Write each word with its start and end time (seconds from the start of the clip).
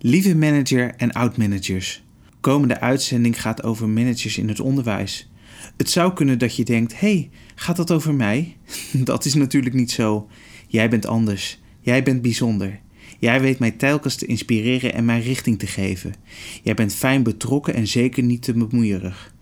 Lieve 0.00 0.36
manager 0.36 0.94
en 0.96 1.12
oud-managers. 1.12 2.02
Komende 2.40 2.80
uitzending 2.80 3.40
gaat 3.40 3.62
over 3.62 3.88
managers 3.88 4.38
in 4.38 4.48
het 4.48 4.60
onderwijs. 4.60 5.30
Het 5.76 5.90
zou 5.90 6.12
kunnen 6.12 6.38
dat 6.38 6.56
je 6.56 6.64
denkt: 6.64 7.00
hey, 7.00 7.30
gaat 7.54 7.76
dat 7.76 7.90
over 7.90 8.14
mij? 8.14 8.56
dat 8.92 9.24
is 9.24 9.34
natuurlijk 9.34 9.74
niet 9.74 9.90
zo. 9.90 10.28
Jij 10.66 10.88
bent 10.88 11.06
anders. 11.06 11.60
Jij 11.80 12.02
bent 12.02 12.22
bijzonder. 12.22 12.80
Jij 13.18 13.40
weet 13.40 13.58
mij 13.58 13.70
telkens 13.70 14.14
te 14.14 14.26
inspireren 14.26 14.94
en 14.94 15.04
mij 15.04 15.20
richting 15.20 15.58
te 15.58 15.66
geven. 15.66 16.14
Jij 16.62 16.74
bent 16.74 16.94
fijn 16.94 17.22
betrokken 17.22 17.74
en 17.74 17.86
zeker 17.86 18.22
niet 18.22 18.42
te 18.42 18.52
bemoeierig. 18.52 19.34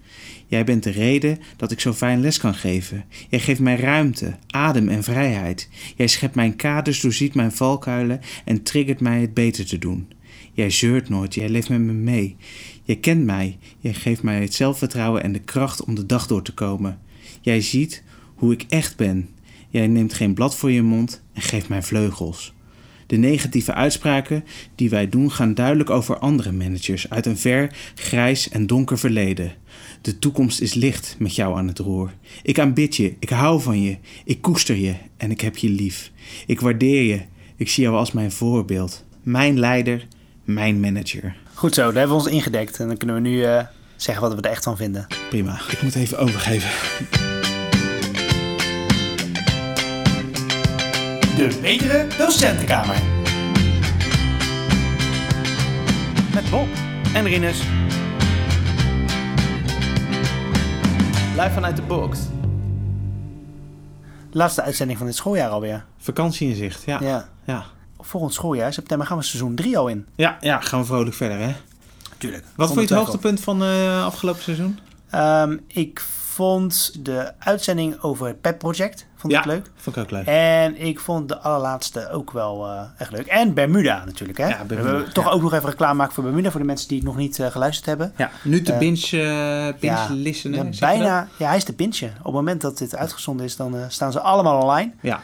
Jij 0.47 0.65
bent 0.65 0.83
de 0.83 0.91
reden 0.91 1.39
dat 1.57 1.71
ik 1.71 1.81
zo 1.81 1.93
fijn 1.93 2.21
les 2.21 2.39
kan 2.39 2.55
geven. 2.55 3.05
Jij 3.29 3.41
geeft 3.41 3.61
mij 3.61 3.77
ruimte, 3.77 4.37
adem 4.47 4.89
en 4.89 5.03
vrijheid. 5.03 5.69
Jij 5.97 6.07
schept 6.07 6.35
mijn 6.35 6.57
kaders, 6.57 7.01
doorziet 7.01 7.35
mijn 7.35 7.53
valkuilen 7.53 8.21
en 8.45 8.63
triggert 8.63 9.01
mij 9.01 9.21
het 9.21 9.35
beter 9.35 9.67
te 9.67 9.79
doen. 9.79 10.09
Jij 10.57 10.71
zeurt 10.71 11.09
nooit, 11.09 11.35
jij 11.35 11.49
leeft 11.49 11.69
met 11.69 11.81
me 11.81 11.93
mee. 11.93 12.37
Jij 12.83 12.97
kent 12.97 13.25
mij, 13.25 13.59
jij 13.79 13.95
geeft 13.95 14.23
mij 14.23 14.41
het 14.41 14.55
zelfvertrouwen 14.55 15.23
en 15.23 15.33
de 15.33 15.39
kracht 15.39 15.85
om 15.85 15.95
de 15.95 16.07
dag 16.07 16.27
door 16.27 16.43
te 16.43 16.55
komen. 16.55 16.99
Jij 17.41 17.61
ziet 17.61 18.03
hoe 18.35 18.53
ik 18.53 18.65
echt 18.69 18.97
ben. 18.97 19.29
Jij 19.69 19.87
neemt 19.87 20.15
geen 20.15 20.35
blad 20.35 20.57
voor 20.57 20.71
je 20.71 20.83
mond 20.83 21.23
en 21.33 21.43
geeft 21.43 21.69
mij 21.69 21.83
vleugels. 21.83 22.55
De 23.07 23.17
negatieve 23.17 23.75
uitspraken 23.75 24.45
die 24.75 24.91
wij 24.91 25.09
doen 25.09 25.33
gaan 25.33 25.55
duidelijk 25.55 25.91
over 25.91 26.19
andere 26.19 26.53
managers 26.53 27.11
uit 27.11 27.27
een 27.27 27.39
ver, 27.39 27.77
grijs 27.95 28.49
en 28.49 28.67
donker 28.67 28.99
verleden. 28.99 29.53
De 30.01 30.19
toekomst 30.19 30.61
is 30.61 30.75
licht 30.75 31.17
met 31.19 31.35
jou 31.35 31.59
aan 31.59 31.69
het 31.69 31.79
roer. 31.79 32.15
Ik 32.43 32.59
aanbid 32.59 32.97
je, 32.97 33.15
ik 33.19 33.29
hou 33.29 33.61
van 33.61 33.83
je, 33.83 33.97
ik 34.25 34.41
koester 34.41 34.77
je 34.77 34.95
en 35.17 35.31
ik 35.31 35.41
heb 35.41 35.57
je 35.57 35.69
lief. 35.69 36.13
Ik 36.47 36.61
waardeer 36.61 37.03
je, 37.03 37.21
ik 37.57 37.69
zie 37.69 37.83
jou 37.83 37.97
als 37.97 38.13
mijn 38.13 38.33
voorbeeld, 38.33 39.05
mijn 39.23 39.59
leider, 39.59 40.07
mijn 40.47 40.81
manager. 40.81 41.37
Goed 41.55 41.75
zo, 41.75 41.83
daar 41.83 41.93
hebben 41.93 42.17
we 42.17 42.23
ons 42.23 42.33
ingedekt. 42.33 42.81
En 42.81 42.87
dan 42.87 42.97
kunnen 42.97 43.17
we 43.17 43.23
nu 43.23 43.37
uh, 43.37 43.63
zeggen 43.97 44.23
wat 44.23 44.35
we 44.35 44.41
er 44.41 44.51
echt 44.51 44.65
van 44.65 44.77
vinden. 44.77 45.07
Prima, 45.29 45.61
ik 45.71 45.83
moet 45.83 45.95
even 45.95 46.19
overgeven. 46.19 46.71
De 51.37 51.59
Betere 51.61 52.07
Docentenkamer. 52.19 52.97
Met 56.35 56.51
Bob 56.51 56.67
en 57.15 57.25
Rinus. 57.25 57.63
Live 61.37 61.51
vanuit 61.51 61.77
de 61.77 61.83
box. 61.83 62.19
Laatste 64.31 64.63
uitzending 64.63 64.99
van 64.99 65.07
dit 65.07 65.17
schooljaar 65.17 65.51
alweer. 65.51 65.85
Vakantie 65.99 66.49
in 66.49 66.57
zicht, 66.57 66.83
ja. 66.83 66.99
Ja. 67.01 67.29
ja. 67.45 67.65
Volgend 68.07 68.35
schooljaar, 68.35 68.73
september, 68.73 69.07
gaan 69.07 69.17
we 69.17 69.25
seizoen 69.25 69.55
3 69.55 69.79
al 69.79 69.89
in. 69.89 70.07
Ja, 70.15 70.37
ja, 70.41 70.61
gaan 70.61 70.81
we 70.81 70.87
vrolijk 70.87 71.15
verder, 71.15 71.39
hè? 71.39 71.55
Tuurlijk. 72.19 72.45
Wat 72.57 72.67
vond 72.67 72.89
je 72.89 72.95
het 72.95 73.05
hoogtepunt 73.05 73.41
van 73.41 73.63
uh, 73.63 74.05
afgelopen 74.05 74.43
seizoen? 74.43 74.79
Um, 75.15 75.61
ik 75.67 76.01
vond 76.35 77.05
de 77.05 77.33
uitzending 77.39 78.01
over 78.01 78.27
het 78.27 78.41
PEP 78.41 78.59
project 78.59 79.07
vond 79.17 79.33
ja, 79.33 79.39
ik 79.39 79.47
leuk. 79.47 79.71
vond 79.77 79.97
ik 79.97 80.03
ook 80.03 80.11
leuk. 80.11 80.27
En 80.27 80.81
ik 80.81 81.01
vond 81.01 81.29
de 81.29 81.39
allerlaatste 81.39 82.11
ook 82.11 82.31
wel 82.31 82.67
uh, 82.67 82.81
echt 82.99 83.11
leuk. 83.11 83.27
En 83.27 83.55
Bermuda 83.55 84.05
natuurlijk, 84.05 84.39
hè? 84.39 84.49
Ja, 84.49 84.65
Bermuda, 84.65 85.05
we 85.05 85.13
toch 85.13 85.31
ook 85.33 85.43
nog 85.43 85.53
even 85.53 85.69
reclame 85.69 85.95
maken 85.95 86.15
voor 86.15 86.25
Bermuda 86.25 86.51
voor 86.51 86.61
de 86.61 86.67
mensen 86.67 86.89
die 86.89 86.97
het 86.99 87.07
nog 87.07 87.17
niet 87.17 87.39
uh, 87.39 87.47
geluisterd 87.47 87.87
hebben. 87.87 88.13
Ja, 88.17 88.31
nu 88.43 88.63
te 88.63 88.73
Uh, 88.73 88.79
binge, 88.79 89.73
binge 89.81 90.13
je 90.43 90.77
bijna, 90.81 91.29
ja, 91.37 91.47
hij 91.47 91.57
is 91.57 91.65
te 91.65 91.73
bintje. 91.73 92.07
Op 92.07 92.25
het 92.25 92.33
moment 92.33 92.61
dat 92.61 92.79
dit 92.79 92.97
uitgezonden 92.97 93.47
is, 93.47 93.57
dan 93.57 93.77
staan 93.89 94.13
ze 94.13 94.21
allemaal 94.21 94.61
online. 94.61 94.93
Ja. 95.01 95.21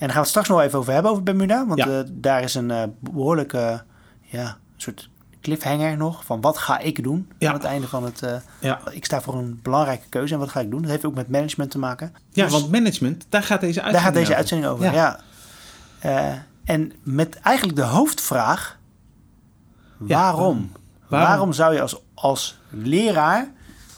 En 0.00 0.06
daar 0.06 0.16
gaan 0.16 0.16
we 0.16 0.18
het 0.20 0.28
straks 0.28 0.48
nog 0.48 0.60
even 0.60 0.78
over 0.78 0.92
hebben, 0.92 1.10
over 1.10 1.22
Bermuda. 1.22 1.66
Want 1.66 1.78
Ja. 1.78 1.86
uh, 1.88 2.00
daar 2.10 2.42
is 2.42 2.54
een 2.54 2.70
uh, 2.70 2.82
behoorlijke 3.00 3.82
ja, 4.20 4.56
soort 4.76 5.08
cliffhanger 5.40 5.96
nog. 5.96 6.24
Van 6.24 6.40
wat 6.40 6.58
ga 6.58 6.78
ik 6.78 7.02
doen 7.02 7.30
Ja. 7.38 7.48
aan 7.48 7.54
het 7.54 7.64
einde 7.64 7.88
van 7.88 8.04
het... 8.04 8.22
uh, 8.22 8.36
Ja. 8.60 8.80
Ik 8.90 9.04
sta 9.04 9.20
voor 9.20 9.34
een 9.34 9.60
belangrijke 9.62 10.08
keuze 10.08 10.34
en 10.34 10.40
wat 10.40 10.48
ga 10.48 10.60
ik 10.60 10.70
doen? 10.70 10.80
Dat 10.82 10.90
heeft 10.90 11.04
ook 11.04 11.14
met 11.14 11.28
management 11.28 11.70
te 11.70 11.78
maken. 11.78 12.12
ja, 12.30 12.42
Dus 12.44 12.52
want 12.52 12.70
management, 12.70 13.26
daar 13.28 13.42
gaat 13.42 13.60
deze 13.60 13.82
uitzending 13.82 13.92
daar 13.92 14.02
gaat 14.02 14.12
deze 14.14 14.26
over. 14.26 14.36
uitzending 14.36 14.70
over, 14.72 14.84
Ja. 14.84 14.92
ja. 14.92 15.20
Eh, 16.30 16.38
en 16.64 16.92
met 17.02 17.34
eigenlijk 17.40 17.76
de 17.76 17.84
hoofdvraag... 17.84 18.78
Waarom? 19.96 20.72
Waarom? 21.08 21.28
Waarom 21.28 21.52
zou 21.52 21.74
je 21.74 21.80
als, 21.80 21.96
als 22.14 22.58
leraar, 22.70 23.50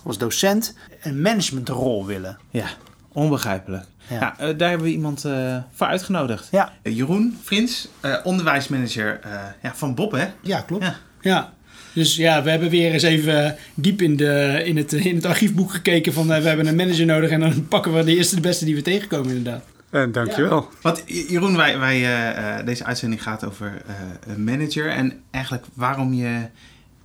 als 0.03 0.19
docent... 0.19 0.75
een 1.03 1.23
managementrol 1.23 2.07
willen? 2.07 2.39
Ja, 2.51 2.67
onbegrijpelijk. 3.13 3.85
Ja. 4.09 4.17
Ja. 4.21 4.39
eh, 4.39 4.59
daar 4.59 4.69
hebben 4.69 4.87
we 4.87 4.93
iemand 4.93 5.25
eh, 5.25 5.57
voor 5.73 5.87
uitgenodigd. 5.87 6.49
Ja. 6.51 6.73
Eh, 6.83 6.97
Jeroen 6.97 7.39
Frins, 7.43 7.89
eh, 8.01 8.15
onderwijsmanager 8.25 9.21
eh, 9.23 9.31
ja, 9.63 9.75
van 9.75 9.95
Bob, 9.95 10.13
hè? 10.13 10.27
Ja, 10.41 10.61
klopt. 10.61 10.85
Ja. 10.85 10.97
Ja. 11.21 11.53
Dus 11.95 12.17
ja, 12.17 12.43
we 12.43 12.51
hebben 12.51 12.71
weer 12.71 12.93
eens 12.93 13.03
even 13.03 13.57
diep 13.75 14.03
in, 14.03 14.17
de, 14.17 14.63
in, 14.65 14.77
het, 14.77 14.93
in 14.93 15.15
het 15.15 15.25
archiefboek 15.27 15.71
gekeken 15.73 16.13
van 16.13 16.33
eh, 16.33 16.43
we 16.43 16.49
hebben 16.49 16.67
een 16.67 16.77
manager 16.77 17.07
nodig 17.07 17.31
en 17.31 17.41
dan 17.41 17.67
pakken 17.69 17.95
we 17.95 18.05
de 18.05 18.17
eerste 18.17 18.35
de 18.35 18.41
beste 18.41 18.65
die 18.65 18.75
we 18.75 18.83
tegenkomen 18.83 19.37
inderdaad. 19.37 19.65
En 19.91 20.13
dankjewel. 20.13 20.69
Want 20.83 21.03
J- 21.07 21.25
Jeroen, 21.29 21.57
wij, 21.57 21.79
wij, 21.79 21.97
eh, 21.97 22.59
eh, 22.59 22.67
deze 22.67 22.85
uitzending 22.85 23.23
gaat 23.23 23.45
over 23.45 23.83
eh, 23.87 23.95
een 24.35 24.45
manager 24.45 24.89
en 24.91 25.13
eigenlijk 25.31 25.65
waarom 25.75 26.13
je 26.15 26.41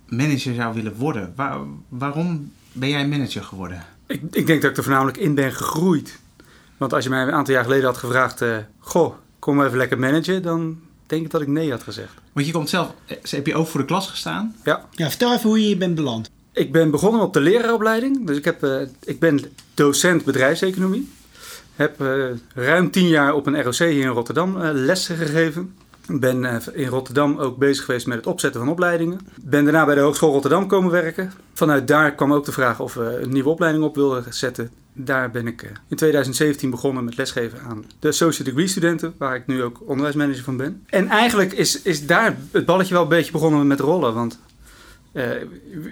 manager 0.06 0.54
zou 0.54 0.74
willen 0.74 0.94
worden. 0.96 1.32
Waar- 1.36 1.58
waarom 1.88 2.52
ben 2.72 2.88
jij 2.88 3.06
manager 3.08 3.42
geworden? 3.44 3.82
Ik, 4.08 4.22
ik 4.30 4.46
denk 4.46 4.62
dat 4.62 4.70
ik 4.70 4.76
er 4.76 4.82
voornamelijk 4.82 5.16
in 5.16 5.34
ben 5.34 5.52
gegroeid. 5.52 6.18
Want 6.76 6.92
als 6.92 7.04
je 7.04 7.10
mij 7.10 7.22
een 7.22 7.32
aantal 7.32 7.54
jaar 7.54 7.64
geleden 7.64 7.84
had 7.84 7.96
gevraagd... 7.96 8.40
eh, 8.42 8.56
goh, 8.78 9.14
kom 9.38 9.56
maar 9.56 9.66
even 9.66 9.78
lekker 9.78 9.98
managen... 9.98 10.42
dan 10.42 10.80
denk 11.06 11.24
ik 11.24 11.30
dat 11.30 11.40
ik 11.40 11.48
nee 11.48 11.70
had 11.70 11.82
gezegd. 11.82 12.12
Want 12.32 12.46
je 12.46 12.52
komt 12.52 12.68
zelf, 12.68 12.92
eh, 13.06 13.16
heb 13.30 13.46
je 13.46 13.54
ook 13.54 13.66
voor 13.66 13.80
de 13.80 13.86
klas 13.86 14.08
gestaan? 14.08 14.54
Ja, 14.64 14.84
Ja, 14.90 15.08
vertel 15.08 15.32
even 15.32 15.48
hoe 15.48 15.60
je 15.60 15.66
hier 15.66 15.78
bent 15.78 15.94
beland. 15.94 16.30
ik 16.52 16.72
ben 16.72 16.90
begonnen 16.90 17.20
op 17.20 17.32
de 17.32 17.40
leraaropleiding. 17.40 18.26
Dus 18.26 18.36
ik, 18.36 18.44
heb, 18.44 18.62
eh, 18.62 18.80
ik 19.04 19.18
ben 19.18 19.40
docent 19.74 20.24
bedrijfseconomie. 20.24 21.08
Heb 21.74 22.00
eh, 22.00 22.24
ruim 22.54 22.90
tien 22.90 23.08
jaar 23.08 23.34
op 23.34 23.46
een 23.46 23.62
ROC 23.62 23.74
hier 23.74 23.90
in 24.02 24.06
Rotterdam 24.08 24.60
eh, 24.60 24.70
lessen 24.72 25.16
gegeven. 25.16 25.74
Ben 26.08 26.44
eh, 26.44 26.56
in 26.72 26.88
Rotterdam 26.88 27.38
ook 27.38 27.56
bezig 27.56 27.84
geweest 27.84 28.06
met 28.06 28.16
het 28.16 28.26
opzetten 28.26 28.60
van 28.60 28.70
opleidingen. 28.70 29.20
Ben 29.42 29.64
daarna 29.64 29.84
bij 29.84 29.94
de 29.94 30.00
Hogeschool 30.00 30.32
Rotterdam 30.32 30.66
komen 30.66 30.90
werken. 30.90 31.32
Vanuit 31.52 31.88
daar 31.88 32.14
kwam 32.14 32.32
ook 32.32 32.44
de 32.44 32.52
vraag 32.52 32.80
of 32.80 32.94
we 32.94 33.18
een 33.22 33.32
nieuwe 33.32 33.48
opleiding 33.48 33.84
op 33.84 33.94
wilden 33.94 34.24
zetten. 34.34 34.70
Daar 34.92 35.30
ben 35.30 35.46
ik 35.46 35.62
eh, 35.62 35.70
in 35.88 35.96
2017 35.96 36.70
begonnen 36.70 37.04
met 37.04 37.16
lesgeven 37.16 37.60
aan 37.60 37.84
de 37.98 38.08
associate 38.08 38.50
degree 38.50 38.66
studenten, 38.66 39.14
waar 39.18 39.34
ik 39.34 39.46
nu 39.46 39.62
ook 39.62 39.80
onderwijsmanager 39.86 40.44
van 40.44 40.56
ben. 40.56 40.84
En 40.86 41.08
eigenlijk 41.08 41.52
is, 41.52 41.82
is 41.82 42.06
daar 42.06 42.36
het 42.50 42.66
balletje 42.66 42.94
wel 42.94 43.02
een 43.02 43.08
beetje 43.08 43.32
begonnen 43.32 43.66
met 43.66 43.80
rollen, 43.80 44.14
want 44.14 44.38
eh, 45.12 45.30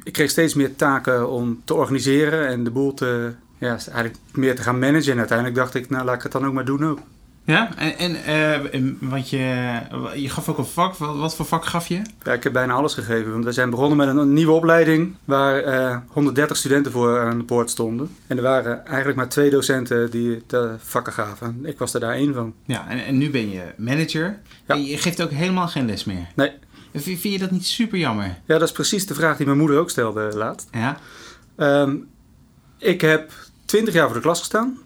ik 0.03 0.13
kreeg 0.13 0.31
steeds 0.31 0.55
meer 0.55 0.77
taken 0.77 1.31
om 1.31 1.63
te 1.65 1.75
organiseren 1.75 2.47
en 2.47 2.65
de 2.65 2.71
boel 2.71 2.95
te, 2.95 3.33
ja, 3.59 3.69
eigenlijk 3.69 4.17
meer 4.33 4.57
te 4.57 4.63
gaan 4.63 4.79
managen. 4.79 5.13
En 5.13 5.19
uiteindelijk 5.19 5.59
dacht 5.59 5.75
ik, 5.75 5.91
nou 5.91 6.05
laat 6.05 6.17
ik 6.17 6.23
het 6.23 6.33
dan 6.33 6.47
ook 6.47 6.53
maar 6.53 6.65
doen 6.65 6.85
ook. 6.85 6.99
Ja, 7.47 7.77
en, 7.77 7.99
en 7.99 8.25
eh, 8.25 8.75
en 8.75 8.99
want 9.01 9.31
je, 9.31 9.79
je 10.15 10.29
gaf 10.29 10.49
ook 10.49 10.59
een 10.59 10.65
vak. 10.65 10.95
Wat, 10.97 11.17
wat 11.17 11.37
voor 11.37 11.47
vak 11.47 11.65
gaf 11.65 11.89
je? 11.89 12.03
Ja, 12.23 12.33
ik 12.33 12.43
heb 12.43 12.53
bijna 12.53 12.73
alles 12.73 12.95
gegeven. 12.95 13.33
Want 13.33 13.45
we 13.45 13.53
zijn 13.53 13.71
begonnen 13.71 13.97
met 13.97 14.09
een 14.09 14.33
nieuwe 14.33 14.53
opleiding 14.53 15.15
waar 15.25 15.63
eh, 15.63 15.97
130 16.09 16.57
studenten 16.57 16.93
voor 16.93 17.21
aan 17.21 17.39
de 17.39 17.45
poort 17.45 17.71
stonden. 17.71 18.17
En 18.27 18.37
er 18.37 18.43
waren 18.43 18.87
eigenlijk 18.87 19.17
maar 19.17 19.29
twee 19.29 19.51
docenten 19.51 20.11
die 20.11 20.43
de 20.47 20.75
vakken 20.79 21.13
gaven. 21.13 21.61
Ik 21.63 21.79
was 21.79 21.95
er 21.95 22.01
daar 22.01 22.15
één 22.15 22.35
van. 22.35 22.55
Ja, 22.65 22.89
en, 22.89 23.05
en 23.05 23.19
nu 23.19 23.31
ben 23.31 23.51
je 23.51 23.63
manager. 23.77 24.39
Ja. 24.67 24.75
En 24.75 24.85
je 24.85 24.99
geeft 24.99 25.23
ook 25.23 25.31
helemaal 25.31 25.69
geen 25.69 25.87
les 25.87 26.05
meer. 26.05 26.27
Nee. 26.35 26.53
Vind, 26.95 27.23
je 27.23 27.39
dat 27.39 27.51
niet 27.51 27.67
super 27.67 27.99
jammer? 27.99 28.25
Ja, 28.25 28.59
dat 28.59 28.69
is 28.69 28.73
precies 28.73 29.07
de 29.07 29.15
vraag 29.15 29.37
die 29.37 29.47
mijn 29.47 29.59
moeder 29.59 29.79
ook 29.79 29.91
stelde 29.91 30.31
laatst. 30.35 30.69
Ja? 30.73 30.97
Ehm, 31.57 31.97
ik 32.79 33.01
heb 33.01 33.33
20 33.65 33.95
jaar 33.95 34.07
voor 34.07 34.17
de 34.17 34.23
klas 34.23 34.39
gestaan. 34.39 34.79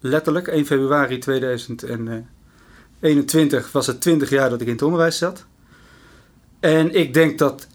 Letterlijk, 0.00 0.46
1 0.46 0.66
februari 0.66 1.18
2021 1.18 3.72
was 3.72 3.86
het 3.86 4.00
20 4.00 4.30
jaar 4.30 4.50
dat 4.50 4.60
ik 4.60 4.66
in 4.66 4.72
het 4.72 4.82
onderwijs 4.82 5.18
zat. 5.18 5.46
En 6.60 6.94
ik 6.94 7.14
denk 7.14 7.38
dat 7.38 7.66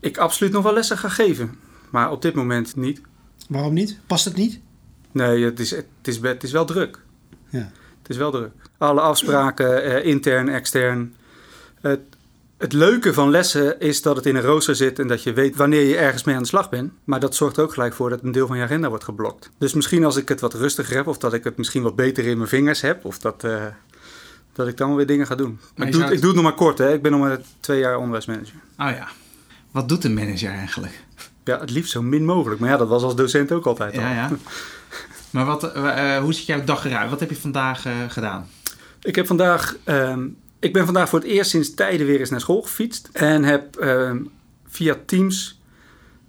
ik 0.00 0.18
absoluut 0.18 0.52
nog 0.52 0.62
wel 0.62 0.72
lessen 0.72 0.98
ga 0.98 1.08
geven. 1.08 1.58
Maar 1.90 2.10
op 2.10 2.22
dit 2.22 2.34
moment 2.34 2.76
niet. 2.76 3.00
Waarom 3.48 3.74
niet? 3.74 3.98
Past 4.06 4.24
het 4.24 4.36
niet? 4.36 4.60
Nee, 5.12 5.44
het 5.44 5.60
is, 5.60 5.70
het 5.70 5.86
is, 6.02 6.20
het 6.20 6.42
is 6.42 6.52
wel 6.52 6.64
druk. 6.64 6.98
Ja. 7.48 7.70
Het 8.02 8.08
is 8.08 8.16
wel 8.16 8.30
druk. 8.30 8.52
Alle 8.78 9.00
afspraken, 9.00 9.82
eh, 9.82 10.04
intern, 10.04 10.48
extern. 10.48 11.14
Het, 11.80 12.00
het 12.60 12.72
leuke 12.72 13.14
van 13.14 13.30
lessen 13.30 13.80
is 13.80 14.02
dat 14.02 14.16
het 14.16 14.26
in 14.26 14.36
een 14.36 14.42
rooster 14.42 14.76
zit 14.76 14.98
en 14.98 15.08
dat 15.08 15.22
je 15.22 15.32
weet 15.32 15.56
wanneer 15.56 15.84
je 15.84 15.96
ergens 15.96 16.24
mee 16.24 16.34
aan 16.34 16.42
de 16.42 16.48
slag 16.48 16.68
bent. 16.68 16.92
Maar 17.04 17.20
dat 17.20 17.34
zorgt 17.34 17.58
ook 17.58 17.72
gelijk 17.72 17.94
voor 17.94 18.10
dat 18.10 18.22
een 18.22 18.32
deel 18.32 18.46
van 18.46 18.56
je 18.56 18.62
agenda 18.62 18.88
wordt 18.88 19.04
geblokt. 19.04 19.50
Dus 19.58 19.74
misschien 19.74 20.04
als 20.04 20.16
ik 20.16 20.28
het 20.28 20.40
wat 20.40 20.54
rustiger 20.54 20.96
heb, 20.96 21.06
of 21.06 21.18
dat 21.18 21.32
ik 21.32 21.44
het 21.44 21.56
misschien 21.56 21.82
wat 21.82 21.96
beter 21.96 22.26
in 22.26 22.36
mijn 22.36 22.48
vingers 22.48 22.80
heb, 22.80 23.04
of 23.04 23.18
dat, 23.18 23.44
eh, 23.44 23.64
dat 24.52 24.68
ik 24.68 24.76
dan 24.76 24.94
weer 24.94 25.06
dingen 25.06 25.26
ga 25.26 25.34
doen. 25.34 25.60
Maar 25.76 25.86
ik, 25.86 25.92
doe, 25.92 26.02
zou 26.02 26.14
ik 26.14 26.20
doe 26.20 26.30
het 26.30 26.40
nog 26.40 26.44
maar 26.44 26.58
kort, 26.58 26.78
hè. 26.78 26.92
Ik 26.92 27.02
ben 27.02 27.12
nog 27.12 27.20
maar 27.20 27.38
twee 27.60 27.78
jaar 27.78 27.96
onderwijsmanager. 27.96 28.54
Oh 28.78 28.90
ja. 28.90 29.08
Wat 29.70 29.88
doet 29.88 30.04
een 30.04 30.14
manager 30.14 30.50
eigenlijk? 30.50 31.02
Ja, 31.44 31.60
het 31.60 31.70
liefst 31.70 31.92
zo 31.92 32.02
min 32.02 32.24
mogelijk. 32.24 32.60
Maar 32.60 32.70
ja, 32.70 32.76
dat 32.76 32.88
was 32.88 33.02
als 33.02 33.14
docent 33.16 33.52
ook 33.52 33.66
altijd 33.66 33.94
al. 33.96 34.00
Ja, 34.00 34.12
ja. 34.12 34.30
Maar 35.30 35.44
wat, 35.44 35.72
eh, 35.72 36.16
eh, 36.16 36.22
hoe 36.22 36.32
ziet 36.32 36.46
jouw 36.46 36.64
dag 36.64 36.84
eruit? 36.84 37.10
Wat 37.10 37.20
heb 37.20 37.30
je 37.30 37.36
vandaag 37.36 37.86
gedaan? 38.08 38.48
Ik 39.02 39.16
heb 39.16 39.26
vandaag 39.26 39.76
ehm, 39.84 40.26
Ik 40.60 40.72
ben 40.72 40.84
vandaag 40.84 41.08
voor 41.08 41.18
het 41.18 41.28
eerst 41.28 41.50
sinds 41.50 41.74
tijden 41.74 42.06
weer 42.06 42.20
eens 42.20 42.30
naar 42.30 42.40
school 42.40 42.62
gefietst. 42.62 43.08
En 43.12 43.44
heb 43.44 43.76
ehm, 43.76 44.22
via 44.68 44.96
Teams 45.06 45.60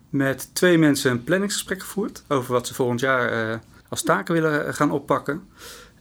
met 0.10 0.50
twee 0.54 0.78
mensen 0.78 1.12
een 1.12 1.24
planningsgesprek 1.24 1.80
gevoerd. 1.82 2.24
Over 2.28 2.54
wat 2.54 2.68
ze 2.68 2.74
volgend 2.74 3.00
jaar 3.00 3.52
eh, 3.52 3.58
als 3.90 4.02
taken 4.04 4.34
willen 4.34 4.68
eh, 4.68 4.74
gaan 4.74 4.92
oppakken. 4.92 5.42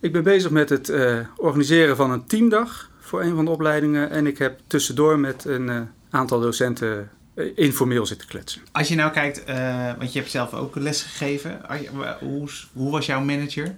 Ik 0.00 0.12
ben 0.12 0.23
bezig 0.23 0.50
met 0.50 0.69
het 0.69 0.88
eh, 0.88 1.19
organiseren 1.37 1.97
van 1.97 2.11
een 2.11 2.27
teamdag 2.27 2.91
voor 3.00 3.23
een 3.23 3.35
van 3.35 3.44
de 3.44 3.50
opleidingen. 3.50 4.11
En 4.11 4.27
ik 4.27 4.38
heb 4.38 4.61
tussendoor 4.67 5.19
met 5.19 5.44
een 5.44 5.69
eh, 5.69 5.81
aantal 6.11 6.41
docenten 6.41 7.11
informeel 7.55 8.06
zitten 8.06 8.29
kletsen. 8.29 8.61
Als 8.73 8.88
je 8.88 8.94
nou 8.94 9.12
kijkt, 9.12 9.44
eh, 9.44 9.93
want 9.99 10.12
je 10.12 10.19
hebt 10.19 10.31
zelf 10.31 10.55
ook 10.55 10.75
les 10.77 11.03
gegeven. 11.03 11.61
Hoe, 12.21 12.49
hoe 12.73 12.91
was 12.91 13.06
jouw 13.06 13.21
manager? 13.21 13.77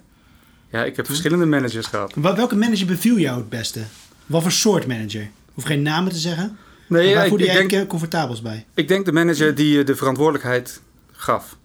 Ja, 0.69 0.83
ik 0.83 0.95
heb 0.95 1.05
verschillende 1.05 1.45
managers 1.45 1.87
gehad. 1.87 2.13
Wel- 2.15 2.35
Welke 2.35 2.55
manager 2.55 2.85
beviel 2.87 3.17
jou 3.17 3.37
het 3.37 3.49
beste? 3.49 3.79
Wat 4.25 4.41
voor 4.41 4.51
soort 4.51 4.87
manager? 4.87 5.29
Hoef 5.53 5.63
geen 5.63 5.81
namen 5.81 6.11
te 6.11 6.17
zeggen. 6.17 6.57
Nee, 6.87 7.07
ja, 7.07 7.13
waar 7.13 7.23
ik, 7.23 7.29
voelde 7.29 7.45
jij 7.45 7.67
denk, 7.67 7.89
comfortabels 7.89 8.41
bij? 8.41 8.65
ik 8.73 8.87
denk 8.87 9.05
de 9.05 9.11
manager 9.11 9.55
die 9.55 9.77
je 9.77 9.83
de 9.83 9.95
verantwoordelijkheid 9.95 10.81
gaf. 11.11 11.57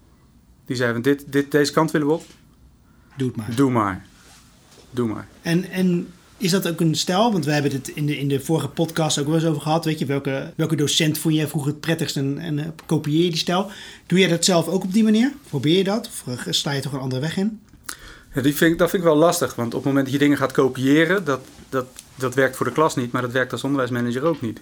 Die 0.65 0.75
zei 0.75 0.91
van 0.93 1.01
dit, 1.01 1.23
dit, 1.27 1.51
deze 1.51 1.71
kant 1.71 1.91
willen 1.91 2.07
we 2.07 2.13
op. 2.13 2.23
Doe 3.17 3.27
het 3.27 3.37
maar. 3.37 3.55
Doe 3.55 3.71
maar. 3.71 4.05
Doe 4.91 5.07
maar. 5.07 5.27
En, 5.41 5.69
en 5.69 6.07
is 6.37 6.51
dat 6.51 6.67
ook 6.67 6.79
een 6.79 6.95
stijl? 6.95 7.31
Want 7.31 7.45
we 7.45 7.51
hebben 7.51 7.71
het 7.71 7.87
in 7.87 8.05
de, 8.05 8.17
in 8.17 8.27
de 8.27 8.39
vorige 8.39 8.67
podcast 8.67 9.19
ook 9.19 9.25
wel 9.25 9.35
eens 9.35 9.45
over 9.45 9.61
gehad. 9.61 9.85
Weet 9.85 9.99
je, 9.99 10.05
welke, 10.05 10.53
welke 10.55 10.75
docent 10.75 11.17
vond 11.17 11.35
jij 11.35 11.47
vroeger 11.47 11.71
het 11.71 11.79
prettigst 11.79 12.17
en, 12.17 12.37
en 12.37 12.59
eh, 12.59 12.65
kopieer 12.85 13.23
je 13.23 13.29
die 13.29 13.39
stijl? 13.39 13.71
Doe 14.05 14.19
jij 14.19 14.27
dat 14.27 14.45
zelf 14.45 14.67
ook 14.67 14.83
op 14.83 14.93
die 14.93 15.03
manier? 15.03 15.33
Probeer 15.47 15.77
je 15.77 15.83
dat? 15.83 16.07
Of 16.07 16.45
eh, 16.45 16.51
sta 16.53 16.71
je 16.71 16.81
toch 16.81 16.93
een 16.93 16.99
andere 16.99 17.21
weg 17.21 17.37
in? 17.37 17.59
Ja, 18.33 18.41
die 18.41 18.55
vind 18.55 18.79
dat 18.79 18.89
vind 18.89 19.03
ik 19.03 19.09
wel 19.09 19.17
lastig, 19.17 19.55
want 19.55 19.67
op 19.67 19.79
het 19.79 19.85
moment 19.85 20.05
dat 20.05 20.13
je 20.13 20.19
dingen 20.19 20.37
gaat 20.37 20.51
kopiëren, 20.51 21.23
dat, 21.25 21.41
dat, 21.69 21.85
dat 22.19 22.33
werkt 22.35 22.55
voor 22.55 22.65
de 22.65 22.71
klas 22.71 22.95
niet, 22.95 23.11
maar 23.11 23.21
dat 23.21 23.31
werkt 23.31 23.51
als 23.51 23.63
onderwijsmanager 23.63 24.23
ook 24.23 24.41
niet. 24.41 24.59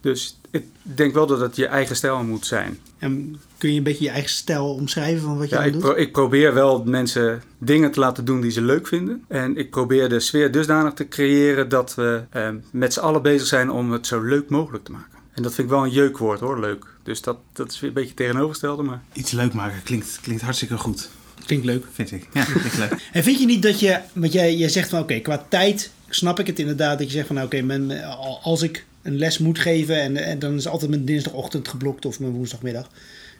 Dus 0.00 0.40
ik 0.50 0.64
denk 0.82 1.14
wel 1.14 1.26
dat 1.26 1.40
het 1.40 1.56
je 1.56 1.66
eigen 1.66 1.96
stijl 1.96 2.22
moet 2.24 2.46
zijn. 2.46 2.78
En 2.98 3.40
kun 3.58 3.70
je 3.70 3.76
een 3.76 3.82
beetje 3.82 4.04
je 4.04 4.10
eigen 4.10 4.30
stijl 4.30 4.74
omschrijven 4.74 5.22
van 5.22 5.38
wat 5.38 5.48
je 5.48 5.54
Ja, 5.54 5.64
ik, 5.64 5.72
doet? 5.72 5.80
pro- 5.82 5.94
ik 5.94 6.12
probeer 6.12 6.54
wel 6.54 6.82
mensen 6.84 7.42
dingen 7.58 7.90
te 7.90 8.00
laten 8.00 8.24
doen 8.24 8.40
die 8.40 8.50
ze 8.50 8.60
leuk 8.62 8.86
vinden. 8.86 9.24
En 9.28 9.56
ik 9.56 9.70
probeer 9.70 10.08
de 10.08 10.20
sfeer 10.20 10.50
dusdanig 10.50 10.92
te 10.92 11.08
creëren 11.08 11.68
dat 11.68 11.94
we 11.94 12.22
eh, 12.30 12.48
met 12.70 12.92
z'n 12.92 13.00
allen 13.00 13.22
bezig 13.22 13.46
zijn 13.46 13.70
om 13.70 13.92
het 13.92 14.06
zo 14.06 14.20
leuk 14.22 14.48
mogelijk 14.48 14.84
te 14.84 14.92
maken. 14.92 15.18
En 15.32 15.42
dat 15.42 15.54
vind 15.54 15.66
ik 15.68 15.74
wel 15.74 15.84
een 15.84 15.90
jeukwoord 15.92 16.40
hoor, 16.40 16.60
leuk. 16.60 16.84
Dus 17.02 17.20
dat, 17.22 17.36
dat 17.52 17.70
is 17.72 17.80
weer 17.80 17.88
een 17.88 17.94
beetje 17.94 18.14
tegenovergestelde, 18.14 18.82
maar... 18.82 19.02
Iets 19.12 19.30
leuk 19.30 19.52
maken 19.52 19.82
klinkt, 19.82 20.18
klinkt 20.22 20.42
hartstikke 20.42 20.78
goed, 20.78 21.08
Klinkt 21.46 21.64
leuk. 21.64 21.84
vind 21.92 22.12
ik. 22.12 22.28
Ja, 22.32 22.44
klinkt 22.44 22.78
leuk. 22.78 22.94
En 23.12 23.22
vind 23.22 23.38
je 23.38 23.46
niet 23.46 23.62
dat 23.62 23.80
je, 23.80 23.98
want 24.12 24.32
jij, 24.32 24.56
jij 24.56 24.68
zegt 24.68 24.88
van 24.88 25.00
oké, 25.00 25.18
qua 25.20 25.46
tijd 25.48 25.90
snap 26.14 26.38
ik 26.38 26.46
het 26.46 26.58
inderdaad 26.58 26.98
dat 26.98 27.06
je 27.06 27.12
zegt 27.12 27.26
van 27.26 27.36
nou, 27.36 27.46
oké, 27.46 28.04
als 28.42 28.62
ik 28.62 28.84
een 29.02 29.18
les 29.18 29.38
moet 29.38 29.58
geven 29.58 30.00
en, 30.00 30.16
en 30.16 30.38
dan 30.38 30.54
is 30.54 30.68
altijd 30.68 30.90
mijn 30.90 31.04
dinsdagochtend 31.04 31.68
geblokt 31.68 32.06
of 32.06 32.20
mijn 32.20 32.32
woensdagmiddag. 32.32 32.88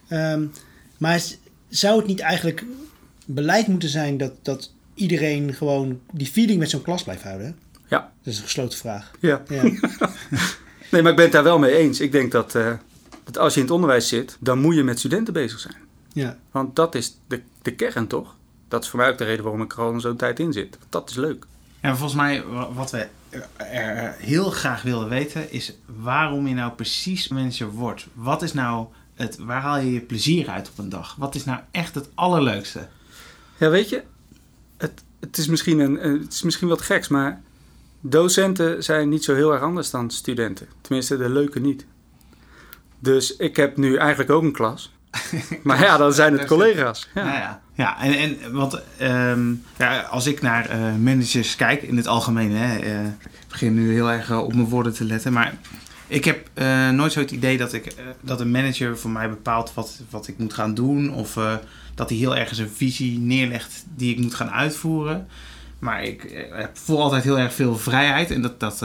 Ehm, 0.08 0.46
maar 0.98 1.22
zou 1.68 1.98
het 1.98 2.06
niet 2.06 2.20
eigenlijk 2.20 2.64
beleid 3.26 3.66
moeten 3.66 3.88
zijn 3.88 4.16
dat, 4.16 4.32
dat 4.42 4.72
iedereen 4.94 5.54
gewoon 5.54 6.00
die 6.12 6.26
feeling 6.26 6.58
met 6.58 6.70
zo'n 6.70 6.82
klas 6.82 7.02
blijft 7.02 7.22
houden? 7.22 7.56
Ja. 7.88 8.12
Dat 8.22 8.32
is 8.32 8.38
een 8.38 8.44
gesloten 8.44 8.78
vraag. 8.78 9.10
Ja. 9.20 9.42
Ja. 9.48 9.62
Nee, 10.90 11.02
maar 11.02 11.12
ik 11.12 11.18
ben 11.18 11.26
het 11.26 11.34
daar 11.34 11.44
wel 11.44 11.58
mee 11.58 11.76
eens. 11.76 12.00
Ik 12.00 12.12
denk 12.12 12.32
dat, 12.32 12.54
eh, 12.54 12.72
dat 13.24 13.38
als 13.38 13.54
je 13.54 13.60
in 13.60 13.66
het 13.66 13.74
onderwijs 13.74 14.08
zit, 14.08 14.36
dan 14.40 14.58
moet 14.58 14.74
je 14.74 14.82
met 14.82 14.98
studenten 14.98 15.32
bezig 15.32 15.58
zijn. 15.58 15.76
ja. 16.12 16.38
Want 16.50 16.76
dat 16.76 16.94
is 16.94 17.16
de, 17.26 17.40
de 17.62 17.74
kern, 17.74 18.06
toch? 18.06 18.36
Dat 18.68 18.82
is 18.82 18.88
voor 18.88 18.98
mij 18.98 19.08
ook 19.08 19.18
de 19.18 19.24
reden 19.24 19.42
waarom 19.42 19.62
ik 19.62 19.72
er 19.72 19.78
al 19.78 20.00
zo'n 20.00 20.16
tijd 20.16 20.40
in 20.40 20.52
zit. 20.52 20.76
Want 20.78 20.92
dat 20.92 21.10
is 21.10 21.16
leuk. 21.16 21.46
Ja, 21.84 21.96
volgens 21.96 22.14
mij, 22.20 22.44
wa- 22.46 22.72
wat 22.72 22.90
we 22.90 23.06
er 23.56 24.14
heel 24.18 24.50
graag 24.50 24.82
willen 24.82 25.08
weten, 25.08 25.52
is 25.52 25.72
waarom 25.86 26.46
je 26.46 26.54
nou 26.54 26.72
precies 26.72 27.28
manager 27.28 27.70
wordt. 27.70 28.06
Wat 28.12 28.42
is 28.42 28.52
nou 28.52 28.86
het, 29.14 29.36
waar 29.38 29.60
haal 29.62 29.78
je 29.78 29.92
je 29.92 30.00
plezier 30.00 30.48
uit 30.48 30.68
op 30.70 30.78
een 30.78 30.88
dag? 30.88 31.14
Wat 31.18 31.34
is 31.34 31.44
nou 31.44 31.60
echt 31.70 31.94
het 31.94 32.08
allerleukste? 32.14 32.88
Ja, 33.58 33.68
weet 33.70 33.88
je, 33.88 34.02
het, 34.76 35.02
het, 35.20 35.36
is 35.36 35.46
misschien 35.48 35.78
een, 35.78 36.06
een- 36.06 36.20
het 36.20 36.32
is 36.32 36.42
misschien 36.42 36.68
wat 36.68 36.80
geks, 36.82 37.08
maar 37.08 37.42
docenten 38.00 38.84
zijn 38.84 39.08
niet 39.08 39.24
zo 39.24 39.34
heel 39.34 39.52
erg 39.52 39.62
anders 39.62 39.90
dan 39.90 40.10
studenten. 40.10 40.68
Tenminste, 40.80 41.16
de 41.16 41.28
leuke 41.28 41.60
niet. 41.60 41.86
Dus 42.98 43.36
ik 43.36 43.56
heb 43.56 43.76
nu 43.76 43.96
eigenlijk 43.96 44.30
ook 44.30 44.42
een 44.42 44.52
klas. 44.52 44.92
Maar 45.62 45.80
ja, 45.80 45.96
dan 45.96 46.12
zijn 46.12 46.32
het 46.32 46.44
collega's. 46.46 47.08
Ja, 47.14 47.24
Ja. 47.24 47.34
ja. 47.34 47.60
ja 47.74 48.02
en, 48.02 48.18
en 48.18 48.52
want 48.52 48.80
ehm, 48.98 49.52
ja, 49.78 50.00
als 50.00 50.26
ik 50.26 50.42
naar 50.42 50.68
eh, 50.68 50.94
managers 50.94 51.56
kijk 51.56 51.82
in 51.82 51.96
het 51.96 52.06
algemeen, 52.06 52.52
hè, 52.52 52.78
eh, 52.78 53.04
ik 53.04 53.48
begin 53.48 53.74
nu 53.74 53.92
heel 53.92 54.10
erg 54.10 54.30
eh, 54.30 54.38
op 54.38 54.54
mijn 54.54 54.68
woorden 54.68 54.92
te 54.92 55.04
letten, 55.04 55.32
maar 55.32 55.54
ik 56.06 56.24
heb 56.24 56.48
nooit 56.92 57.12
zo 57.12 57.20
het 57.20 57.30
idee 57.30 57.58
dat, 57.58 57.72
ik, 57.72 57.94
dat 58.20 58.40
een 58.40 58.50
manager 58.50 58.98
voor 58.98 59.10
mij 59.10 59.28
bepaalt 59.28 59.74
wat, 59.74 60.00
wat 60.10 60.28
ik 60.28 60.38
moet 60.38 60.54
gaan 60.54 60.74
doen 60.74 61.14
of 61.14 61.38
dat 61.94 62.08
hij 62.08 62.18
heel 62.18 62.36
ergens 62.36 62.58
een 62.58 62.70
visie 62.74 63.18
neerlegt 63.18 63.84
die 63.96 64.12
ik 64.12 64.20
moet 64.20 64.34
gaan 64.34 64.50
uitvoeren. 64.50 65.28
Maar 65.78 66.02
ik 66.02 66.48
heb 66.52 66.78
voel 66.78 67.02
altijd 67.02 67.24
heel 67.24 67.38
erg 67.38 67.54
veel 67.54 67.76
vrijheid 67.76 68.30
en 68.30 68.42
dat, 68.42 68.60
dat, 68.60 68.78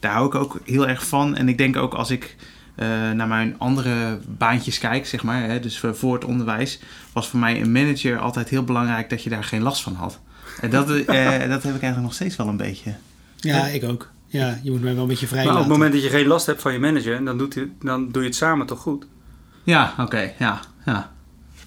daar 0.00 0.12
hou 0.12 0.26
ik 0.26 0.34
ook 0.34 0.60
heel 0.64 0.88
erg 0.88 1.06
van. 1.06 1.36
En 1.36 1.48
ik 1.48 1.58
denk 1.58 1.76
ook 1.76 1.94
als 1.94 2.10
ik 2.10 2.36
naar 3.14 3.28
mijn 3.28 3.54
andere 3.58 4.18
baantjes 4.26 4.78
kijk, 4.78 5.06
zeg 5.06 5.22
maar, 5.22 5.42
hè, 5.42 5.60
dus 5.60 5.78
voor 5.78 5.96
voor 5.96 6.14
het 6.14 6.24
onderwijs, 6.24 6.78
was 7.12 7.28
voor 7.28 7.40
mij 7.40 7.60
een 7.60 7.72
manager 7.72 8.18
altijd 8.18 8.48
heel 8.48 8.64
belangrijk 8.64 9.10
dat 9.10 9.22
je 9.22 9.30
daar 9.30 9.44
geen 9.44 9.62
last 9.62 9.82
van 9.82 9.94
had. 9.94 10.20
En 10.60 10.70
dat, 10.70 10.90
eh, 10.90 11.38
dat 11.54 11.62
heb 11.62 11.74
ik 11.74 11.82
eigenlijk 11.82 12.00
nog 12.02 12.14
steeds 12.14 12.36
wel 12.36 12.48
een 12.48 12.56
beetje. 12.56 12.94
ja, 13.36 13.66
ik 13.66 13.84
ook. 13.84 14.10
Ja, 14.26 14.58
je 14.62 14.70
moet 14.70 14.82
mij 14.82 14.92
wel 14.94 15.02
een 15.02 15.08
beetje 15.08 15.26
vrij 15.26 15.44
Maar 15.44 15.52
op 15.52 15.58
laten. 15.58 15.70
het 15.70 15.78
moment 15.80 16.02
dat 16.02 16.10
je 16.10 16.18
geen 16.18 16.26
last 16.26 16.46
hebt 16.46 16.62
van 16.62 16.72
je 16.72 16.78
manager, 16.78 17.24
dan, 17.24 17.38
doet 17.38 17.54
hij, 17.54 17.68
dan 17.80 18.10
doe 18.12 18.22
je 18.22 18.28
het 18.28 18.36
samen 18.36 18.66
toch 18.66 18.80
goed. 18.80 19.06
Ja, 19.64 19.94
oké, 19.98 20.32
ja, 20.38 20.60
ja. 20.86 21.10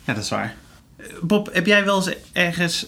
Ja, 0.03 0.13
dat 0.13 0.23
is 0.23 0.29
waar. 0.29 0.55
Eh, 0.97 1.05
Bob, 1.21 1.49
heb 1.53 1.65
jij 1.65 1.85
wel 1.85 1.95
eens 1.95 2.15
ergens 2.31 2.87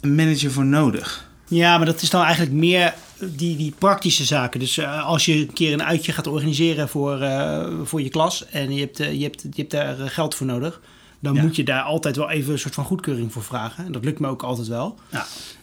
een 0.00 0.14
manager 0.14 0.50
voor 0.50 0.64
nodig? 0.64 1.30
Ja, 1.48 1.76
maar 1.76 1.86
dat 1.86 2.02
is 2.02 2.10
dan 2.10 2.22
eigenlijk 2.22 2.52
meer 2.52 2.94
die, 3.30 3.56
die 3.56 3.74
praktische 3.78 4.24
zaken. 4.24 4.60
Dus 4.60 4.78
eh, 4.78 5.06
als 5.06 5.24
je 5.24 5.34
een 5.34 5.52
keer 5.52 5.72
een 5.72 5.82
uitje 5.82 6.12
gaat 6.12 6.26
organiseren 6.26 6.88
voor, 6.88 7.20
eh, 7.20 7.66
voor 7.84 8.02
je 8.02 8.08
klas 8.08 8.46
en 8.48 8.74
je 8.74 8.80
hebt, 8.80 9.00
eh, 9.00 9.12
je, 9.12 9.22
hebt, 9.22 9.42
je 9.42 9.48
hebt 9.56 9.70
daar 9.70 9.96
geld 9.96 10.34
voor 10.34 10.46
nodig, 10.46 10.80
dan 11.20 11.34
Ja. 11.34 11.42
moet 11.42 11.56
je 11.56 11.64
daar 11.64 11.82
altijd 11.82 12.16
wel 12.16 12.30
even 12.30 12.52
een 12.52 12.58
soort 12.58 12.74
van 12.74 12.84
goedkeuring 12.84 13.32
voor 13.32 13.42
vragen. 13.42 13.84
En 13.86 13.92
dat 13.92 14.04
lukt 14.04 14.18
me 14.18 14.28
ook 14.28 14.42
altijd 14.42 14.68
wel. 14.68 14.98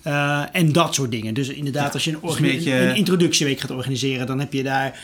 Eh, 0.02 0.44
en 0.52 0.72
dat 0.72 0.94
soort 0.94 1.12
dingen. 1.12 1.34
Dus 1.34 1.48
inderdaad, 1.50 1.94
als 1.94 2.04
je 2.04 2.12
een, 2.14 2.20
dus 2.22 2.36
een 2.36 2.42
beetje- 2.42 2.74
een 2.80 2.96
introductieweek 2.96 3.60
gaat 3.60 3.72
organiseren, 3.72 4.28
dan 4.28 4.40
heb 4.40 4.54
je 4.54 4.64
daar, 4.64 5.00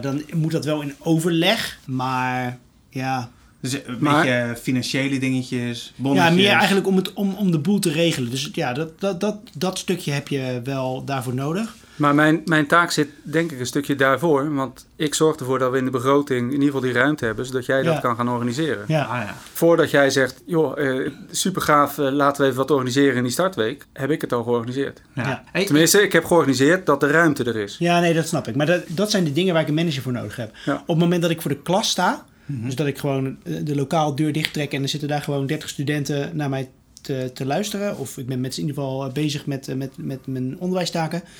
dan 0.00 0.22
moet 0.34 0.52
dat 0.52 0.64
wel 0.64 0.80
in 0.80 0.94
overleg. 0.98 1.78
Maar 1.86 2.58
ja, 2.90 3.30
Dus 3.60 3.72
een 3.72 3.96
Maar- 4.00 4.24
beetje 4.24 4.56
financiële 4.62 5.18
dingetjes, 5.18 5.92
bonnetjes. 5.96 6.28
ja, 6.30 6.36
meer 6.36 6.50
eigenlijk 6.52 6.86
om, 6.86 6.96
het, 6.96 7.12
om, 7.12 7.34
om 7.34 7.50
de 7.50 7.58
boel 7.58 7.78
te 7.78 7.90
regelen. 7.90 8.30
Dus 8.30 8.50
ja, 8.52 8.72
dat, 8.72 9.00
dat, 9.00 9.20
dat, 9.20 9.36
dat 9.54 9.78
stukje 9.78 10.12
heb 10.12 10.28
je 10.28 10.60
wel 10.64 11.04
daarvoor 11.04 11.34
nodig. 11.34 11.74
Maar 11.96 12.14
mijn, 12.14 12.42
mijn 12.44 12.66
taak 12.66 12.90
zit 12.90 13.08
denk 13.22 13.52
ik 13.52 13.60
een 13.60 13.66
stukje 13.66 13.94
daarvoor. 13.96 14.54
Want 14.54 14.86
ik 14.96 15.14
zorg 15.14 15.36
ervoor 15.36 15.58
dat 15.58 15.70
we 15.72 15.78
in 15.78 15.84
de 15.84 15.90
begroting 15.90 16.46
in 16.46 16.52
ieder 16.52 16.64
geval 16.66 16.80
die 16.80 16.92
ruimte 16.92 17.24
hebben. 17.24 17.46
Zodat 17.46 17.66
jij 17.66 17.82
Ja. 17.82 17.92
dat 17.92 18.00
kan 18.00 18.16
gaan 18.16 18.28
organiseren. 18.28 18.84
Ja. 18.88 19.02
Ah, 19.02 19.16
ja. 19.22 19.34
Voordat 19.52 19.90
jij 19.90 20.10
zegt, 20.10 20.42
joh, 20.46 20.78
eh, 20.80 21.10
super 21.30 21.62
gaaf, 21.62 21.96
laten 21.96 22.40
we 22.42 22.46
even 22.46 22.58
wat 22.60 22.70
organiseren 22.70 23.16
in 23.16 23.22
die 23.22 23.32
startweek. 23.32 23.86
Heb 23.92 24.10
ik 24.10 24.20
het 24.20 24.32
al 24.32 24.42
georganiseerd. 24.42 25.02
Ja. 25.14 25.22
Ja. 25.28 25.42
Hey, 25.52 25.64
Tenminste, 25.64 26.02
ik 26.02 26.12
heb 26.12 26.24
georganiseerd 26.24 26.86
dat 26.86 27.00
de 27.00 27.06
ruimte 27.10 27.44
er 27.44 27.56
is. 27.56 27.76
Ja, 27.78 28.00
nee, 28.00 28.14
dat 28.14 28.26
snap 28.28 28.48
ik. 28.48 28.56
Maar 28.56 28.66
dat, 28.66 28.82
dat 28.86 29.10
zijn 29.10 29.24
de 29.24 29.32
dingen 29.32 29.52
waar 29.52 29.62
ik 29.62 29.68
een 29.68 29.74
manager 29.74 30.02
voor 30.02 30.12
nodig 30.12 30.36
heb. 30.36 30.50
Ja. 30.64 30.74
Op 30.74 30.86
het 30.86 30.98
moment 30.98 31.22
dat 31.22 31.30
ik 31.30 31.40
voor 31.42 31.50
de 31.50 31.62
klas 31.62 31.88
sta, 31.90 32.24
dus 32.48 32.74
dat 32.74 32.86
ik 32.86 32.98
gewoon 32.98 33.36
eh, 33.44 33.54
de 33.64 33.74
lokaal 33.74 34.14
deur 34.14 34.32
dicht 34.32 34.52
trek 34.52 34.72
en 34.72 34.82
er 34.82 34.88
zitten 34.88 35.08
daar 35.08 35.22
gewoon 35.22 35.46
30 35.46 35.68
studenten 35.68 36.36
naar 36.36 36.48
mij 36.48 36.68
te, 37.02 37.30
te 37.34 37.46
luisteren, 37.46 37.98
of 37.98 38.18
ik 38.18 38.26
ben 38.26 38.40
met 38.40 38.56
in 38.56 38.60
ieder 38.60 38.74
geval 38.74 39.04
eh, 39.04 39.12
bezig 39.12 39.46
met, 39.46 39.68
eh, 39.68 39.74
met, 39.74 39.92
met 39.96 40.26
mijn 40.26 40.58
onderwijstaken, 40.58 41.20
daar 41.20 41.30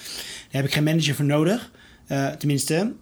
heb 0.51 0.65
ik 0.65 0.73
geen 0.73 0.85
manager 0.85 1.15
voor 1.15 1.25
nodig. 1.25 1.71
Tenminste, 2.39 2.93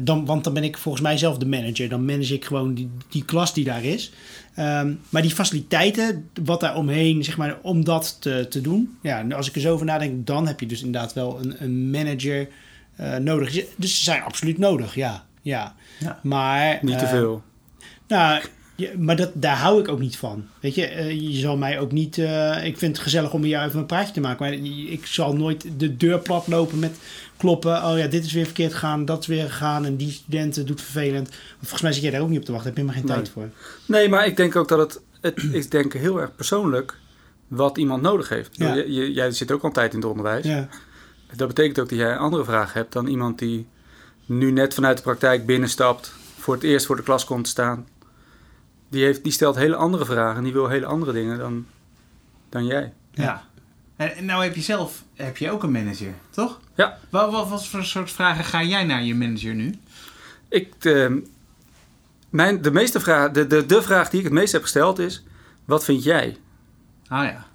dan, 0.00 0.24
want 0.24 0.44
dan 0.44 0.54
ben 0.54 0.64
ik 0.64 0.78
volgens 0.78 1.02
mij 1.02 1.18
zelf 1.18 1.38
de 1.38 1.46
manager. 1.46 1.88
Dan 1.88 2.04
manage 2.04 2.34
ik 2.34 2.44
gewoon 2.44 2.74
die, 2.74 2.90
die 3.08 3.24
klas 3.24 3.54
die 3.54 3.64
daar 3.64 3.84
is. 3.84 4.12
Ehm, 4.54 4.92
maar 5.08 5.22
die 5.22 5.30
faciliteiten, 5.30 6.28
wat 6.44 6.60
daar 6.60 6.76
omheen, 6.76 7.24
zeg 7.24 7.36
maar, 7.36 7.58
om 7.62 7.84
dat 7.84 8.16
te, 8.20 8.46
te 8.50 8.60
doen. 8.60 8.96
Ja, 9.02 9.26
als 9.30 9.48
ik 9.48 9.54
er 9.54 9.60
zo 9.60 9.72
over 9.72 9.86
nadenk, 9.86 10.26
dan 10.26 10.46
heb 10.46 10.60
je 10.60 10.66
dus 10.66 10.82
inderdaad 10.82 11.12
wel 11.12 11.38
een, 11.40 11.62
een 11.62 11.90
manager 11.90 12.48
nodig. 13.20 13.64
Dus 13.76 13.98
ze 13.98 14.04
zijn 14.04 14.22
absoluut 14.22 14.58
nodig, 14.58 14.94
ja. 14.94 15.26
Ja. 15.46 15.74
Ja. 15.98 16.20
Maar, 16.22 16.78
Niet 16.82 16.98
te 16.98 17.04
eh, 17.04 17.10
veel. 17.10 17.42
nou, 18.08 18.42
ja, 18.74 18.88
maar 18.98 19.16
dat, 19.16 19.30
daar 19.34 19.56
hou 19.56 19.80
ik 19.80 19.88
ook 19.88 19.98
niet 19.98 20.16
van. 20.16 20.46
Weet 20.60 20.74
je, 20.74 20.86
eh, 20.86 21.10
je 21.10 21.38
zal 21.38 21.56
mij 21.56 21.78
ook 21.80 21.92
niet. 21.92 22.18
eh, 22.18 22.64
ik 22.64 22.78
vind 22.78 22.92
het 22.96 23.02
gezellig 23.04 23.32
om 23.32 23.40
met 23.40 23.50
jou 23.50 23.66
even 23.66 23.78
een 23.80 23.86
praatje 23.86 24.12
te 24.12 24.20
maken. 24.20 24.44
Maar 24.46 24.52
ik 24.92 25.06
zal 25.06 25.32
nooit 25.36 25.66
de 25.76 25.96
deur 25.96 26.18
plat 26.18 26.46
lopen 26.46 26.78
met 26.78 26.98
kloppen. 27.36 27.84
Oh 27.84 27.98
ja, 27.98 28.06
dit 28.06 28.24
is 28.24 28.32
weer 28.32 28.44
verkeerd 28.44 28.72
gegaan, 28.72 29.04
dat 29.04 29.20
is 29.20 29.26
weer 29.26 29.44
gegaan. 29.44 29.84
En 29.84 29.96
die 29.96 30.10
studenten 30.10 30.66
doet 30.66 30.80
vervelend. 30.82 31.28
Want 31.28 31.38
volgens 31.60 31.82
mij 31.82 31.92
zit 31.92 32.02
jij 32.02 32.10
daar 32.10 32.20
ook 32.20 32.28
niet 32.28 32.38
op 32.38 32.44
te 32.44 32.52
wachten. 32.52 32.74
Daar 32.74 32.84
heb 32.84 32.94
je 32.94 33.00
helemaal 33.02 33.22
geen 33.24 33.24
Nee. 33.34 33.50
tijd 33.50 33.54
voor. 33.86 33.96
Nee, 33.96 34.08
maar 34.08 34.26
ik 34.26 34.36
denk 34.36 34.56
ook 34.56 34.68
dat 34.68 34.78
het, 34.78 35.00
het 35.20 35.54
is 35.54 35.68
denk 35.68 35.94
ik 35.94 36.00
heel 36.00 36.20
erg 36.20 36.34
persoonlijk 36.36 36.98
wat 37.48 37.78
iemand 37.78 38.02
nodig 38.02 38.28
heeft. 38.28 38.56
Ja. 38.56 38.74
Je- 38.74 38.92
je- 38.92 39.12
jij 39.12 39.30
zit 39.30 39.50
ook 39.52 39.60
al 39.62 39.68
een 39.68 39.74
tijd 39.74 39.92
in 39.92 39.98
het 39.98 40.08
onderwijs. 40.08 40.44
Ja, 40.44 40.68
dat 41.36 41.48
betekent 41.48 41.78
ook 41.78 41.88
dat 41.88 41.98
jij 41.98 42.10
een 42.12 42.18
andere 42.18 42.44
vraag 42.44 42.72
hebt 42.72 42.92
dan 42.92 43.06
iemand 43.06 43.38
die 43.38 43.66
nu 44.26 44.50
net 44.50 44.74
vanuit 44.74 44.96
de 44.96 45.02
praktijk 45.02 45.46
binnenstapt, 45.46 46.12
voor 46.38 46.54
het 46.54 46.62
eerst 46.62 46.86
voor 46.86 46.96
de 46.96 47.02
klas 47.02 47.24
komt 47.24 47.44
te 47.44 47.50
staan. 47.50 47.86
Die, 48.88 49.04
heeft, 49.04 49.22
die 49.22 49.32
stelt 49.32 49.56
hele 49.56 49.76
andere 49.76 50.04
vragen 50.04 50.36
en 50.36 50.44
die 50.44 50.52
wil 50.52 50.68
hele 50.68 50.86
andere 50.86 51.12
dingen 51.12 51.38
dan, 51.38 51.66
dan 52.48 52.66
jij. 52.66 52.92
Ja. 53.10 53.44
En 53.96 54.24
nou 54.24 54.44
heb 54.44 54.54
je 54.54 54.60
zelf 54.60 55.04
heb 55.14 55.36
je 55.36 55.50
ook 55.50 55.62
een 55.62 55.72
manager, 55.72 56.14
toch? 56.30 56.60
Ja. 56.74 56.98
Wat, 57.10 57.30
wat, 57.30 57.48
wat 57.48 57.66
voor 57.66 57.84
soort 57.84 58.10
vragen 58.10 58.44
ga 58.44 58.62
jij 58.62 58.84
naar 58.84 59.02
je 59.02 59.14
manager 59.14 59.54
nu? 59.54 59.74
Ik, 60.48 60.80
de, 60.82 61.22
mijn, 62.30 62.62
de, 62.62 62.70
meeste 62.70 63.00
vraag, 63.00 63.30
de, 63.30 63.46
de, 63.46 63.66
de 63.66 63.82
vraag 63.82 64.10
die 64.10 64.18
ik 64.18 64.24
het 64.24 64.34
meest 64.34 64.52
heb 64.52 64.62
gesteld 64.62 64.98
is: 64.98 65.24
wat 65.64 65.84
vind 65.84 66.04
jij? 66.04 66.36
Ah 67.08 67.24
ja. 67.24 67.46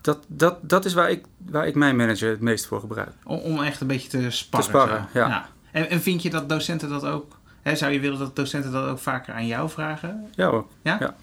Dat, 0.00 0.24
dat, 0.26 0.58
dat 0.68 0.84
is 0.84 0.94
waar 0.94 1.10
ik, 1.10 1.24
waar 1.46 1.66
ik 1.66 1.74
mijn 1.74 1.96
manager 1.96 2.30
het 2.30 2.40
meest 2.40 2.66
voor 2.66 2.80
gebruik. 2.80 3.12
Om, 3.24 3.38
om 3.38 3.62
echt 3.62 3.80
een 3.80 3.86
beetje 3.86 4.08
te 4.08 4.30
sparren. 4.30 4.70
Te 4.70 4.76
sparren, 4.76 5.08
ja. 5.14 5.48
En, 5.74 5.90
en 5.90 6.00
vind 6.00 6.22
je 6.22 6.30
dat 6.30 6.48
docenten 6.48 6.88
dat 6.88 7.04
ook... 7.04 7.36
Hè, 7.62 7.76
zou 7.76 7.92
je 7.92 8.00
willen 8.00 8.18
dat 8.18 8.36
docenten 8.36 8.72
dat 8.72 8.88
ook 8.88 8.98
vaker 8.98 9.34
aan 9.34 9.46
jou 9.46 9.70
vragen? 9.70 10.30
Ja 10.34 10.48
hoor. 10.50 10.66
Ja? 10.82 11.14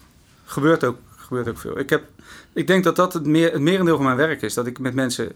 Gebeurt, 0.44 0.84
ook, 0.84 0.98
gebeurt 1.16 1.48
ook 1.48 1.58
veel. 1.58 1.78
Ik, 1.78 1.90
heb, 1.90 2.04
ik 2.52 2.66
denk 2.66 2.84
dat 2.84 2.96
dat 2.96 3.12
het, 3.12 3.26
meer, 3.26 3.52
het 3.52 3.60
merendeel 3.60 3.96
van 3.96 4.04
mijn 4.04 4.16
werk 4.16 4.42
is. 4.42 4.54
Dat 4.54 4.66
ik 4.66 4.78
met 4.78 4.94
mensen 4.94 5.32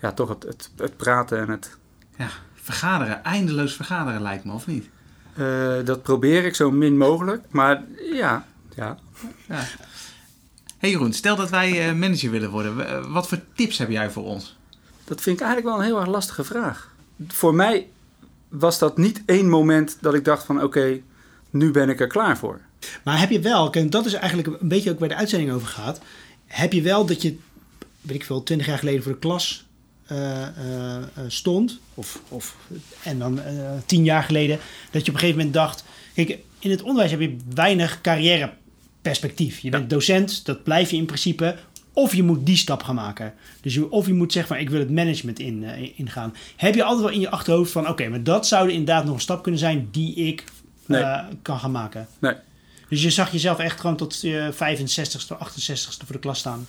ja, 0.00 0.12
toch 0.12 0.28
het, 0.28 0.42
het, 0.42 0.70
het 0.76 0.96
praten 0.96 1.38
en 1.38 1.48
het... 1.48 1.76
Ja, 2.18 2.28
vergaderen. 2.54 3.24
Eindeloos 3.24 3.74
vergaderen 3.74 4.22
lijkt 4.22 4.44
me, 4.44 4.52
of 4.52 4.66
niet? 4.66 4.88
eh, 5.36 5.74
dat 5.84 6.02
probeer 6.02 6.44
ik 6.44 6.54
zo 6.54 6.70
min 6.70 6.96
mogelijk. 6.96 7.42
Maar 7.50 7.82
ja, 8.12 8.46
ja. 8.74 8.98
Ja. 9.48 9.62
hey 10.78 10.90
Jeroen, 10.90 11.12
stel 11.12 11.36
dat 11.36 11.50
wij 11.50 11.88
eh, 11.88 11.94
manager 11.94 12.30
willen 12.30 12.50
worden. 12.50 12.88
Eh, 12.88 13.12
Wat 13.12 13.28
voor 13.28 13.40
tips 13.54 13.78
heb 13.78 13.90
jij 13.90 14.10
voor 14.10 14.24
ons? 14.24 14.56
Dat 15.04 15.20
vind 15.20 15.36
ik 15.40 15.44
eigenlijk 15.46 15.76
wel 15.76 15.84
een 15.84 15.90
heel 15.90 16.00
erg 16.00 16.08
lastige 16.10 16.44
vraag. 16.44 16.92
Voor 17.28 17.54
mij 17.54 17.88
was 18.58 18.78
dat 18.78 18.96
niet 18.96 19.22
één 19.26 19.48
moment 19.48 19.96
dat 20.00 20.14
ik 20.14 20.24
dacht 20.24 20.44
van... 20.44 20.62
Oké, 20.62 21.00
nu 21.50 21.70
ben 21.70 21.88
ik 21.88 22.00
er 22.00 22.06
klaar 22.06 22.38
voor. 22.38 22.60
Maar 23.02 23.20
heb 23.20 23.30
je 23.30 23.40
wel, 23.40 23.70
kijk, 23.70 23.90
dat 23.90 24.06
is 24.06 24.12
eigenlijk 24.12 24.60
een 24.60 24.68
beetje 24.68 24.90
ook 24.90 24.98
waar 24.98 25.08
de 25.08 25.14
uitzending 25.14 25.52
over 25.52 25.68
gaat. 25.68 26.00
Heb 26.46 26.72
je 26.72 26.82
wel 26.82 27.06
dat 27.06 27.22
je, 27.22 27.36
weet 28.00 28.16
ik 28.16 28.24
veel, 28.24 28.42
twintig 28.42 28.66
jaar 28.66 28.78
geleden 28.78 29.02
voor 29.02 29.12
de 29.12 29.18
klas 29.18 29.66
eh, 30.04 30.42
eh, 30.42 30.96
eh, 30.96 31.04
stond, 31.28 31.78
of, 31.94 32.20
of, 32.28 32.56
en 33.02 33.18
dan 33.18 33.40
tien 33.86 34.04
jaar 34.04 34.22
geleden, 34.22 34.58
dat 34.90 35.04
je 35.04 35.08
op 35.08 35.14
een 35.14 35.20
gegeven 35.20 35.36
moment 35.36 35.54
dacht, 35.54 35.84
kijk, 36.14 36.38
in 36.58 36.70
het 36.70 36.82
onderwijs 36.82 37.10
heb 37.10 37.20
je 37.20 37.36
weinig 37.54 38.00
carrièreperspectief. 38.00 39.58
Je 39.58 39.70
bent 39.70 39.90
docent, 39.90 40.46
dat 40.46 40.62
blijf 40.62 40.90
je 40.90 40.96
in 40.96 41.06
principe, 41.06 41.56
of 41.94 42.14
je 42.14 42.22
moet 42.22 42.46
die 42.46 42.56
stap 42.56 42.82
gaan 42.82 42.94
maken. 42.94 43.34
Dus 43.60 43.74
je, 43.74 43.90
of 43.90 44.06
je 44.06 44.14
moet 44.14 44.32
zeggen 44.32 44.54
van, 44.54 44.64
ik 44.64 44.70
wil 44.70 44.80
het 44.80 44.90
management 44.90 45.38
in, 45.38 45.64
eh, 45.64 45.90
ingaan. 45.96 46.34
Heb 46.56 46.74
je 46.74 46.82
altijd 46.84 47.04
wel 47.04 47.14
in 47.14 47.20
je 47.20 47.30
achterhoofd 47.30 47.72
van, 47.72 47.88
oké, 47.88 48.08
maar 48.08 48.22
dat 48.22 48.46
zou 48.46 48.70
inderdaad 48.70 49.04
nog 49.04 49.14
een 49.14 49.20
stap 49.20 49.42
kunnen 49.42 49.60
zijn 49.60 49.88
die 49.90 50.14
ik 50.14 50.44
Nee. 50.86 51.02
eh, 51.02 51.24
kan 51.42 51.58
gaan 51.58 51.70
maken. 51.70 52.06
Nee. 52.18 52.34
Dus 52.94 53.02
je 53.02 53.10
zag 53.10 53.30
jezelf 53.30 53.58
echt 53.58 53.80
gewoon 53.80 53.96
tot 53.96 54.20
je 54.20 54.50
65ste, 54.52 55.36
68ste 55.36 56.06
voor 56.06 56.14
de 56.14 56.18
klas 56.18 56.38
staan. 56.38 56.66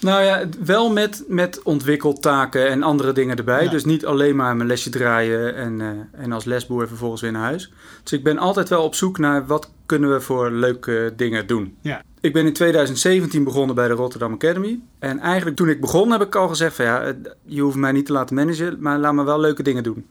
Nou 0.00 0.22
ja, 0.22 0.48
wel 0.64 0.92
met, 0.92 1.24
met 1.28 1.62
ontwikkeltaken 1.62 2.68
en 2.68 2.82
andere 2.82 3.12
dingen 3.12 3.36
erbij. 3.36 3.64
Ja. 3.64 3.70
Dus 3.70 3.84
niet 3.84 4.06
alleen 4.06 4.36
maar 4.36 4.56
mijn 4.56 4.68
lesje 4.68 4.90
draaien 4.90 5.54
en, 5.54 5.80
eh, 5.80 6.22
en 6.22 6.32
als 6.32 6.44
lesboer 6.44 6.88
vervolgens 6.88 7.20
weer 7.20 7.32
naar 7.32 7.42
huis. 7.42 7.72
Dus 8.02 8.12
ik 8.12 8.24
ben 8.24 8.38
altijd 8.38 8.68
wel 8.68 8.82
op 8.82 8.94
zoek 8.94 9.18
naar 9.18 9.46
wat 9.46 9.70
kunnen 9.86 10.12
we 10.12 10.20
voor 10.20 10.50
leuke 10.50 11.12
dingen 11.16 11.46
doen. 11.46 11.76
Ja. 11.80 12.02
Ik 12.20 12.32
ben 12.32 12.46
in 12.46 12.52
2017 12.52 13.44
begonnen 13.44 13.74
bij 13.74 13.88
de 13.88 13.94
Rotterdam 13.94 14.32
Academy. 14.32 14.78
En 14.98 15.18
eigenlijk 15.18 15.56
toen 15.56 15.68
ik 15.68 15.80
begon 15.80 16.10
heb 16.10 16.20
ik 16.20 16.34
al 16.34 16.48
gezegd 16.48 16.76
van 16.76 16.84
ja, 16.84 17.14
je 17.44 17.60
hoeft 17.60 17.76
mij 17.76 17.92
niet 17.92 18.06
te 18.06 18.12
laten 18.12 18.34
managen, 18.34 18.76
maar 18.80 18.98
laat 18.98 19.14
me 19.14 19.24
wel 19.24 19.40
leuke 19.40 19.62
dingen 19.62 19.82
doen. 19.82 20.06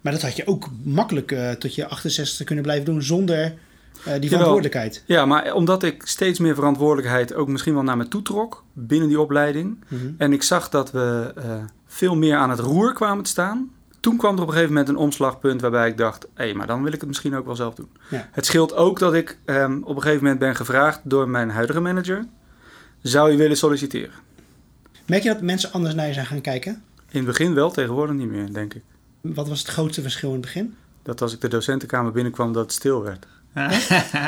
Maar 0.00 0.12
dat 0.12 0.22
had 0.22 0.36
je 0.36 0.46
ook 0.46 0.68
makkelijk 0.82 1.32
eh, 1.32 1.50
tot 1.50 1.74
je 1.74 1.84
68ste 1.84 2.44
kunnen 2.44 2.64
blijven 2.64 2.84
doen 2.84 3.02
zonder 3.02 3.54
eh, 4.04 4.12
die 4.12 4.12
Jawel. 4.12 4.28
verantwoordelijkheid. 4.28 5.02
Ja, 5.06 5.26
maar 5.26 5.54
omdat 5.54 5.82
ik 5.82 6.02
steeds 6.06 6.38
meer 6.38 6.54
verantwoordelijkheid 6.54 7.34
ook 7.34 7.48
misschien 7.48 7.74
wel 7.74 7.82
naar 7.82 7.96
me 7.96 8.08
toe 8.08 8.22
trok 8.22 8.64
binnen 8.72 9.08
die 9.08 9.20
opleiding. 9.20 9.84
Mhm. 9.88 10.06
En 10.18 10.32
ik 10.32 10.42
zag 10.42 10.68
dat 10.68 10.90
we 10.90 11.32
eh, 11.36 11.54
veel 11.86 12.16
meer 12.16 12.36
aan 12.36 12.50
het 12.50 12.58
roer 12.58 12.92
kwamen 12.92 13.24
te 13.24 13.30
staan. 13.30 13.70
Toen 14.00 14.16
kwam 14.16 14.36
er 14.36 14.42
op 14.42 14.46
een 14.46 14.52
gegeven 14.52 14.74
moment 14.74 14.88
een 14.88 14.96
omslagpunt 15.02 15.60
waarbij 15.60 15.88
ik 15.88 15.96
dacht: 15.96 16.26
hé, 16.34 16.54
maar 16.54 16.66
dan 16.66 16.82
wil 16.82 16.92
ik 16.92 16.98
het 17.00 17.08
misschien 17.08 17.34
ook 17.34 17.46
wel 17.46 17.56
zelf 17.56 17.74
doen. 17.74 17.88
Ja. 18.10 18.28
Het 18.32 18.46
scheelt 18.46 18.74
ook 18.74 18.98
dat 18.98 19.14
ik 19.14 19.38
ehm, 19.44 19.78
op 19.82 19.96
een 19.96 20.02
gegeven 20.02 20.22
moment 20.22 20.38
ben 20.38 20.56
gevraagd 20.56 21.00
door 21.04 21.28
mijn 21.28 21.50
huidige 21.50 21.80
manager: 21.80 22.26
zou 23.02 23.30
je 23.30 23.36
willen 23.36 23.56
solliciteren? 23.56 24.14
Merk 25.06 25.22
je 25.22 25.28
dat 25.28 25.42
mensen 25.42 25.72
anders 25.72 25.94
naar 25.94 26.06
je 26.06 26.12
zijn 26.12 26.26
gaan 26.26 26.40
kijken? 26.40 26.82
In 27.10 27.20
het 27.20 27.26
begin 27.26 27.54
wel, 27.54 27.70
tegenwoordig 27.70 28.16
niet 28.16 28.30
meer, 28.30 28.52
denk 28.52 28.74
ik. 28.74 28.82
Wat 29.20 29.48
was 29.48 29.58
het 29.58 29.68
grootste 29.68 30.02
verschil 30.02 30.28
in 30.28 30.34
het 30.34 30.44
begin? 30.44 30.74
Dat 31.02 31.22
als 31.22 31.32
ik 31.32 31.40
de 31.40 31.48
docentenkamer 31.48 32.12
binnenkwam, 32.12 32.52
dat 32.52 32.62
het 32.62 32.72
stil 32.72 33.02
werd. 33.02 33.26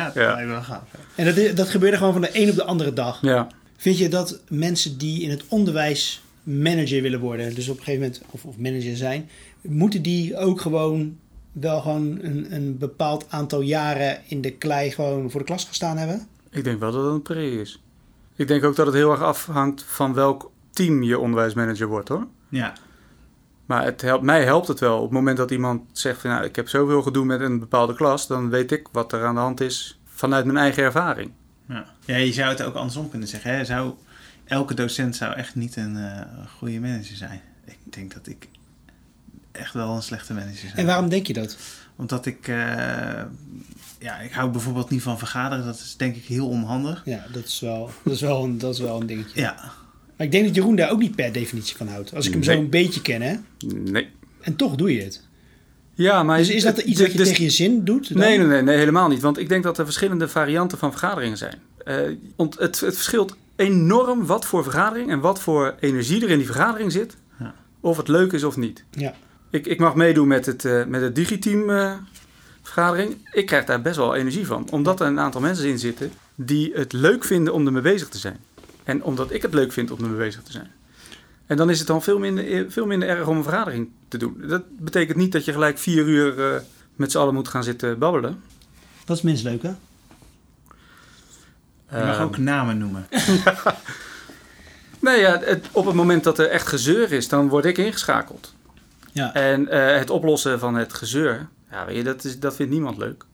dat 0.04 0.14
Ja. 0.14 0.46
wel 0.46 0.62
gaaf. 0.62 0.82
En 1.14 1.34
dat, 1.34 1.56
dat 1.56 1.68
gebeurde 1.68 1.96
gewoon 1.96 2.12
van 2.12 2.22
de 2.22 2.30
een 2.32 2.50
op 2.50 2.54
de 2.56 2.64
andere 2.64 2.92
dag. 2.92 3.18
Ja, 3.22 3.46
Vind 3.76 3.98
je 3.98 4.08
dat 4.08 4.40
mensen 4.48 4.98
die 4.98 5.22
in 5.22 5.30
het 5.30 5.44
onderwijs 5.48 6.22
manager 6.42 7.02
willen 7.02 7.20
worden, 7.20 7.54
dus 7.54 7.68
op 7.68 7.78
een 7.78 7.84
gegeven 7.84 8.00
moment, 8.06 8.22
of, 8.30 8.44
of 8.44 8.56
manager 8.56 8.96
zijn, 8.96 9.28
moeten 9.62 10.02
die 10.02 10.36
ook 10.36 10.60
gewoon 10.60 11.16
wel 11.52 11.80
gewoon 11.80 12.18
een, 12.22 12.54
een 12.54 12.78
bepaald 12.78 13.26
aantal 13.28 13.60
jaren 13.60 14.18
in 14.26 14.40
de 14.40 14.50
klei 14.52 14.90
gewoon 14.90 15.30
voor 15.30 15.40
de 15.40 15.46
klas 15.46 15.64
gestaan 15.64 15.96
hebben? 15.96 16.26
ik 16.50 16.64
denk 16.64 16.80
wel 16.80 16.92
dat 16.92 17.04
het 17.04 17.12
een 17.12 17.22
pre 17.22 17.60
is. 17.60 17.80
Ik 18.36 18.48
denk 18.48 18.64
ook 18.64 18.76
dat 18.76 18.86
het 18.86 18.94
heel 18.94 19.10
erg 19.10 19.22
afhangt 19.22 19.84
van 19.86 20.14
welk 20.14 20.50
team 20.70 21.02
je 21.02 21.18
onderwijsmanager 21.18 21.86
wordt 21.86 22.08
hoor. 22.08 22.26
Ja. 22.48 22.72
Maar 23.66 23.84
het 23.84 24.00
helpt, 24.00 24.24
mij 24.24 24.44
helpt 24.44 24.68
het 24.68 24.80
wel. 24.80 24.96
Op 24.96 25.02
het 25.02 25.12
moment 25.12 25.36
dat 25.36 25.50
iemand 25.50 25.82
zegt 25.92 26.20
van 26.20 26.30
nou, 26.30 26.44
ik 26.44 26.56
heb 26.56 26.68
zoveel 26.68 27.02
gedoe 27.02 27.24
met 27.24 27.40
een 27.40 27.58
bepaalde 27.58 27.94
klas, 27.94 28.26
dan 28.26 28.50
weet 28.50 28.72
ik 28.72 28.88
wat 28.92 29.12
er 29.12 29.24
aan 29.24 29.34
de 29.34 29.40
hand 29.40 29.60
is 29.60 30.00
vanuit 30.04 30.44
mijn 30.44 30.58
eigen 30.58 30.82
ervaring. 30.82 31.30
Ja. 31.68 31.84
ja, 32.04 32.16
je 32.16 32.32
zou 32.32 32.48
het 32.48 32.62
ook 32.62 32.74
andersom 32.74 33.10
kunnen 33.10 33.28
zeggen. 33.28 33.50
Hè? 33.56 33.64
Zou, 33.64 33.94
elke 34.44 34.74
docent 34.74 35.16
zou 35.16 35.34
echt 35.34 35.54
niet 35.54 35.76
een 35.76 35.96
eh, 35.96 36.20
goede 36.58 36.80
manager 36.80 37.16
zijn. 37.16 37.40
Ik 37.64 37.78
denk 37.84 38.14
dat 38.14 38.26
ik 38.26 38.48
echt 39.52 39.72
wel 39.72 39.94
een 39.94 40.02
slechte 40.02 40.34
manager 40.34 40.56
zou 40.56 40.72
En 40.74 40.86
waarom 40.86 41.08
denk 41.08 41.26
je 41.26 41.32
dat? 41.32 41.56
Omdat 41.96 42.26
ik... 42.26 42.48
eh, 42.48 43.22
ja, 43.98 44.18
ik 44.18 44.32
hou 44.32 44.50
bijvoorbeeld 44.50 44.90
niet 44.90 45.02
van 45.02 45.18
vergaderen. 45.18 45.64
Dat 45.64 45.74
is 45.74 45.96
denk 45.96 46.16
ik 46.16 46.24
heel 46.24 46.48
onhandig. 46.48 47.02
Ja, 47.04 47.24
dat 47.32 47.44
is 47.44 47.60
wel, 47.60 47.90
dat 48.02 48.12
is 48.12 48.20
wel, 48.20 48.44
een, 48.44 48.58
dat 48.58 48.74
is 48.74 48.80
wel 48.80 49.00
een 49.00 49.06
dingetje. 49.06 49.40
Ja. 49.40 49.72
Maar 50.16 50.26
ik 50.26 50.32
denk 50.32 50.44
dat 50.46 50.54
Jeroen 50.54 50.76
daar 50.76 50.90
ook 50.90 50.98
niet 51.00 51.14
per 51.16 51.32
definitie 51.32 51.76
van 51.76 51.88
houdt. 51.88 52.14
Als 52.14 52.26
ik 52.26 52.32
hem 52.32 52.40
Nee. 52.40 52.54
zo 52.56 52.60
een 52.62 52.70
beetje 52.70 53.02
ken, 53.02 53.22
hè? 53.22 53.36
Nee. 53.74 54.08
En 54.40 54.56
toch 54.56 54.74
doe 54.74 54.94
je 54.94 55.02
het. 55.02 55.24
Ja, 55.94 56.22
maar 56.22 56.38
Dus 56.38 56.48
is 56.50 56.62
dat 56.62 56.78
iets 56.78 57.00
wat 57.00 57.12
je 57.12 57.18
dus- 57.18 57.28
tegen 57.28 57.44
je 57.44 57.50
zin 57.50 57.84
doet? 57.84 58.08
dan? 58.08 58.18
Nee, 58.18 58.38
nee, 58.38 58.46
nee, 58.46 58.62
nee, 58.62 58.76
helemaal 58.76 59.08
niet. 59.08 59.20
Want 59.20 59.38
ik 59.38 59.48
denk 59.48 59.62
dat 59.62 59.78
er 59.78 59.84
verschillende 59.84 60.28
varianten 60.28 60.78
van 60.78 60.90
vergaderingen 60.90 61.36
zijn. 61.36 61.54
Eh, 61.84 61.96
ont- 62.36 62.58
het, 62.58 62.80
het 62.80 62.94
verschilt 62.94 63.36
enorm 63.56 64.26
wat 64.26 64.44
voor 64.46 64.62
vergadering 64.62 65.10
en 65.10 65.20
wat 65.20 65.40
voor 65.40 65.74
energie 65.80 66.22
er 66.22 66.30
in 66.30 66.36
die 66.36 66.46
vergadering 66.46 66.92
zit. 66.92 67.16
Ja. 67.38 67.54
Of 67.80 67.96
het 67.96 68.08
leuk 68.08 68.32
is 68.32 68.44
of 68.44 68.56
niet. 68.56 68.84
Ja. 68.90 69.14
Ik, 69.50 69.66
ik 69.66 69.78
mag 69.78 69.94
meedoen 69.94 70.28
met 70.28 70.46
het, 70.46 70.64
eh, 70.64 70.84
met 70.84 71.00
het 71.02 71.14
digiteam 71.14 71.70
eh, 71.70 71.92
vergadering. 72.62 73.16
Ik 73.32 73.46
krijg 73.46 73.64
daar 73.64 73.82
best 73.82 73.96
wel 73.96 74.14
energie 74.14 74.46
van. 74.46 74.70
Omdat 74.70 75.00
er 75.00 75.06
een 75.06 75.20
aantal 75.20 75.40
mensen 75.40 75.68
in 75.68 75.78
zitten 75.78 76.10
die 76.34 76.72
het 76.74 76.92
leuk 76.92 77.24
vinden 77.24 77.52
om 77.54 77.66
ermee 77.66 77.82
bezig 77.82 78.08
te 78.08 78.18
zijn. 78.18 78.36
En 78.86 79.02
omdat 79.02 79.32
ik 79.32 79.42
het 79.42 79.54
leuk 79.54 79.72
vind 79.72 79.90
om 79.90 79.98
ermee 80.02 80.16
bezig 80.18 80.42
te 80.42 80.52
zijn. 80.52 80.70
En 81.46 81.56
dan 81.56 81.70
is 81.70 81.78
het 81.78 81.86
dan 81.86 82.02
veel 82.02 82.18
minder, 82.18 82.70
veel 82.70 82.86
minder 82.86 83.08
erg 83.08 83.26
om 83.26 83.36
een 83.36 83.42
vergadering 83.42 83.88
te 84.08 84.18
doen. 84.18 84.42
Dat 84.46 84.62
betekent 84.78 85.16
niet 85.16 85.32
dat 85.32 85.44
je 85.44 85.52
gelijk 85.52 85.78
vier 85.78 86.04
uur 86.06 86.52
eh, 86.54 86.60
met 86.96 87.10
z'n 87.10 87.18
allen 87.18 87.34
moet 87.34 87.48
gaan 87.48 87.64
zitten 87.64 87.98
babbelen. 87.98 88.42
Dat 89.04 89.16
is 89.16 89.22
minst 89.22 89.44
leuk, 89.44 89.62
hè? 89.62 89.68
Je 91.90 92.04
mag 92.04 92.14
Ehm, 92.16 92.22
ook 92.22 92.36
namen 92.38 92.78
noemen. 92.78 93.06
Nee, 95.00 95.20
ja, 95.20 95.38
het- 95.38 95.66
op 95.72 95.86
het 95.86 95.94
moment 95.94 96.24
dat 96.24 96.38
er 96.38 96.48
echt 96.48 96.66
gezeur 96.66 97.12
is, 97.12 97.28
dan 97.28 97.48
word 97.48 97.64
ik 97.64 97.78
ingeschakeld. 97.78 98.54
Ja. 99.12 99.34
En 99.34 99.68
eh, 99.68 99.98
het 99.98 100.10
oplossen 100.10 100.58
van 100.58 100.74
het 100.74 100.94
gezeur, 100.94 101.46
ja, 101.70 101.86
weet 101.86 101.96
je, 101.96 102.02
dat, 102.02 102.24
is, 102.24 102.38
dat 102.40 102.54
vindt 102.56 102.72
niemand 102.72 102.96
leuk. 102.98 103.24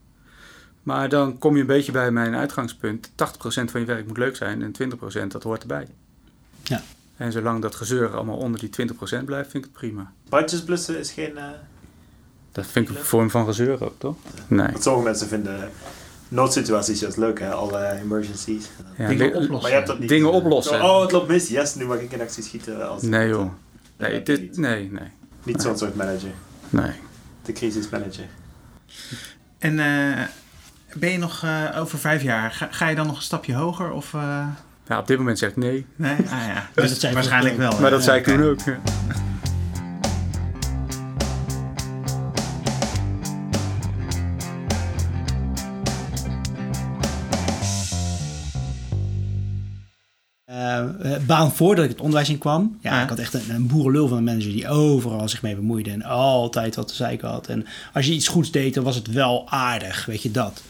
Maar 0.82 1.08
dan 1.08 1.38
kom 1.38 1.54
je 1.54 1.60
een 1.60 1.66
beetje 1.66 1.92
bij 1.92 2.10
mijn 2.10 2.34
uitgangspunt. 2.34 3.08
80% 3.10 3.12
van 3.44 3.80
je 3.80 3.84
werk 3.86 4.06
moet 4.06 4.16
leuk 4.18 4.36
zijn 4.36 4.62
en 4.62 4.92
20% 5.24 5.26
dat 5.28 5.42
hoort 5.42 5.60
erbij. 5.60 5.86
Ja. 6.62 6.82
En 7.16 7.32
zolang 7.32 7.62
dat 7.62 7.74
gezeur 7.74 8.14
allemaal 8.14 8.36
onder 8.36 8.60
die 8.60 8.70
20% 9.20 9.24
blijft, 9.24 9.50
vind 9.50 9.64
ik 9.64 9.70
het 9.70 9.72
prima. 9.72 10.12
Bandjes 10.28 10.62
blussen 10.64 10.98
is 10.98 11.10
geen... 11.10 11.36
eh, 11.38 11.44
Dat 12.52 12.66
vind 12.66 12.88
ik 12.90 12.96
een 12.96 13.04
vorm 13.04 13.30
van 13.30 13.44
gezeur 13.46 13.84
ook, 13.84 13.94
toch? 13.98 14.16
Nee. 14.46 14.66
Want 14.66 14.82
sommige 14.82 15.04
mensen 15.04 15.28
vinden 15.28 15.70
noodsituaties 16.28 17.00
juist 17.00 17.16
leuk, 17.16 17.38
hè? 17.40 17.52
Alle 17.52 17.90
emergencies. 18.02 18.70
Ja, 18.98 19.08
Dingen 19.08 19.26
oplossen. 19.28 19.52
Maar 19.60 19.68
je 19.70 19.74
hebt 19.76 19.86
dat 19.86 19.98
niet. 19.98 20.08
Dingen 20.08 20.32
oplossen. 20.32 20.82
Oh, 20.82 21.00
het 21.00 21.12
loopt 21.12 21.28
mis. 21.28 21.48
Yes, 21.48 21.74
nu 21.74 21.84
mag 21.86 21.98
ik 21.98 22.12
in 22.12 22.20
actie 22.20 22.42
schieten. 22.42 22.88
Als 22.88 23.02
Nee 23.02 23.28
joh. 23.28 23.50
Nee, 23.96 24.10
Nee, 24.10 24.22
dit, 24.22 24.40
niet. 24.40 24.56
nee, 24.56 24.90
nee, 24.92 25.08
Niet 25.42 25.62
zo'n 25.62 25.78
soort 25.78 25.94
manager. 25.96 26.30
nee. 26.70 26.92
De 27.42 27.52
crisismanager. 27.52 28.26
En 29.58 29.78
eh, 29.78 30.24
ben 30.94 31.10
je 31.10 31.18
nog 31.18 31.42
eh, 31.42 31.80
over 31.80 31.98
vijf 31.98 32.22
jaar, 32.22 32.68
ga, 32.70 32.88
je 32.88 32.94
dan 32.94 33.06
nog 33.06 33.16
een 33.16 33.22
stapje 33.22 33.54
hoger? 33.54 33.90
Of. 33.90 34.14
Eh? 34.14 34.46
Nou, 34.86 35.00
op 35.00 35.06
dit 35.06 35.18
moment 35.18 35.38
zegt 35.38 35.56
nee. 35.56 35.86
Nee? 35.96 36.16
Ah 36.16 36.46
ja, 36.46 36.68
dus 36.74 36.90
dat 36.90 37.00
zei 37.00 37.14
waarschijnlijk 37.14 37.56
wel. 37.56 37.80
maar 37.80 37.90
dat 37.90 38.02
zei 38.02 38.18
ik 38.18 38.24
toen 38.24 38.42
ook. 38.42 38.58
Eh, 51.02 51.16
baan 51.26 51.52
voordat 51.52 51.84
ik 51.84 51.90
het 51.90 52.00
onderwijs 52.00 52.28
in 52.28 52.38
kwam. 52.38 52.78
Ja, 52.80 53.02
ik 53.02 53.08
had 53.08 53.18
echt 53.18 53.34
een, 53.34 53.50
een, 53.50 53.66
boerenlul 53.66 54.08
van 54.08 54.16
een 54.16 54.24
manager 54.24 54.52
die 54.52 54.68
overal 54.68 55.28
zich 55.28 55.42
mee 55.42 55.54
bemoeide 55.54 55.90
en 55.90 56.02
altijd 56.02 56.74
wat 56.74 56.88
te 56.88 56.94
zeiken 56.94 57.28
had. 57.28 57.46
En 57.46 57.66
als 57.92 58.06
je 58.06 58.12
iets 58.12 58.28
goeds 58.28 58.50
deed, 58.50 58.74
dan 58.74 58.84
was 58.84 58.96
het 58.96 59.06
wel 59.06 59.50
aardig, 59.50 60.06
weet 60.06 60.22
je 60.22 60.30
dat. 60.30 60.62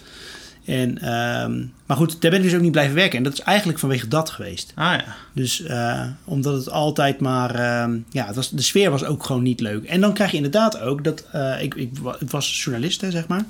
En, 0.64 0.99
ehm, 0.99 1.64
maar 1.87 1.97
goed, 1.97 2.21
daar 2.21 2.31
ben 2.31 2.38
ik 2.40 2.45
dus 2.47 2.54
ook 2.54 2.61
niet 2.61 2.73
blijven 2.73 2.95
werken. 2.95 3.19
En 3.19 3.25
dat 3.25 3.33
is 3.33 3.40
eigenlijk 3.40 3.78
vanwege 3.78 4.09
dat 4.09 4.31
geweest. 4.31 4.73
Ah 4.75 4.85
ja. 4.95 5.04
Dus 5.33 5.62
eh, 5.62 6.04
omdat 6.25 6.54
het 6.54 6.71
altijd 6.71 7.21
maar... 7.21 7.54
ehm, 7.54 7.97
ja, 8.11 8.26
het 8.26 8.37
was, 8.37 8.50
de 8.50 8.62
sfeer 8.62 8.90
was 8.90 9.04
ook 9.04 9.25
gewoon 9.25 9.42
niet 9.42 9.61
leuk. 9.61 9.85
En 9.85 10.00
dan 10.00 10.12
krijg 10.14 10.31
je 10.31 10.37
inderdaad 10.37 10.81
ook 10.81 11.04
dat... 11.04 11.25
eh, 11.33 11.62
ik, 11.62 11.75
ik, 11.75 11.90
wa- 11.99 12.16
ik 12.21 12.31
was 12.31 12.62
journalist, 12.64 13.00
hè, 13.00 13.11
zeg 13.11 13.26
maar. 13.26 13.45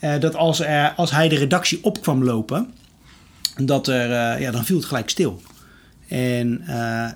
eh, 0.00 0.20
dat 0.20 0.34
als, 0.36 0.60
er, 0.60 0.92
als 0.96 1.10
hij 1.10 1.28
de 1.28 1.36
redactie 1.36 1.84
op 1.84 2.00
kwam 2.02 2.24
lopen... 2.24 2.70
Dat 3.56 3.86
er, 3.88 4.40
ja, 4.40 4.50
dan 4.50 4.64
viel 4.64 4.76
het 4.76 4.84
gelijk 4.84 5.08
stil. 5.10 5.42
En, 6.08 6.62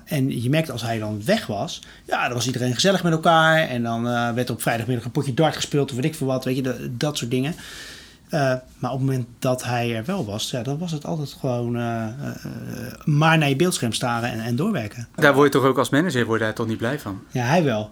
en 0.05 0.41
je 0.41 0.49
merkte 0.49 0.71
als 0.71 0.81
hij 0.81 0.99
dan 0.99 1.21
weg 1.25 1.47
was... 1.47 1.81
Ja, 2.07 2.25
dan 2.25 2.33
was 2.33 2.45
iedereen 2.45 2.73
gezellig 2.73 3.03
met 3.03 3.11
elkaar. 3.11 3.57
En 3.57 3.83
dan 3.83 4.03
werd 4.35 4.49
op 4.49 4.61
vrijdagmiddag 4.61 5.05
een 5.05 5.11
potje 5.11 5.33
dart 5.33 5.55
gespeeld... 5.55 5.89
of 5.89 5.95
weet 5.95 6.05
ik 6.05 6.15
veel 6.15 6.27
wat, 6.27 6.45
weet 6.45 6.55
je, 6.55 6.61
dat, 6.61 6.75
dat 6.91 7.17
soort 7.17 7.31
dingen. 7.31 7.55
Eh, 8.29 8.39
maar 8.79 8.91
op 8.91 8.97
het 8.99 9.07
moment 9.07 9.27
dat 9.39 9.63
hij 9.63 9.95
er 9.95 10.05
wel 10.05 10.25
was, 10.25 10.49
ja, 10.51 10.63
dan 10.63 10.77
was 10.77 10.91
het 10.91 11.05
altijd 11.05 11.35
gewoon 11.39 11.75
eh, 11.77 12.03
eh, 12.05 12.11
maar 13.05 13.37
naar 13.37 13.49
je 13.49 13.55
beeldscherm 13.55 13.93
staren 13.93 14.31
en, 14.31 14.39
en 14.39 14.55
doorwerken. 14.55 15.07
Daar 15.15 15.33
word 15.33 15.53
je 15.53 15.59
toch 15.59 15.69
ook 15.69 15.77
als 15.77 15.89
manager 15.89 16.25
word 16.25 16.39
je 16.39 16.45
daar 16.45 16.53
toch 16.55 16.67
niet 16.67 16.77
blij 16.77 16.99
van? 16.99 17.21
Ja, 17.31 17.43
hij 17.45 17.63
wel. 17.63 17.91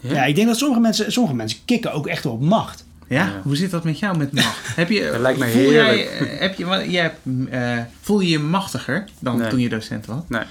Ja? 0.00 0.14
Ja, 0.14 0.24
ik 0.24 0.34
denk 0.34 0.46
dat 0.46 0.56
sommige 0.58 0.80
mensen, 0.80 1.12
sommige 1.12 1.34
mensen 1.36 1.58
kicken 1.64 1.92
ook 1.92 2.06
echt 2.06 2.24
wel 2.24 2.32
op 2.32 2.40
macht. 2.42 2.84
Ja, 3.08 3.24
Ja. 3.26 3.40
hoe 3.42 3.56
zit 3.56 3.70
dat 3.70 3.84
met 3.84 3.98
jou 3.98 4.16
met 4.16 4.32
macht? 4.32 4.74
heb 4.76 4.90
je, 4.90 5.08
Dat 5.12 5.20
lijkt 5.20 5.38
me 5.38 5.48
voel 5.48 5.72
jij, 5.72 5.96
heerlijk. 5.96 6.30
eh, 6.30 6.40
heb 6.40 6.54
je, 6.58 6.90
jij 6.90 7.02
hebt, 7.02 7.18
eh, 7.50 7.78
voel 8.00 8.20
je 8.20 8.28
je 8.28 8.38
machtiger 8.38 9.04
dan 9.18 9.38
Nee. 9.38 9.48
toen 9.48 9.60
je 9.60 9.68
docent 9.68 10.06
was? 10.06 10.22
Nee. 10.28 10.42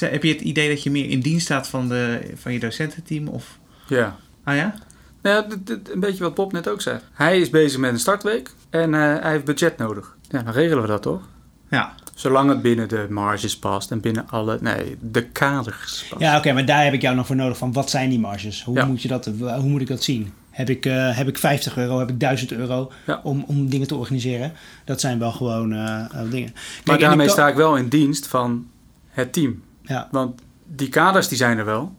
Heb 0.00 0.22
je 0.22 0.32
het 0.32 0.40
idee 0.40 0.68
dat 0.68 0.82
je 0.82 0.90
meer 0.90 1.08
in 1.10 1.20
dienst 1.20 1.44
staat 1.44 1.68
van, 1.68 1.88
de, 1.88 2.20
van 2.36 2.52
je 2.52 2.58
docententeam? 2.58 3.28
Of, 3.28 3.58
Ja. 3.86 4.16
ah 4.44 4.56
ja? 4.56 4.74
Nou 5.22 5.36
ja, 5.36 5.42
dit- 5.48 5.66
dit- 5.66 5.90
een 5.92 6.00
beetje 6.00 6.22
wat 6.22 6.34
Bob 6.34 6.52
net 6.52 6.68
ook 6.68 6.80
zei. 6.80 6.98
Hij 7.12 7.40
is 7.40 7.50
bezig 7.50 7.78
met 7.80 7.92
een 7.92 7.98
startweek 7.98 8.50
en 8.70 8.94
eh, 8.94 9.00
hij 9.00 9.30
heeft 9.30 9.44
budget 9.44 9.76
nodig. 9.78 10.16
Ja, 10.28 10.42
dan 10.42 10.52
regelen 10.52 10.82
we 10.82 10.88
dat 10.88 11.02
toch? 11.02 11.22
Ja. 11.70 11.92
Zolang 12.14 12.48
het 12.48 12.62
binnen 12.62 12.88
de 12.88 13.06
marges 13.10 13.58
past 13.58 13.90
en 13.90 14.00
binnen 14.00 14.28
alle, 14.28 14.58
nee, 14.60 14.96
de 15.00 15.22
kaders 15.24 16.06
past. 16.10 16.20
Ja, 16.22 16.38
oké, 16.38 16.52
maar 16.52 16.64
daar 16.64 16.84
heb 16.84 16.92
ik 16.92 17.02
jou 17.02 17.16
nog 17.16 17.26
voor 17.26 17.36
nodig 17.36 17.56
van 17.58 17.72
wat 17.72 17.90
zijn 17.90 18.10
die 18.10 18.18
marges? 18.18 18.64
Hoe, 18.64 18.74
Ja. 18.76 18.84
moet, 18.84 19.02
je 19.02 19.08
dat, 19.08 19.24
hoe 19.38 19.62
moet 19.68 19.80
ik 19.80 19.86
dat 19.86 20.02
zien? 20.02 20.32
Heb 20.50 20.70
ik, 20.70 20.86
eh, 20.86 21.16
heb 21.16 21.28
ik 21.28 21.38
50 21.38 21.76
euro, 21.76 21.98
heb 21.98 22.10
ik 22.10 22.20
1000 22.20 22.52
euro 22.52 22.92
Ja. 23.06 23.20
om, 23.22 23.44
om 23.46 23.68
dingen 23.68 23.86
te 23.86 23.94
organiseren? 23.94 24.52
Dat 24.84 25.00
zijn 25.00 25.18
wel 25.18 25.32
gewoon 25.32 25.72
eh, 25.72 25.98
eh, 26.04 26.30
dingen. 26.30 26.50
maar 26.52 26.62
Kijk, 26.84 27.00
daarmee 27.00 27.28
sta 27.28 27.48
ik 27.48 27.54
wel 27.54 27.76
in 27.76 27.88
dienst 27.88 28.26
van 28.26 28.66
het 29.08 29.32
team. 29.32 29.62
Ja, 29.82 30.08
Want 30.10 30.40
die 30.66 30.88
kaders 30.88 31.28
die 31.28 31.36
zijn 31.36 31.58
er 31.58 31.64
wel. 31.64 31.94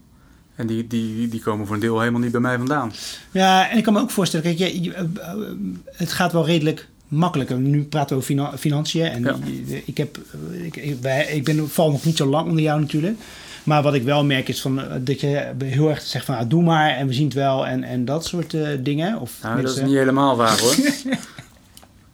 En 0.62 0.68
die, 0.68 0.86
die, 0.86 1.28
die 1.28 1.40
komen 1.40 1.66
voor 1.66 1.74
een 1.74 1.80
deel 1.80 1.98
helemaal 2.00 2.20
niet 2.20 2.30
bij 2.32 2.40
mij 2.40 2.56
vandaan. 2.56 2.92
Ja, 3.30 3.70
en 3.70 3.76
ik 3.78 3.84
kan 3.84 3.92
me 3.92 4.00
ook 4.00 4.10
voorstellen, 4.10 4.56
kijk, 4.56 4.58
je, 4.58 4.82
je- 4.82 4.92
eh, 4.94 5.02
eh, 5.02 5.36
het 5.92 6.12
gaat 6.12 6.32
wel 6.32 6.46
redelijk 6.46 6.88
makkelijker. 7.08 7.56
Nu 7.56 7.82
praten 7.84 8.08
we 8.08 8.14
over 8.22 8.26
fina- 8.34 8.58
financiën. 8.58 9.04
En 9.06 9.22
Ja. 9.22 9.36
ik, 9.84 9.96
heb, 9.96 10.18
eh, 10.52 10.64
ik, 10.64 10.76
ik, 10.76 10.96
wij- 11.00 11.24
ik 11.26 11.44
ben, 11.44 11.68
val 11.70 11.90
nog 11.90 12.04
niet 12.04 12.16
zo 12.16 12.26
lang 12.26 12.48
onder 12.48 12.62
jou 12.62 12.80
natuurlijk. 12.80 13.18
Maar 13.64 13.82
wat 13.82 13.94
ik 13.94 14.02
wel 14.02 14.24
merk 14.24 14.48
is 14.48 14.60
van, 14.60 14.80
dat 15.00 15.20
je 15.20 15.50
heel 15.64 15.88
erg 15.90 16.02
zegt 16.02 16.24
van, 16.24 16.34
nou, 16.34 16.46
doe 16.46 16.62
maar 16.62 16.90
en 16.90 17.06
we 17.06 17.12
zien 17.12 17.24
het 17.24 17.34
wel 17.34 17.66
en, 17.66 17.84
en 17.84 18.04
dat 18.04 18.24
soort 18.26 18.56
dingen. 18.80 19.20
Of 19.20 19.32
Nou, 19.42 19.62
dat 19.62 19.76
is 19.76 19.82
niet 19.82 19.94
helemaal 19.96 20.36
waar 20.36 20.60
hoor. 20.60 20.74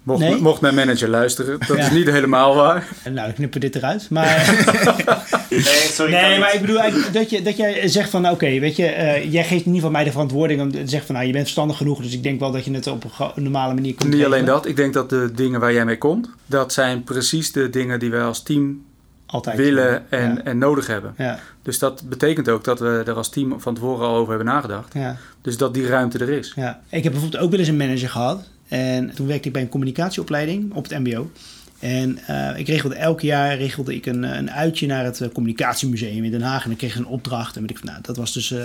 Mocht, 0.02 0.20
Nee? 0.20 0.36
mocht 0.40 0.60
mijn 0.60 0.74
manager 0.74 1.08
luisteren, 1.08 1.58
dat 1.66 1.76
Ja. 1.76 1.84
is 1.84 1.90
niet 1.90 2.06
helemaal 2.06 2.54
waar. 2.54 2.88
Nou, 3.12 3.28
ik 3.28 3.34
knippen 3.34 3.60
dit 3.60 3.76
eruit. 3.76 4.10
Maar, 4.10 4.36
Nee, 5.50 5.62
sorry. 5.64 6.12
nee, 6.12 6.30
niet. 6.30 6.38
maar 6.38 6.54
ik 6.54 6.60
bedoel 6.60 6.80
eigenlijk 6.80 7.12
dat, 7.12 7.30
je, 7.30 7.42
dat 7.42 7.56
jij 7.56 7.88
zegt 7.88 8.10
van... 8.10 8.28
Oké, 8.30 8.58
weet 8.58 8.76
je, 8.76 8.86
eh, 8.86 9.32
jij 9.32 9.42
geeft 9.42 9.50
in 9.50 9.56
ieder 9.56 9.74
geval 9.74 9.90
mij 9.90 10.04
de 10.04 10.10
verantwoording 10.10 10.60
om 10.60 10.70
te 10.72 10.78
zeggen 10.78 11.06
van... 11.06 11.14
Nou, 11.14 11.26
je 11.26 11.32
bent 11.32 11.44
verstandig 11.44 11.76
genoeg, 11.76 12.02
dus 12.02 12.12
ik 12.12 12.22
denk 12.22 12.40
wel 12.40 12.50
dat 12.52 12.64
je 12.64 12.72
het 12.72 12.86
op 12.86 13.04
een 13.36 13.42
normale 13.42 13.74
manier 13.74 13.94
kunt 13.94 14.14
Niet 14.14 14.24
alleen 14.24 14.44
dat, 14.44 14.66
ik 14.66 14.76
denk 14.76 14.94
dat 14.94 15.10
de 15.10 15.30
dingen 15.34 15.60
waar 15.60 15.72
jij 15.72 15.84
mee 15.84 15.98
komt, 15.98 16.30
dat 16.46 16.72
zijn 16.72 17.04
precies 17.04 17.52
de 17.52 17.70
dingen 17.70 17.98
die 17.98 18.10
wij 18.10 18.22
als 18.22 18.42
team 18.42 18.82
Altijd. 19.26 19.56
willen 19.56 20.10
en, 20.10 20.34
Ja. 20.34 20.42
en 20.44 20.58
nodig 20.58 20.86
hebben. 20.86 21.14
Ja, 21.18 21.38
Dus 21.62 21.78
dat 21.78 22.02
betekent 22.08 22.48
ook 22.48 22.64
dat 22.64 22.80
we 22.80 23.02
er 23.06 23.14
als 23.14 23.28
team 23.28 23.60
van 23.60 23.74
tevoren 23.74 24.06
al 24.06 24.14
over 24.14 24.28
hebben 24.34 24.46
nagedacht. 24.52 24.94
ja. 24.94 25.16
Dus 25.42 25.56
dat 25.56 25.74
die 25.74 25.86
ruimte 25.86 26.18
er 26.18 26.28
is. 26.30 26.52
Ja, 26.56 26.80
ik 26.88 27.02
heb 27.02 27.12
bijvoorbeeld 27.12 27.42
ook 27.42 27.50
wel 27.50 27.58
eens 27.58 27.68
een 27.68 27.76
manager 27.76 28.08
gehad. 28.08 28.48
En 28.68 29.14
toen 29.14 29.26
werkte 29.26 29.46
ik 29.46 29.52
bij 29.52 29.62
een 29.62 29.68
communicatieopleiding 29.68 30.74
op 30.74 30.88
het 30.88 30.98
MBO. 30.98 31.30
En 31.78 32.18
eh, 32.26 32.58
ik 32.58 32.66
regelde 32.68 32.94
elk 32.94 33.20
jaar 33.20 33.56
regelde 33.56 33.94
ik 33.94 34.06
een, 34.06 34.22
een 34.22 34.50
uitje 34.50 34.86
naar 34.86 35.04
het 35.04 35.20
eh, 35.20 35.28
communicatiemuseum 35.28 36.24
in 36.24 36.30
Den 36.30 36.42
Haag. 36.42 36.62
En 36.62 36.68
dan 36.68 36.78
kreeg 36.78 36.90
ik 36.92 36.98
een 36.98 37.06
opdracht. 37.06 37.56
En 37.56 37.66
ik, 37.66 37.82
nou, 37.84 37.98
dat 38.02 38.16
was 38.16 38.32
dus. 38.32 38.50
eh. 38.50 38.60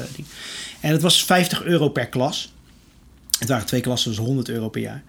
En 0.80 0.92
het 0.92 1.02
was 1.02 1.24
50 1.26 1.64
euro 1.64 1.90
per 1.90 2.08
klas. 2.08 2.54
Het 3.40 3.50
waren 3.50 3.66
twee 3.66 3.82
klassen, 3.82 4.10
dus 4.12 4.20
100 4.20 4.50
euro 4.50 4.70
per 4.70 4.82
jaar. 4.82 5.04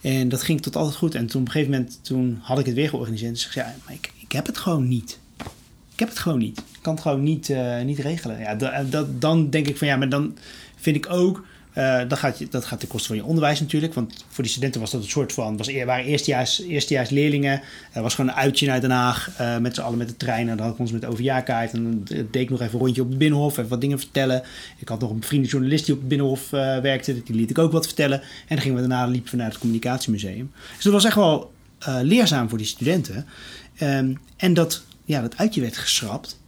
En 0.00 0.28
dat 0.28 0.42
ging 0.42 0.62
tot 0.62 0.76
altijd 0.76 0.96
goed. 0.96 1.14
En 1.14 1.26
toen 1.26 1.40
op 1.40 1.46
een 1.46 1.52
gegeven 1.52 1.72
moment 1.74 1.98
toen 2.02 2.38
had 2.42 2.58
ik 2.58 2.66
het 2.66 2.74
weer 2.74 2.88
georganiseerd. 2.88 3.34
Dus 3.34 3.46
ik 3.46 3.52
zei, 3.52 3.66
ja, 3.66 3.74
maar 3.84 3.94
ik, 3.94 4.12
ik 4.20 4.32
heb 4.32 4.46
het 4.46 4.58
gewoon 4.58 4.88
niet. 4.88 5.18
Ik 5.92 5.98
heb 5.98 6.08
het 6.08 6.18
gewoon 6.18 6.38
niet. 6.38 6.58
Ik 6.58 6.78
kan 6.82 6.92
het 6.92 7.02
gewoon 7.02 7.22
niet, 7.22 7.52
niet 7.84 7.98
regelen. 7.98 8.38
Ja, 8.38 8.54
da- 8.54 8.82
dat, 8.90 9.20
dan 9.20 9.50
denk 9.50 9.66
ik 9.68 9.76
van 9.76 9.86
ja, 9.88 9.96
maar 9.96 10.08
dan 10.08 10.36
vind 10.76 10.96
ik 10.96 11.10
ook. 11.10 11.44
Eh, 11.78 12.08
dat, 12.08 12.18
gaat 12.18 12.38
je, 12.38 12.48
dat 12.50 12.64
gaat 12.64 12.80
ten 12.80 12.88
koste 12.88 13.08
van 13.08 13.16
je 13.16 13.24
onderwijs 13.24 13.60
natuurlijk. 13.60 13.94
Want 13.94 14.24
voor 14.28 14.42
die 14.42 14.52
studenten 14.52 14.80
was 14.80 14.90
dat 14.90 15.02
een 15.02 15.08
soort 15.08 15.32
van. 15.32 15.56
Was, 15.56 15.82
waren 15.84 16.04
eerstejaars, 16.04 16.62
eerstejaars 16.62 17.10
leerlingen. 17.10 17.60
Er 17.92 18.02
was 18.02 18.14
gewoon 18.14 18.30
een 18.30 18.36
uitje 18.36 18.66
naar 18.66 18.80
Den 18.80 18.90
Haag. 18.90 19.30
eh, 19.36 19.58
met 19.58 19.74
z'n 19.74 19.80
allen 19.80 19.98
met 19.98 20.08
de 20.08 20.16
trein. 20.16 20.48
En 20.48 20.56
dan 20.56 20.66
had 20.66 20.74
ik 20.74 20.80
ons 20.80 20.92
met 20.92 21.00
de 21.00 21.06
overjaarkaart. 21.06 21.72
En 21.72 21.82
dan 21.82 22.02
deed 22.04 22.42
ik 22.42 22.50
nog 22.50 22.60
even 22.60 22.72
een 22.74 22.80
rondje 22.80 23.02
op 23.02 23.08
het 23.08 23.18
binnenhof. 23.18 23.56
Even 23.56 23.68
wat 23.68 23.80
dingen 23.80 23.98
vertellen. 23.98 24.42
Ik 24.78 24.88
had 24.88 25.00
nog 25.00 25.10
een 25.10 25.22
vriend 25.22 25.50
journalist 25.50 25.84
die 25.84 25.94
op 25.94 26.00
het 26.00 26.08
binnenhof 26.08 26.52
eh, 26.52 26.78
werkte. 26.78 27.22
Die 27.22 27.36
liet 27.36 27.50
ik 27.50 27.58
ook 27.58 27.72
wat 27.72 27.86
vertellen. 27.86 28.20
En 28.20 28.26
dan 28.48 28.58
gingen 28.58 28.82
we 28.82 28.88
daarna 28.88 29.06
liepen 29.06 29.30
we 29.30 29.36
naar 29.36 29.48
het 29.48 29.58
communicatiemuseum. 29.58 30.52
Dus 30.74 30.84
dat 30.84 30.92
was 30.92 31.04
echt 31.04 31.14
wel 31.14 31.52
leerzaam 32.02 32.48
voor 32.48 32.58
die 32.58 32.66
studenten. 32.66 33.26
Ehm, 33.76 34.14
en 34.36 34.54
dat, 34.54 34.82
ja, 35.04 35.20
dat 35.20 35.36
uitje 35.36 35.60
werd 35.60 35.76
geschrapt. 35.76 36.38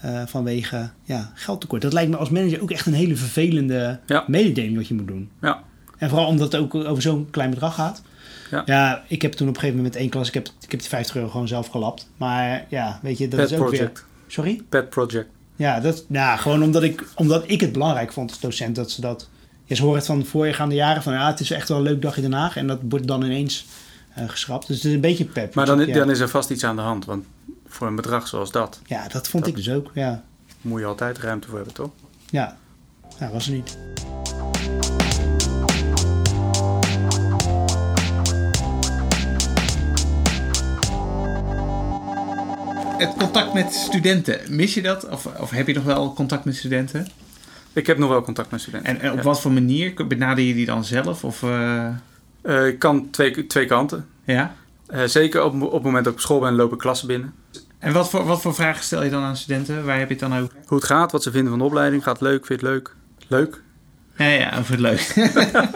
Eh, 0.00 0.22
vanwege 0.26 0.90
ja, 1.04 1.30
geldtekort. 1.34 1.82
Dat 1.82 1.92
lijkt 1.92 2.10
me 2.10 2.16
als 2.16 2.30
manager 2.30 2.62
ook 2.62 2.70
echt 2.70 2.86
een 2.86 2.92
hele 2.92 3.16
vervelende 3.16 3.98
Ja. 4.06 4.24
mededeling 4.26 4.76
wat 4.76 4.88
je 4.88 4.94
moet 4.94 5.08
doen. 5.08 5.30
Ja. 5.40 5.62
En 5.98 6.08
vooral 6.08 6.26
omdat 6.26 6.52
het 6.52 6.60
ook 6.60 6.74
over 6.74 7.02
zo'n 7.02 7.28
klein 7.30 7.50
bedrag 7.50 7.74
gaat. 7.74 8.02
Ja. 8.66 9.04
ik 9.08 9.22
heb 9.22 9.32
toen 9.32 9.48
op 9.48 9.54
een 9.54 9.60
gegeven 9.60 9.76
moment 9.76 9.94
met 9.94 10.02
één 10.02 10.10
klas, 10.10 10.28
ik 10.28 10.34
heb, 10.34 10.46
ik 10.60 10.70
heb 10.70 10.80
die 10.80 10.88
50 10.88 11.16
euro 11.16 11.28
gewoon 11.28 11.48
zelf 11.48 11.66
gelapt. 11.66 12.08
Maar 12.16 12.66
ja, 12.68 12.98
weet 13.02 13.18
je, 13.18 13.28
dat 13.28 13.40
Pet 13.40 13.50
is 13.50 13.56
ook 13.58 13.66
project. 13.66 13.98
weer... 13.98 14.04
Sorry? 14.26 14.62
Pet 14.68 14.90
project. 14.90 15.28
Ja, 15.56 15.80
dat, 15.80 16.04
nou, 16.08 16.38
gewoon 16.38 16.62
omdat 16.62 16.82
ik, 16.82 17.04
omdat 17.14 17.44
ik 17.46 17.60
het 17.60 17.72
belangrijk 17.72 18.12
vond 18.12 18.30
als 18.30 18.40
docent 18.40 18.76
dat 18.76 18.90
ze 18.90 19.00
dat... 19.00 19.28
Ja, 19.64 19.74
ze 19.76 19.82
horen 19.82 19.96
het 19.98 20.06
van 20.06 20.24
voorgaande 20.24 20.74
jaren 20.74 21.02
van 21.02 21.12
ja, 21.12 21.26
het 21.26 21.40
is 21.40 21.50
echt 21.50 21.68
wel 21.68 21.76
een 21.76 21.82
leuk 21.82 22.02
dag 22.02 22.16
in 22.16 22.22
Den 22.22 22.32
Haag. 22.32 22.56
En 22.56 22.66
dat 22.66 22.78
wordt 22.88 23.06
dan 23.06 23.22
ineens 23.24 23.66
eh, 24.14 24.28
geschrapt. 24.28 24.66
Dus 24.66 24.76
het 24.76 24.84
is 24.84 24.92
een 24.92 25.00
beetje 25.00 25.24
pep. 25.24 25.54
Maar 25.54 25.66
dan, 25.66 25.86
ja. 25.86 25.94
dan 25.94 26.10
is 26.10 26.20
er 26.20 26.28
vast 26.28 26.50
iets 26.50 26.64
aan 26.64 26.76
de 26.76 26.82
hand. 26.82 27.04
Want 27.04 27.24
voor 27.70 27.86
een 27.86 27.96
bedrag 27.96 28.28
zoals 28.28 28.50
dat 28.50 28.80
Ja, 28.86 29.08
dat 29.08 29.28
vond 29.28 29.46
ik 29.46 29.56
dus 29.56 29.70
ook. 29.70 29.90
Ja, 29.94 30.22
moet 30.60 30.80
je 30.80 30.86
altijd 30.86 31.18
ruimte 31.18 31.46
voor 31.48 31.56
hebben, 31.56 31.74
toch? 31.74 31.90
ja. 32.30 32.56
ja 33.18 33.30
was 33.30 33.46
er 33.46 33.52
niet. 33.52 33.78
Het 42.98 43.14
contact 43.18 43.52
met 43.54 43.72
studenten, 43.74 44.40
mis 44.48 44.74
je 44.74 44.82
dat? 44.82 45.08
Of, 45.08 45.26
of 45.26 45.50
heb 45.50 45.66
je 45.66 45.74
nog 45.74 45.84
wel 45.84 46.12
contact 46.12 46.44
met 46.44 46.56
studenten? 46.56 47.06
Ik 47.72 47.86
heb 47.86 47.98
nog 47.98 48.08
wel 48.08 48.22
contact 48.22 48.50
met 48.50 48.60
studenten. 48.60 48.94
En, 48.94 49.00
en 49.00 49.10
op 49.10 49.16
Ja. 49.16 49.22
wat 49.22 49.40
voor 49.40 49.52
manier? 49.52 50.06
Benader 50.06 50.44
je 50.44 50.54
die 50.54 50.66
dan 50.66 50.84
zelf? 50.84 51.24
Of, 51.24 51.42
eh, 51.42 51.88
Eh, 52.42 52.66
ik 52.66 52.78
kan 52.78 53.10
twee, 53.10 53.46
twee 53.46 53.66
kanten. 53.66 54.06
ja? 54.24 54.54
Eh, 54.90 55.02
zeker 55.04 55.42
op, 55.42 55.62
op 55.62 55.72
het 55.72 55.82
moment 55.82 56.04
dat 56.04 56.12
ik 56.12 56.18
op 56.18 56.24
school 56.24 56.40
ben, 56.40 56.54
lopen 56.54 56.78
klassen 56.78 57.06
binnen. 57.06 57.34
En 57.78 57.92
wat 57.92 58.10
voor, 58.10 58.24
wat 58.24 58.40
voor 58.40 58.54
vragen 58.54 58.84
stel 58.84 59.02
je 59.02 59.10
dan 59.10 59.22
aan 59.22 59.36
studenten? 59.36 59.84
Waar 59.84 59.98
heb 59.98 60.08
je 60.08 60.14
het 60.14 60.30
dan 60.30 60.38
over? 60.38 60.54
Hoe 60.66 60.78
het 60.78 60.86
gaat, 60.86 61.12
wat 61.12 61.22
ze 61.22 61.30
vinden 61.30 61.50
van 61.50 61.58
de 61.58 61.64
opleiding. 61.64 62.02
Gaat 62.02 62.18
het 62.20 62.28
leuk? 62.28 62.46
Vind 62.46 62.60
je 62.60 62.66
het 62.66 62.74
leuk? 62.74 62.94
Leuk? 63.28 63.62
Ja, 64.16 64.26
ja, 64.26 64.58
over 64.58 64.70
het 64.72 64.80
leuk. 64.80 65.14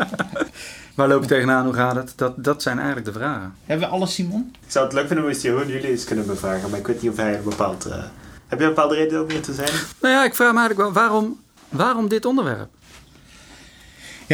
Waar 0.96 1.08
loop 1.08 1.22
je 1.22 1.28
tegenaan? 1.28 1.64
Hoe 1.64 1.74
gaat 1.74 1.94
het? 1.94 2.12
Dat, 2.16 2.44
dat 2.44 2.62
zijn 2.62 2.76
eigenlijk 2.76 3.06
de 3.06 3.12
vragen. 3.12 3.54
Hebben 3.64 3.88
we 3.88 3.94
alles, 3.94 4.14
Simon? 4.14 4.52
Ik 4.64 4.70
zou 4.70 4.84
het 4.84 4.94
leuk 4.94 5.06
vinden 5.06 5.24
moest 5.26 5.42
Jeroen 5.42 5.66
jullie 5.66 5.88
eens 5.88 6.04
kunnen 6.04 6.26
bevragen, 6.26 6.70
maar 6.70 6.78
ik 6.78 6.86
weet 6.86 7.02
niet 7.02 7.10
of 7.10 7.16
hij 7.16 7.36
een 7.36 7.42
bepaald... 7.44 7.84
eh, 7.84 7.96
heb 8.46 8.58
je 8.58 8.64
een 8.64 8.74
bepaalde 8.74 8.94
reden 8.94 9.22
om 9.22 9.30
hier 9.30 9.42
te 9.42 9.54
zijn? 9.54 9.70
Nou 10.00 10.14
ja, 10.14 10.24
ik 10.24 10.34
vraag 10.34 10.52
me 10.52 10.58
eigenlijk 10.58 10.94
wel, 10.94 11.02
waarom, 11.02 11.40
waarom 11.68 12.08
dit 12.08 12.24
onderwerp? 12.24 12.68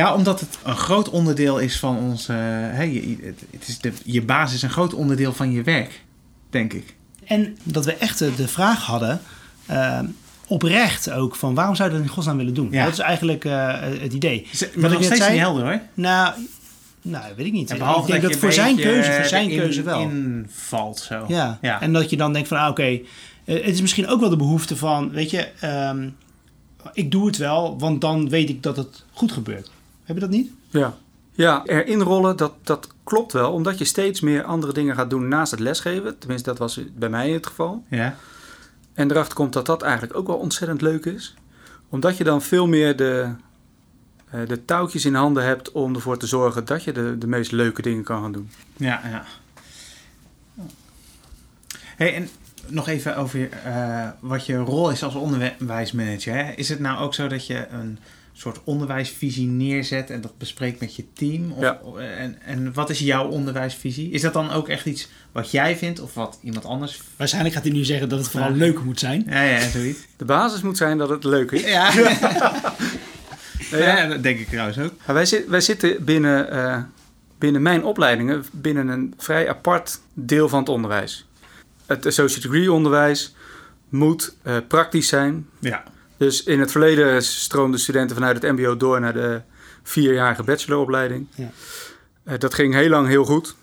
Ja, 0.00 0.14
omdat 0.14 0.40
het 0.40 0.58
een 0.64 0.76
groot 0.76 1.08
onderdeel 1.10 1.58
is 1.58 1.78
van 1.78 1.96
ons... 1.98 2.28
eh, 2.28 2.36
hè, 2.38 2.82
je, 2.82 3.34
het, 3.50 3.68
is 3.68 3.78
de, 3.78 3.92
je 4.04 4.22
basis 4.22 4.54
is 4.56 4.62
een 4.62 4.70
groot 4.70 4.94
onderdeel 4.94 5.32
van 5.32 5.52
je 5.52 5.62
werk, 5.62 6.02
denk 6.50 6.72
ik. 6.72 6.94
En 7.24 7.56
dat 7.62 7.84
we 7.84 7.94
echt 7.94 8.18
de, 8.18 8.34
de 8.34 8.48
vraag 8.48 8.84
hadden, 8.86 9.20
eh, 9.66 9.98
oprecht 10.46 11.10
ook, 11.10 11.36
van 11.36 11.54
waarom 11.54 11.74
zou 11.74 11.88
je 11.88 11.94
dat 11.94 12.04
in 12.04 12.10
godsnaam 12.10 12.36
willen 12.36 12.54
doen? 12.54 12.68
Ja. 12.70 12.84
Dat 12.84 12.92
is 12.92 12.98
eigenlijk 12.98 13.44
eh, 13.44 13.80
het 13.80 14.12
idee. 14.12 14.46
Maar 14.60 14.70
Wat 14.74 14.90
nog 14.90 15.00
ik 15.00 15.04
steeds 15.06 15.20
zei- 15.20 15.32
niet 15.32 15.40
helder, 15.40 15.62
hoor. 15.64 15.80
Nou, 15.94 16.34
Nou, 17.02 17.24
weet 17.36 17.46
ik 17.46 17.52
niet. 17.52 17.70
Ik 17.70 17.78
behalve 17.78 18.10
denk 18.10 18.22
dat, 18.22 18.36
voor 18.36 18.52
zijn 18.52 18.76
keuze, 18.76 19.12
voor 19.12 19.24
zijn 19.24 19.48
keuze 19.48 19.82
wel. 19.82 20.00
invalt 20.00 20.98
zo. 20.98 21.24
Ja. 21.28 21.58
Ja. 21.60 21.80
en 21.80 21.92
dat 21.92 22.10
je 22.10 22.16
dan 22.16 22.32
denkt 22.32 22.48
van, 22.48 22.58
ah, 22.58 22.68
oké, 22.68 23.00
het 23.44 23.64
is 23.74 23.80
misschien 23.80 24.08
ook 24.08 24.20
wel 24.20 24.30
de 24.30 24.36
behoefte 24.36 24.76
van, 24.76 25.10
weet 25.10 25.30
je, 25.30 25.48
ehm, 25.60 26.08
ik 26.92 27.10
doe 27.10 27.26
het 27.26 27.36
wel, 27.36 27.78
want 27.78 28.00
dan 28.00 28.28
weet 28.28 28.48
ik 28.48 28.62
dat 28.62 28.76
het 28.76 29.04
goed 29.12 29.32
gebeurt. 29.32 29.70
Heb 30.10 30.18
je 30.18 30.24
dat 30.26 30.36
niet? 30.36 30.52
Ja. 30.68 30.94
Ja, 31.32 31.62
erin 31.64 32.00
rollen, 32.00 32.36
dat, 32.36 32.52
dat 32.62 32.88
klopt 33.04 33.32
wel. 33.32 33.52
Omdat 33.52 33.78
je 33.78 33.84
steeds 33.84 34.20
meer 34.20 34.42
andere 34.42 34.72
dingen 34.72 34.94
gaat 34.94 35.10
doen 35.10 35.28
naast 35.28 35.50
het 35.50 35.60
lesgeven. 35.60 36.18
Tenminste, 36.18 36.48
dat 36.48 36.58
was 36.58 36.80
bij 36.94 37.08
mij 37.08 37.30
het 37.30 37.46
geval. 37.46 37.84
Ja. 37.88 38.16
En 38.94 39.10
erachter 39.10 39.34
komt 39.34 39.52
dat 39.52 39.66
dat 39.66 39.82
eigenlijk 39.82 40.16
ook 40.16 40.26
wel 40.26 40.36
ontzettend 40.36 40.80
leuk 40.80 41.04
is. 41.04 41.34
Omdat 41.88 42.16
je 42.16 42.24
dan 42.24 42.42
veel 42.42 42.66
meer 42.66 42.96
de, 42.96 43.32
eh, 44.30 44.40
de 44.46 44.64
touwtjes 44.64 45.04
in 45.04 45.14
handen 45.14 45.44
hebt 45.44 45.72
om 45.72 45.94
ervoor 45.94 46.18
te 46.18 46.26
zorgen 46.26 46.64
dat 46.64 46.84
je 46.84 46.92
de, 46.92 47.18
de 47.18 47.26
meest 47.26 47.52
leuke 47.52 47.82
dingen 47.82 48.04
kan 48.04 48.22
gaan 48.22 48.32
doen. 48.32 48.50
Ja, 48.76 49.00
ja. 49.04 49.24
Hey, 51.96 52.14
en 52.14 52.28
nog 52.66 52.88
even 52.88 53.16
over 53.16 53.50
eh, 53.50 54.08
wat 54.20 54.46
je 54.46 54.56
rol 54.56 54.90
is 54.90 55.02
als 55.02 55.14
onderwijsmanager. 55.14 56.34
Hè? 56.34 56.52
Is 56.52 56.68
het 56.68 56.80
nou 56.80 56.98
ook 56.98 57.14
zo 57.14 57.28
dat 57.28 57.46
je 57.46 57.66
een 57.68 57.98
soort 58.32 58.60
onderwijsvisie 58.64 59.46
neerzet 59.46 60.10
en 60.10 60.20
dat 60.20 60.38
bespreekt 60.38 60.80
met 60.80 60.96
je 60.96 61.04
team? 61.12 61.52
Of, 61.52 61.60
Ja. 61.62 61.80
en, 62.16 62.42
en 62.42 62.72
wat 62.72 62.90
is 62.90 62.98
jouw 62.98 63.28
onderwijsvisie? 63.28 64.10
Is 64.10 64.20
dat 64.20 64.32
dan 64.32 64.50
ook 64.50 64.68
echt 64.68 64.86
iets 64.86 65.08
wat 65.32 65.50
jij 65.50 65.76
vindt 65.76 66.00
of 66.00 66.14
wat 66.14 66.38
iemand 66.42 66.64
anders... 66.64 67.00
Waarschijnlijk 67.16 67.54
gaat 67.54 67.64
hij 67.64 67.72
nu 67.72 67.84
zeggen 67.84 68.08
dat 68.08 68.18
het 68.18 68.28
vooral 68.28 68.50
Ja. 68.50 68.56
leuk 68.56 68.82
moet 68.84 68.98
zijn. 68.98 69.24
Ja, 69.28 69.42
ja, 69.42 69.68
zoiets. 69.68 69.98
De 70.16 70.24
basis 70.24 70.60
moet 70.62 70.76
zijn 70.76 70.98
dat 70.98 71.08
het 71.08 71.24
leuk 71.24 71.50
is. 71.50 71.62
Ja. 71.62 71.90
Nee, 73.70 73.82
ja. 73.82 73.96
ja, 73.96 74.06
dat 74.08 74.22
denk 74.22 74.38
ik 74.38 74.48
trouwens 74.48 74.78
ook. 74.78 74.92
Maar 75.06 75.14
wij, 75.14 75.24
zit- 75.26 75.46
wij 75.48 75.60
zitten 75.60 76.04
binnen, 76.04 76.50
eh, 76.50 76.82
binnen 77.38 77.62
mijn 77.62 77.84
opleidingen 77.84 78.44
binnen 78.52 78.88
een 78.88 79.14
vrij 79.16 79.48
apart 79.48 80.00
deel 80.14 80.48
van 80.48 80.58
het 80.58 80.68
onderwijs. 80.68 81.26
Het 81.86 82.06
associate 82.06 82.48
degree 82.48 82.72
onderwijs 82.72 83.34
moet 83.88 84.34
eh, 84.42 84.56
praktisch 84.68 85.08
zijn. 85.08 85.46
Ja. 85.58 85.82
Dus 86.20 86.42
in 86.42 86.60
het 86.60 86.70
verleden 86.70 87.22
stroomden 87.22 87.80
studenten 87.80 88.16
vanuit 88.16 88.42
het 88.42 88.52
mbo 88.52 88.76
door 88.76 89.00
naar 89.00 89.12
de 89.12 89.40
vierjarige 89.82 90.42
bacheloropleiding. 90.42 91.26
Ja. 91.34 91.50
Eh, 92.22 92.38
dat 92.38 92.54
ging 92.54 92.74
heel 92.74 92.88
lang 92.88 93.08
heel 93.08 93.24
goed. 93.24 93.54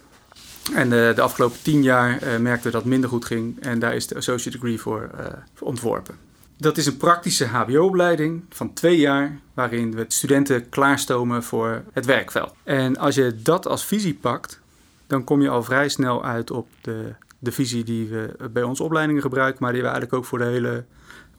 En 0.74 0.89
de, 0.89 1.12
de 1.15 1.22
afgelopen 1.22 1.62
tien 1.62 1.84
jaar 1.84 2.22
eh, 2.22 2.38
merkten 2.38 2.65
we 2.65 2.72
dat 2.72 2.82
het 2.82 2.89
minder 2.89 3.10
goed 3.10 3.26
ging. 3.26 3.60
En 3.60 3.80
daar 3.80 3.96
is 3.96 4.08
de 4.08 4.15
associate 4.15 4.58
degree 4.58 4.80
voor, 4.80 5.10
eh, 5.17 5.26
voor 5.54 5.67
ontworpen. 5.67 6.15
Dat 6.58 6.78
is 6.78 6.86
een 6.86 6.98
praktische 6.98 7.46
hbo-opleiding 7.46 8.43
van 8.50 8.74
twee 8.74 8.98
jaar... 8.98 9.39
waarin 9.54 9.96
we 9.96 10.06
studenten 10.08 10.70
klaarstomen 10.70 11.43
voor 11.43 11.84
het 11.93 12.06
werkveld. 12.06 12.54
En 12.63 12.98
als 12.98 13.15
je 13.15 13.36
dat 13.41 13.67
als 13.67 13.86
visie 13.86 14.13
pakt... 14.13 14.60
dan 15.08 15.24
kom 15.24 15.41
je 15.41 15.50
al 15.50 15.63
vrij 15.63 15.89
snel 15.89 16.24
uit 16.26 16.52
op 16.52 16.67
de, 16.82 17.13
de 17.39 17.52
visie 17.52 17.84
die 17.84 18.08
we 18.08 18.50
bij 18.52 18.63
onze 18.63 18.84
opleidingen 18.84 19.22
gebruiken... 19.22 19.63
maar 19.63 19.72
die 19.72 19.82
we 19.82 19.88
eigenlijk 19.88 20.17
ook 20.17 20.26
voor 20.26 20.38
de 20.38 20.46
hele, 20.46 20.86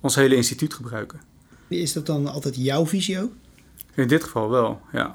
ons 0.01 0.15
hele 0.15 0.35
instituut 0.37 0.75
gebruiken. 0.75 1.21
Is 1.69 1.93
dat 1.93 2.07
dan 2.07 2.27
altijd 2.27 2.57
jouw 2.57 2.87
visie 2.87 3.21
ook? 3.23 3.33
In 3.95 4.09
dit 4.09 4.25
geval 4.25 4.51
wel, 4.51 4.81
ja. 4.93 5.15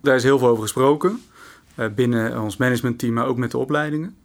Daar 0.00 0.16
is 0.16 0.22
heel 0.22 0.38
veel 0.38 0.48
over 0.48 0.62
gesproken. 0.62 1.20
eh, 1.74 1.86
binnen 1.94 2.40
ons 2.40 2.56
managementteam, 2.56 3.12
maar 3.14 3.26
ook 3.26 3.36
met 3.36 3.50
de 3.50 3.58
opleidingen. 3.58 4.16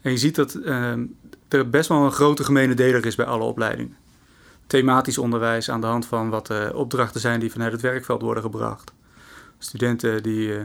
En 0.00 0.10
je 0.10 0.16
ziet 0.18 0.34
dat 0.34 0.54
eh, 0.54 0.92
er 1.48 1.70
best 1.70 1.88
wel 1.88 2.04
een 2.04 2.12
grote 2.12 2.44
gemene 2.44 2.74
deler 2.74 3.06
is 3.06 3.14
bij 3.14 3.26
alle 3.26 3.44
opleidingen. 3.44 3.96
Thematisch 4.66 5.18
onderwijs 5.18 5.70
aan 5.70 5.80
de 5.80 5.86
hand 5.86 6.06
van 6.06 6.30
wat 6.30 6.46
de 6.46 6.72
opdrachten 6.74 7.20
zijn 7.20 7.40
die 7.40 7.50
vanuit 7.52 7.72
het 7.72 7.80
werkveld 7.80 8.22
worden 8.22 8.42
gebracht. 8.42 8.92
Studenten 9.58 10.22
die 10.22 10.52
eh, 10.54 10.58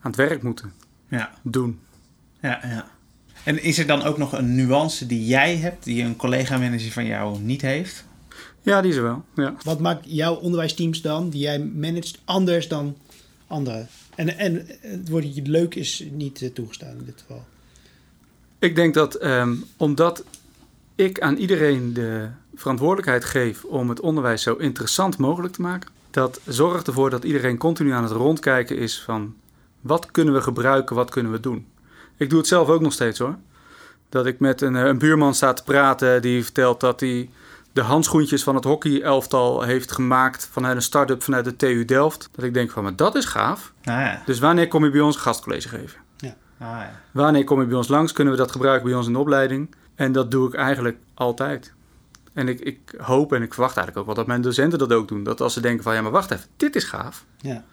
aan 0.00 0.10
het 0.10 0.16
werk 0.16 0.42
moeten 0.42 0.72
Ja, 1.08 1.30
doen. 1.42 1.80
ja, 2.40 2.58
ja. 2.62 2.90
En 3.44 3.62
is 3.62 3.78
er 3.78 3.86
dan 3.86 4.02
ook 4.02 4.18
nog 4.18 4.32
een 4.32 4.54
nuance 4.54 5.06
die 5.06 5.26
jij 5.26 5.56
hebt, 5.56 5.84
die 5.84 6.02
een 6.02 6.16
collega-manager 6.16 6.90
van 6.90 7.06
jou 7.06 7.38
niet 7.38 7.62
heeft? 7.62 8.04
Ja, 8.62 8.80
die 8.80 8.90
is 8.90 8.96
er 8.96 9.02
wel. 9.02 9.24
Ja. 9.34 9.54
Wat 9.62 9.80
maakt 9.80 10.04
jouw 10.08 10.34
onderwijsteams 10.34 11.02
dan, 11.02 11.30
die 11.30 11.40
jij 11.40 11.58
managt, 11.58 12.18
anders 12.24 12.68
dan 12.68 12.96
anderen? 13.46 13.88
En, 14.14 14.38
en 14.38 14.66
het 14.80 15.08
woordje 15.08 15.42
leuk 15.42 15.74
is 15.74 16.04
niet 16.10 16.42
eh, 16.42 16.50
toegestaan 16.50 16.96
in 16.98 17.04
dit 17.04 17.20
geval. 17.20 17.44
Ik 18.58 18.74
denk 18.74 18.94
dat 18.94 19.14
ehm, 19.14 19.54
omdat 19.76 20.24
ik 20.94 21.20
aan 21.20 21.36
iedereen 21.36 21.92
de 21.92 22.28
verantwoordelijkheid 22.54 23.24
geef 23.24 23.64
om 23.64 23.88
het 23.88 24.00
onderwijs 24.00 24.42
zo 24.42 24.54
interessant 24.54 25.18
mogelijk 25.18 25.54
te 25.54 25.60
maken, 25.60 25.90
dat 26.10 26.40
zorgt 26.46 26.86
ervoor 26.86 27.10
dat 27.10 27.24
iedereen 27.24 27.58
continu 27.58 27.92
aan 27.92 28.02
het 28.02 28.12
rondkijken 28.12 28.78
is 28.78 29.02
van 29.02 29.34
wat 29.80 30.10
kunnen 30.10 30.34
we 30.34 30.40
gebruiken, 30.40 30.96
wat 30.96 31.10
kunnen 31.10 31.32
we 31.32 31.40
doen. 31.40 31.66
Ik 32.20 32.30
doe 32.30 32.38
het 32.38 32.48
zelf 32.48 32.68
ook 32.68 32.80
nog 32.80 32.92
steeds 32.92 33.18
hoor. 33.18 33.36
Dat 34.08 34.26
ik 34.26 34.40
met 34.40 34.60
een, 34.60 34.76
eh, 34.76 34.84
een 34.84 34.98
buurman 34.98 35.34
sta 35.34 35.52
te 35.52 35.62
praten 35.62 36.22
die 36.22 36.42
vertelt 36.44 36.80
dat 36.80 37.00
hij 37.00 37.30
de 37.72 37.80
handschoentjes 37.82 38.42
van 38.42 38.54
het 38.54 38.64
hockey-elftal 38.64 39.62
heeft 39.62 39.92
gemaakt 39.92 40.48
vanuit 40.52 40.76
een 40.76 40.82
start-up 40.82 41.22
vanuit 41.22 41.44
de 41.44 41.56
TU 41.56 41.84
Delft. 41.84 42.28
Dat 42.34 42.44
ik 42.44 42.54
denk 42.54 42.70
van, 42.70 42.82
maar 42.82 42.96
dat 42.96 43.14
is 43.14 43.24
gaaf. 43.24 43.72
Ah 43.84 43.94
ja. 43.94 44.22
Dus 44.26 44.38
wanneer 44.38 44.68
kom 44.68 44.84
je 44.84 44.90
bij 44.90 45.00
ons 45.00 45.14
een 45.14 45.20
gastcollege 45.20 45.68
geven? 45.68 45.98
Ah, 46.62 46.66
ja. 46.68 47.00
Wanneer 47.10 47.44
kom 47.44 47.60
je 47.60 47.66
bij 47.66 47.76
ons 47.76 47.88
langs? 47.88 48.12
Kunnen 48.12 48.32
we 48.32 48.38
dat 48.38 48.50
gebruiken 48.52 48.86
bij 48.88 48.96
ons 48.96 49.06
in 49.06 49.12
de 49.12 49.18
opleiding? 49.18 49.74
En 49.94 50.12
dat 50.12 50.30
doe 50.30 50.48
ik 50.48 50.54
eigenlijk 50.54 50.98
altijd. 51.14 51.72
En 52.32 52.48
ik, 52.48 52.60
ik 52.60 52.94
hoop 52.98 53.32
en 53.32 53.42
ik 53.42 53.52
verwacht 53.54 53.76
eigenlijk 53.76 53.98
ook 53.98 54.14
wel 54.14 54.24
dat 54.24 54.26
mijn 54.26 54.42
docenten 54.42 54.78
dat 54.78 54.92
ook 54.92 55.08
doen. 55.08 55.24
Dat 55.24 55.40
als 55.40 55.52
ze 55.52 55.60
denken 55.60 55.82
van 55.82 55.94
ja, 55.94 56.02
maar 56.02 56.10
wacht 56.10 56.30
even, 56.30 56.46
dit 56.56 56.76
is 56.76 56.84
gaaf. 56.84 57.24
Ja. 57.38 57.64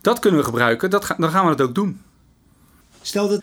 Dat 0.00 0.18
kunnen 0.18 0.40
we 0.40 0.46
gebruiken, 0.46 0.90
dat 0.90 1.04
ga- 1.04 1.14
dan 1.18 1.30
gaan 1.30 1.48
we 1.48 1.54
dat 1.54 1.68
ook 1.68 1.74
doen. 1.74 2.02
Stel 3.02 3.28
dat 3.28 3.42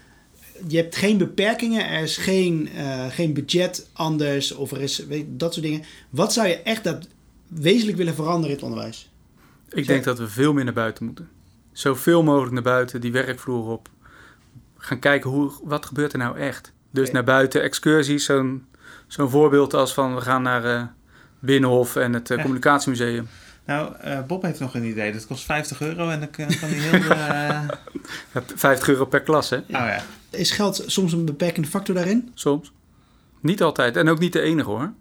je 0.68 0.78
hebt 0.78 0.96
geen 0.96 1.18
beperkingen, 1.18 1.90
er 1.90 2.02
is 2.02 2.18
geen, 2.18 2.70
eh, 2.76 3.06
geen 3.10 3.34
budget 3.34 3.90
anders 3.94 4.52
of 4.52 4.72
er 4.72 4.82
is 4.82 5.06
weet, 5.06 5.26
dat 5.30 5.54
soort 5.54 5.66
dingen. 5.66 5.84
Wat 6.10 6.34
zou 6.34 6.48
je 6.48 6.62
echt 6.62 6.84
dat 6.84 7.08
wezenlijk 7.48 7.98
willen 7.98 8.16
veranderen 8.16 8.50
in 8.50 8.56
het 8.56 8.64
onderwijs? 8.64 9.12
Ik 9.70 9.88
denk 9.88 10.04
dat 10.04 10.18
we 10.18 10.28
veel 10.28 10.54
meer 10.54 10.64
naar 10.64 10.74
buiten 10.74 11.06
moeten. 11.06 11.30
Zoveel 11.72 12.24
mogelijk 12.24 12.54
naar 12.54 12.64
buiten, 12.64 13.02
die 13.02 13.12
werkvloer 13.12 13.68
op. 13.68 13.90
Gaan 14.78 15.00
kijken, 15.00 15.30
hoe, 15.30 15.52
wat 15.64 15.86
gebeurt 15.86 16.14
er 16.14 16.20
nou 16.20 16.38
echt? 16.38 16.74
Dus 16.92 17.12
naar 17.12 17.24
buiten, 17.24 17.62
excursies. 17.62 18.26
Zo'n 18.26 18.66
zo'n 19.08 19.30
voorbeeld 19.30 19.74
als 19.74 19.94
van 19.94 20.16
we 20.16 20.22
gaan 20.22 20.42
naar 20.42 20.66
eh, 20.66 20.84
Binnenhof 21.40 21.96
en 21.96 22.14
het 22.14 22.30
eh. 22.30 22.38
Communicatiemuseum. 22.38 23.28
Nou, 23.66 23.96
eh, 24.00 24.20
Bob 24.22 24.42
heeft 24.42 24.60
nog 24.60 24.76
een 24.76 24.84
idee. 24.84 25.14
Dat 25.14 25.28
kost 25.28 25.44
50 25.44 25.82
euro 25.82 26.10
en 26.10 26.20
dan 26.20 26.30
kan 26.30 26.46
hij 26.48 26.70
heel... 26.70 27.04
Ja, 28.34 28.44
50 28.56 28.88
euro 28.88 29.06
per 29.06 29.22
klas, 29.22 29.50
hè? 29.50 29.58
Oh 29.58 29.64
ja. 29.68 30.04
Is 30.32 30.52
geld 30.52 30.84
soms 30.86 31.14
een 31.14 31.26
beperkende 31.26 31.68
factor 31.68 31.96
daarin? 31.96 32.32
Soms. 32.34 32.72
Niet 33.40 33.62
altijd. 33.64 33.98
En 33.98 34.10
ook 34.10 34.20
niet 34.20 34.34
de 34.34 34.42
enige 34.42 34.70
hoor. 34.70 34.92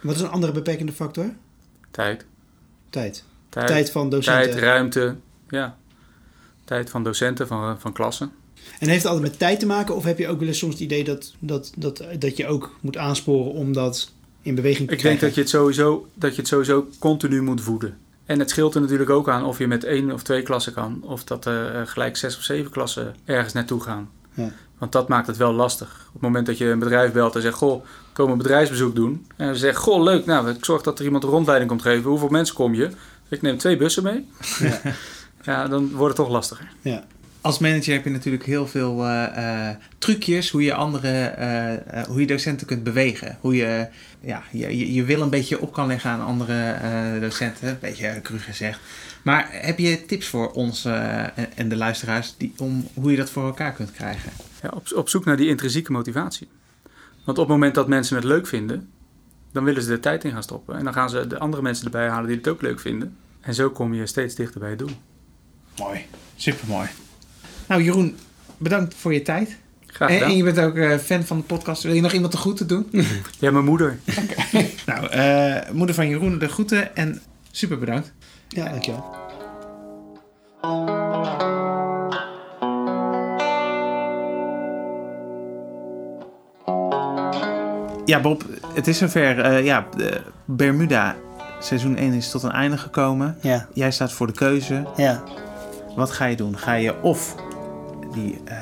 Wat 0.00 0.14
is 0.14 0.20
een 0.20 0.28
andere 0.28 0.52
beperkende 0.52 0.92
factor? 0.92 1.30
Tijd. 1.90 2.24
Tijd. 2.90 3.24
Tijd, 3.48 3.66
Tijd 3.66 3.90
van 3.90 4.10
docenten. 4.10 4.50
tijd 4.50 4.62
ruimte. 4.62 5.16
Ja. 5.48 5.76
Tijd 6.64 6.90
van 6.90 7.04
docenten, 7.04 7.46
van, 7.46 7.80
van 7.80 7.92
klassen. 7.92 8.32
En 8.78 8.88
heeft 8.88 9.02
het 9.02 9.12
altijd 9.12 9.30
met 9.30 9.38
tijd 9.38 9.60
te 9.60 9.66
maken? 9.66 9.96
Of 9.96 10.04
heb 10.04 10.18
je 10.18 10.28
ook 10.28 10.38
wel 10.38 10.48
eens 10.48 10.58
soms 10.58 10.72
het 10.72 10.82
idee 10.82 11.04
dat, 11.04 11.34
dat, 11.38 11.72
dat, 11.76 12.04
dat 12.18 12.36
je 12.36 12.46
ook 12.46 12.74
moet 12.80 12.96
aansporen 12.96 13.52
om 13.52 13.72
dat 13.72 14.12
in 14.42 14.54
beweging 14.54 14.88
te 14.88 14.94
Ik 14.94 15.02
denk 15.02 15.18
krijgen? 15.18 15.26
dat 15.26 15.34
je, 15.34 15.40
het 15.40 15.50
sowieso, 15.50 16.08
dat 16.14 16.30
je 16.34 16.40
het 16.40 16.48
sowieso 16.48 16.88
continu 16.98 17.42
moet 17.42 17.60
voeden. 17.60 17.98
En 18.24 18.38
het 18.38 18.50
scheelt 18.50 18.74
er 18.74 18.80
natuurlijk 18.80 19.10
ook 19.10 19.28
aan 19.28 19.44
of 19.44 19.58
je 19.58 19.66
met 19.66 19.84
één 19.84 20.10
of 20.12 20.22
twee 20.22 20.42
klassen 20.42 20.72
kan. 20.72 21.02
Of 21.02 21.24
dat 21.24 21.44
er 21.44 21.74
eh, 21.74 21.86
gelijk 21.86 22.16
zes 22.16 22.36
of 22.36 22.42
zeven 22.42 22.70
klassen 22.70 23.14
ergens 23.24 23.52
naartoe 23.52 23.80
gaan. 23.80 24.10
Ja. 24.34 24.50
Want 24.78 24.92
dat 24.92 25.08
maakt 25.08 25.26
het 25.26 25.36
wel 25.36 25.52
lastig. 25.52 26.04
Op 26.06 26.12
het 26.12 26.22
moment 26.22 26.46
dat 26.46 26.58
je 26.58 26.64
een 26.66 26.78
bedrijf 26.78 27.12
belt 27.12 27.34
en 27.36 27.42
zegt... 27.42 27.56
Goh, 27.56 27.84
kom 28.12 28.30
een 28.30 28.38
bedrijfsbezoek 28.38 28.94
doen. 28.94 29.26
En 29.36 29.54
ze 29.54 29.60
zegt, 29.60 29.76
goh, 29.78 30.02
leuk. 30.02 30.26
Nou, 30.26 30.50
ik 30.50 30.64
zorg 30.64 30.82
dat 30.82 30.98
er 30.98 31.04
iemand 31.04 31.24
een 31.24 31.30
rondleiding 31.30 31.70
komt 31.70 31.82
geven. 31.82 32.10
Hoeveel 32.10 32.28
mensen 32.28 32.54
kom 32.54 32.74
je? 32.74 32.90
Ik 33.28 33.42
neem 33.42 33.58
twee 33.58 33.76
bussen 33.76 34.02
mee. 34.02 34.26
Ja. 34.58 34.80
ja, 35.52 35.68
dan 35.68 35.90
wordt 35.90 36.16
het 36.16 36.26
toch 36.26 36.34
lastiger. 36.34 36.68
Ja. 36.80 37.04
Als 37.40 37.58
manager 37.58 37.92
heb 37.94 38.04
je 38.04 38.10
natuurlijk 38.10 38.44
heel 38.44 38.66
veel 38.66 39.04
eh, 39.04 39.68
eh, 39.68 39.76
trucjes 39.98 40.50
hoe 40.50 40.62
je 40.62 40.74
andere, 40.74 41.08
eh, 41.24 41.72
eh, 42.00 42.06
hoe 42.06 42.20
je 42.20 42.26
docenten 42.26 42.66
kunt 42.66 42.82
bewegen. 42.84 43.36
Hoe 43.40 43.54
je, 43.56 43.86
ja, 44.20 44.42
je, 44.50 44.94
je- 44.94 45.04
wil 45.04 45.20
een 45.20 45.30
beetje 45.30 45.60
op 45.60 45.72
kan 45.72 45.86
leggen 45.86 46.10
aan 46.10 46.24
andere 46.24 46.70
eh, 46.70 47.20
docenten, 47.20 47.68
een 47.68 47.76
beetje 47.80 48.20
cru 48.22 48.38
gezegd. 48.38 48.80
Maar 49.22 49.48
heb 49.50 49.78
je 49.78 50.04
tips 50.04 50.26
voor 50.26 50.50
ons 50.52 50.84
eh, 50.84 51.38
en- 51.58 51.68
de 51.68 51.76
luisteraars 51.76 52.34
die, 52.36 52.52
om 52.58 52.88
hoe 52.94 53.10
je 53.10 53.16
dat 53.16 53.30
voor 53.30 53.44
elkaar 53.44 53.72
kunt 53.72 53.90
krijgen? 53.92 54.32
Ja, 54.62 54.68
op, 54.74 54.92
op 54.94 55.08
zoek 55.08 55.24
naar 55.24 55.36
die 55.36 55.48
intrinsieke 55.48 55.92
motivatie. 55.92 56.48
Want 57.24 57.38
op 57.38 57.44
het 57.44 57.52
moment 57.54 57.74
dat 57.74 57.88
mensen 57.88 58.16
het 58.16 58.24
leuk 58.24 58.46
vinden, 58.46 58.88
dan 59.52 59.64
willen 59.64 59.82
ze 59.82 59.92
er 59.92 60.00
tijd 60.00 60.24
in 60.24 60.30
gaan 60.30 60.42
stoppen. 60.42 60.76
En 60.78 60.84
dan 60.84 60.92
gaan 60.92 61.10
ze 61.10 61.26
de 61.26 61.38
andere 61.38 61.62
mensen 61.62 61.84
erbij 61.84 62.08
halen 62.08 62.26
die 62.26 62.36
het 62.36 62.48
ook 62.48 62.62
leuk 62.62 62.80
vinden. 62.80 63.16
En 63.40 63.54
zo 63.54 63.70
kom 63.70 63.94
je 63.94 64.06
steeds 64.06 64.34
dichter 64.34 64.60
bij 64.60 64.70
het 64.70 64.78
doel. 64.78 64.90
Mooi, 65.78 66.06
supermooi. 66.36 66.88
Nou 67.68 67.82
Jeroen, 67.82 68.16
bedankt 68.56 68.94
voor 68.94 69.12
je 69.14 69.22
tijd. 69.22 69.56
Graag 69.86 70.08
En, 70.08 70.14
gedaan. 70.14 70.30
en 70.30 70.36
je 70.36 70.42
bent 70.42 70.58
ook 70.58 70.76
eh, 70.76 70.96
fan 70.98 71.24
van 71.24 71.36
de 71.36 71.42
podcast. 71.42 71.82
Wil 71.82 71.92
je 71.94 72.00
nog 72.00 72.12
iemand 72.12 72.32
de 72.32 72.38
groeten 72.38 72.66
doen? 72.66 72.86
Ja, 73.38 73.50
mijn 73.50 73.64
moeder. 73.64 73.98
nou, 74.86 75.06
eh, 75.06 75.70
moeder 75.72 75.94
van 75.94 76.08
Jeroen, 76.08 76.38
de 76.38 76.48
groeten 76.48 76.96
en 76.96 77.20
super 77.50 77.78
bedankt. 77.78 78.12
Ja, 78.54 78.68
dankjewel. 78.68 79.20
Ja, 88.04 88.20
Bob, 88.20 88.44
het 88.74 88.86
is 88.86 88.98
zover. 88.98 89.40
Eh, 89.40 89.64
ja, 89.64 89.86
eh, 89.98 90.06
Bermuda, 90.44 91.16
seizoen 91.60 91.96
1 91.96 92.12
is 92.12 92.30
tot 92.30 92.42
een 92.42 92.50
einde 92.50 92.78
gekomen. 92.78 93.36
Ja. 93.40 93.66
Jij 93.72 93.90
staat 93.90 94.12
voor 94.12 94.26
de 94.26 94.32
keuze. 94.32 94.86
Ja. 94.96 95.22
Wat 95.96 96.10
ga 96.10 96.24
je 96.24 96.36
doen? 96.36 96.58
Ga 96.58 96.72
je 96.72 97.02
of 97.02 97.34
die 98.12 98.40
eh, 98.44 98.56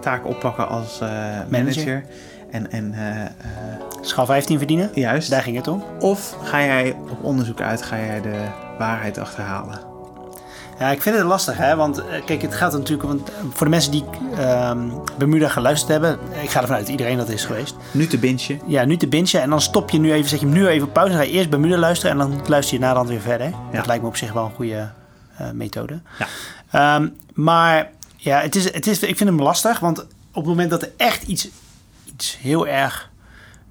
taak 0.00 0.26
oppakken 0.26 0.68
als 0.68 0.98
manager, 1.00 1.46
manager, 1.50 2.04
en... 2.50 2.70
en 2.70 2.94
Schaal 4.00 4.26
15 4.26 4.58
verdienen? 4.58 4.90
Juist. 4.94 5.30
Daar 5.30 5.42
ging 5.42 5.56
het 5.56 5.68
om. 5.68 5.84
Of 6.00 6.36
ga 6.42 6.60
jij 6.64 6.96
op 7.10 7.22
onderzoek 7.22 7.60
uit? 7.60 7.82
Ga 7.82 7.96
jij 7.96 8.20
de 8.20 8.48
waarheid 8.78 9.18
achterhalen? 9.18 9.92
Ja, 10.78 10.90
ik 10.90 11.02
vind 11.02 11.16
het 11.16 11.24
lastig, 11.24 11.56
hè? 11.56 11.76
Want 11.76 11.98
eh, 11.98 12.24
kijk, 12.24 12.42
het 12.42 12.54
gaat 12.54 12.72
natuurlijk... 12.72 13.08
Want 13.08 13.30
voor 13.52 13.66
de 13.66 13.70
mensen 13.70 13.90
die 13.90 14.04
ehm, 14.36 14.88
Bermuda 15.18 15.48
geluisterd 15.48 15.90
hebben... 15.90 16.18
Ik 16.42 16.50
ga 16.50 16.60
ervan 16.60 16.76
uit 16.76 16.84
dat 16.84 16.90
iedereen 16.90 17.16
dat 17.16 17.28
is 17.28 17.44
geweest. 17.44 17.76
Nu 17.90 18.06
te 18.06 18.18
bintje. 18.18 18.58
Ja, 18.66 18.84
nu 18.84 18.96
te 18.96 19.08
bingen. 19.08 19.42
En 19.42 19.50
dan 19.50 19.60
stop 19.60 19.90
je 19.90 19.98
nu 19.98 20.12
even, 20.12 20.28
zet 20.28 20.40
je 20.40 20.46
hem 20.46 20.54
nu 20.54 20.66
even 20.66 20.86
op 20.86 20.92
pauze. 20.92 21.10
Dan 21.10 21.20
ga 21.20 21.26
je 21.26 21.32
eerst 21.32 21.50
Bermuda 21.50 21.76
luisteren 21.76 22.12
en 22.12 22.18
dan 22.18 22.40
luister 22.46 22.74
je 22.74 22.80
naderhand 22.80 23.08
weer 23.08 23.20
verder. 23.20 23.52
Dat 23.72 23.86
lijkt 23.86 24.02
me 24.02 24.08
op 24.08 24.16
zich 24.16 24.32
wel 24.32 24.44
een 24.44 24.54
goede 24.54 24.90
eh, 25.36 25.50
methode. 25.50 26.00
Ja. 26.18 26.26
Ehm, 26.70 27.08
maar 27.32 27.90
ja, 28.16 28.40
het 28.40 28.56
is, 28.56 28.72
het 28.72 28.86
is, 28.86 28.98
ik 28.98 29.16
vind 29.16 29.30
hem 29.30 29.42
lastig. 29.42 29.78
Want 29.78 29.98
op 30.00 30.06
het 30.34 30.44
moment 30.44 30.70
dat 30.70 30.82
er 30.82 30.92
echt 30.96 31.22
iets, 31.22 31.48
iets 32.04 32.38
heel 32.40 32.66
erg 32.66 33.10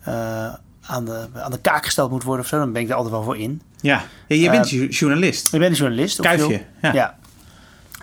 eh, 0.03 0.53
aan, 0.85 1.05
de, 1.05 1.27
aan 1.33 1.51
de 1.51 1.59
kaak 1.59 1.85
gesteld 1.85 2.11
moet 2.11 2.23
worden 2.23 2.43
of 2.43 2.49
zo... 2.49 2.57
dan 2.57 2.71
ben 2.71 2.81
ik 2.81 2.89
er 2.89 2.95
altijd 2.95 3.13
wel 3.13 3.23
voor 3.23 3.37
in. 3.37 3.61
Ja, 3.81 4.03
ja 4.27 4.35
jij 4.35 4.51
bent 4.51 4.65
Eh, 4.65 4.71
ju- 4.71 4.87
journalist. 4.87 5.53
Ik 5.53 5.59
ben 5.59 5.69
een 5.69 5.75
journalist. 5.75 6.19
Kuifje, 6.21 6.61
ja. 6.81 7.15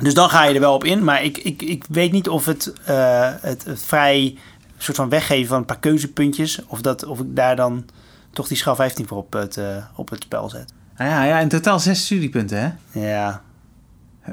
Dus 0.02 0.14
dan 0.14 0.30
ga 0.30 0.44
je 0.44 0.54
er 0.54 0.60
wel 0.60 0.74
op 0.74 0.84
in. 0.84 1.04
Maar 1.04 1.22
ik, 1.24 1.38
ik, 1.38 1.62
ik 1.62 1.84
weet 1.88 2.12
niet 2.12 2.28
of 2.28 2.44
het, 2.44 2.72
eh, 2.84 3.30
het, 3.40 3.64
het 3.64 3.82
vrij 3.82 4.36
soort 4.78 4.96
van 4.96 5.08
weggeven 5.08 5.46
van 5.48 5.58
een 5.58 5.64
paar 5.64 5.78
keuzepuntjes... 5.78 6.60
of, 6.66 6.80
dat, 6.80 7.04
of 7.06 7.20
ik 7.20 7.36
daar 7.36 7.56
dan 7.56 7.84
toch 8.30 8.48
die 8.48 8.56
schaal 8.56 8.74
15 8.76 9.06
voor 9.06 9.18
op 9.18 9.32
het, 9.32 9.56
eh, 9.56 9.76
op 9.96 10.10
het 10.10 10.22
spel 10.22 10.48
zet. 10.50 10.72
Nou 10.96 11.10
ja, 11.10 11.24
ja, 11.24 11.38
in 11.38 11.48
totaal 11.48 11.78
zes 11.80 12.04
studiepunten, 12.04 12.60
hè? 12.60 13.00
Ja, 13.10 13.42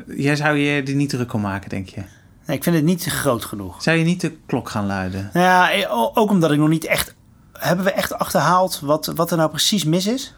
Jij 0.07 0.35
zou 0.35 0.57
je 0.57 0.83
er 0.83 0.93
niet 0.95 1.09
druk 1.09 1.33
om 1.33 1.41
maken, 1.41 1.69
denk 1.69 1.89
je? 1.89 2.01
nee, 2.45 2.57
ik 2.57 2.63
vind 2.63 2.75
het 2.75 2.85
niet 2.85 3.03
groot 3.05 3.45
genoeg. 3.45 3.83
Zou 3.83 3.97
je 3.97 4.03
niet 4.03 4.21
de 4.21 4.37
klok 4.45 4.69
gaan 4.69 4.85
luiden? 4.85 5.29
Nou 5.33 5.45
ja, 5.45 5.87
o- 5.89 6.11
ook 6.13 6.29
omdat 6.29 6.51
ik 6.51 6.57
nog 6.57 6.69
niet 6.69 6.85
echt... 6.85 7.15
Hebben 7.57 7.85
we 7.85 7.91
echt 7.91 8.17
achterhaald 8.19 8.79
wat, 8.79 9.05
wat 9.15 9.31
er 9.31 9.37
nou 9.37 9.49
precies 9.49 9.83
mis 9.83 10.07
is? 10.07 10.33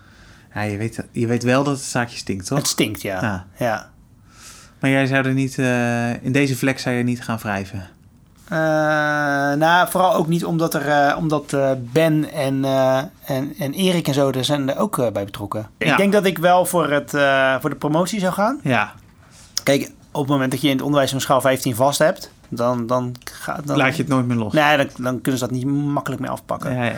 Ja, 0.54 0.62
je 0.62 0.78
weet, 0.78 1.06
je 1.12 1.28
weet 1.28 1.44
wel 1.44 1.64
dat 1.64 1.76
het 1.76 1.86
zaakje 1.86 2.18
stinkt, 2.18 2.48
toch? 2.48 2.58
Het 2.58 2.68
stinkt, 2.68 3.02
ja. 3.02 3.22
Ja. 3.22 3.46
ja. 3.58 3.90
Maar 4.80 4.90
jij 4.90 5.06
zou 5.06 5.26
er 5.26 5.34
niet... 5.34 5.58
eh, 5.58 6.24
in 6.24 6.32
deze 6.32 6.58
vlek 6.58 6.80
zou 6.80 6.96
je 6.96 7.04
niet 7.04 7.24
gaan 7.24 7.38
wrijven. 7.38 7.88
Eh, 8.48 8.58
nou, 9.58 9.90
vooral 9.90 10.14
ook 10.14 10.28
niet 10.28 10.46
omdat, 10.46 10.74
er, 10.74 10.88
eh, 10.88 11.18
omdat 11.18 11.56
Ben 11.92 12.32
en, 12.32 12.66
en, 13.26 13.54
en 13.60 13.74
Erik 13.74 14.08
en 14.08 14.14
zo, 14.14 14.32
daar 14.32 14.46
zijn 14.46 14.70
er 14.70 14.78
ook 14.78 14.96
bij 15.14 15.26
betrokken. 15.26 15.70
Ja. 15.78 15.92
Ik 15.92 15.98
denk 15.98 16.14
dat 16.14 16.26
ik 16.26 16.38
wel 16.38 16.66
voor, 16.66 16.92
het, 16.92 17.10
voor 17.62 17.70
de 17.70 17.76
promotie 17.80 18.20
zou 18.20 18.34
gaan. 18.34 18.60
Ja, 18.64 18.94
Kijk, 19.64 19.92
op 20.12 20.22
het 20.22 20.30
moment 20.30 20.52
dat 20.52 20.62
je 20.62 20.68
in 20.68 20.74
het 20.74 20.84
onderwijs 20.84 21.12
een 21.12 21.22
schaal 21.22 21.42
15 21.42 21.76
vast 21.76 22.00
hebt, 22.00 22.32
dan, 22.50 22.88
dan, 22.88 23.16
gaat 23.32 23.68
dan, 23.68 23.78
laat 23.78 23.96
je 23.96 24.02
het 24.02 24.12
nooit 24.12 24.26
meer 24.28 24.38
los. 24.38 24.54
Nee, 24.54 24.78
dan, 24.78 24.88
dan 24.98 25.22
kunnen 25.22 25.40
ze 25.40 25.48
dat 25.48 25.56
niet 25.56 25.66
makkelijk 25.66 26.22
meer 26.22 26.32
afpakken. 26.32 26.74
Ja, 26.74 26.84
ja, 26.84 26.90
ja. 26.92 26.96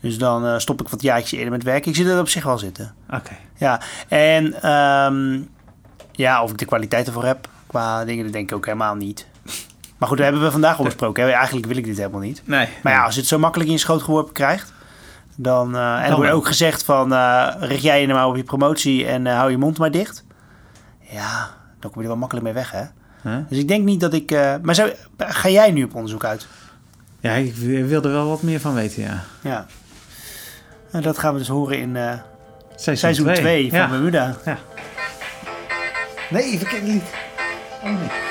Dus 0.00 0.18
dan 0.18 0.46
eh, 0.46 0.58
stop 0.58 0.80
ik 0.80 0.88
wat 0.88 1.02
jaartjes 1.02 1.32
eerder 1.32 1.50
met 1.52 1.62
werken. 1.62 1.90
Ik 1.90 1.96
zie 1.96 2.08
er 2.08 2.20
op 2.20 2.28
zich 2.28 2.44
wel 2.44 2.58
zitten. 2.58 2.94
Oké. 3.10 3.36
Ja, 3.56 3.80
en 4.08 4.62
ehm, 4.62 5.40
ja, 6.12 6.42
of 6.42 6.50
ik 6.50 6.58
de 6.58 6.64
kwaliteit 6.64 7.06
ervoor 7.06 7.24
heb 7.24 7.48
qua 7.66 8.04
dingen, 8.04 8.24
dat 8.24 8.32
denk 8.32 8.50
ik 8.50 8.56
ook 8.56 8.64
helemaal 8.66 8.94
niet. 8.94 9.26
Maar 9.98 10.08
goed, 10.08 10.18
dat 10.18 10.26
hebben 10.26 10.44
we 10.44 10.50
vandaag 10.50 10.78
al 10.78 10.84
besproken. 10.84 11.24
hè. 11.24 11.30
Eigenlijk 11.30 11.66
wil 11.66 11.76
ik 11.76 11.84
dit 11.84 11.96
helemaal 11.96 12.20
niet. 12.20 12.42
Nee. 12.44 12.68
Maar 12.82 12.92
ja, 12.92 13.04
als 13.04 13.14
je 13.14 13.20
het 13.20 13.28
zo 13.28 13.38
makkelijk 13.38 13.68
in 13.68 13.74
je 13.74 13.80
schoot 13.80 14.02
geworpen 14.02 14.32
krijgt, 14.32 14.72
dan... 15.36 15.76
eh, 15.76 16.04
en 16.04 16.10
er 16.10 16.16
wordt 16.16 16.30
ook 16.30 16.46
gezegd 16.46 16.84
van, 16.84 17.12
eh 17.12 17.48
richt 17.58 17.82
jij 17.82 18.00
je 18.00 18.06
nou 18.06 18.18
maar 18.18 18.28
op 18.28 18.36
je 18.36 18.42
promotie 18.42 19.06
en 19.06 19.26
hou 19.26 19.50
je 19.50 19.58
mond 19.58 19.78
maar 19.78 19.90
dicht. 19.90 20.24
Ja, 21.00 21.50
dan 21.80 21.90
kom 21.90 21.94
je 21.94 22.00
er 22.02 22.12
wel 22.12 22.16
makkelijk 22.16 22.44
mee 22.46 22.54
weg, 22.54 22.70
hè. 22.70 22.84
Huh? 23.22 23.36
Dus 23.48 23.58
ik 23.58 23.68
denk 23.68 23.84
niet 23.84 24.00
dat 24.00 24.14
ik... 24.14 24.30
eh, 24.30 24.54
maar 24.62 24.74
zou, 24.74 24.92
ga 25.18 25.48
jij 25.48 25.70
nu 25.70 25.82
op 25.82 25.94
onderzoek 25.94 26.24
uit? 26.24 26.46
Ja, 27.20 27.32
ik 27.34 27.54
wil 27.56 28.02
er 28.02 28.12
wel 28.12 28.28
wat 28.28 28.42
meer 28.42 28.60
van 28.60 28.74
weten, 28.74 29.02
ja. 29.02 29.22
Ja. 29.42 29.66
En 30.90 31.02
dat 31.02 31.18
gaan 31.18 31.32
we 31.32 31.38
dus 31.38 31.48
horen 31.48 31.78
in 31.78 31.96
eh, 31.96 32.12
Seizoen 32.74 32.96
seizoen 32.96 33.24
2 33.26 33.36
twee. 33.36 33.70
van 33.70 33.78
ja. 33.78 33.88
Bermuda. 33.88 34.36
Nee, 36.30 36.58
verkeerd 36.58 36.82
niet. 36.82 37.02
Oh 37.82 37.90
nee. 37.90 38.29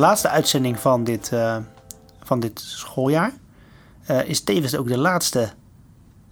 Laatste 0.00 0.28
uitzending 0.28 0.80
van 0.80 1.04
dit, 1.04 1.32
eh, 1.32 1.56
van 2.22 2.40
dit 2.40 2.60
schooljaar 2.60 3.32
eh, 4.06 4.24
is 4.28 4.40
tevens 4.44 4.76
ook 4.76 4.88
de 4.88 4.98
laatste 4.98 5.48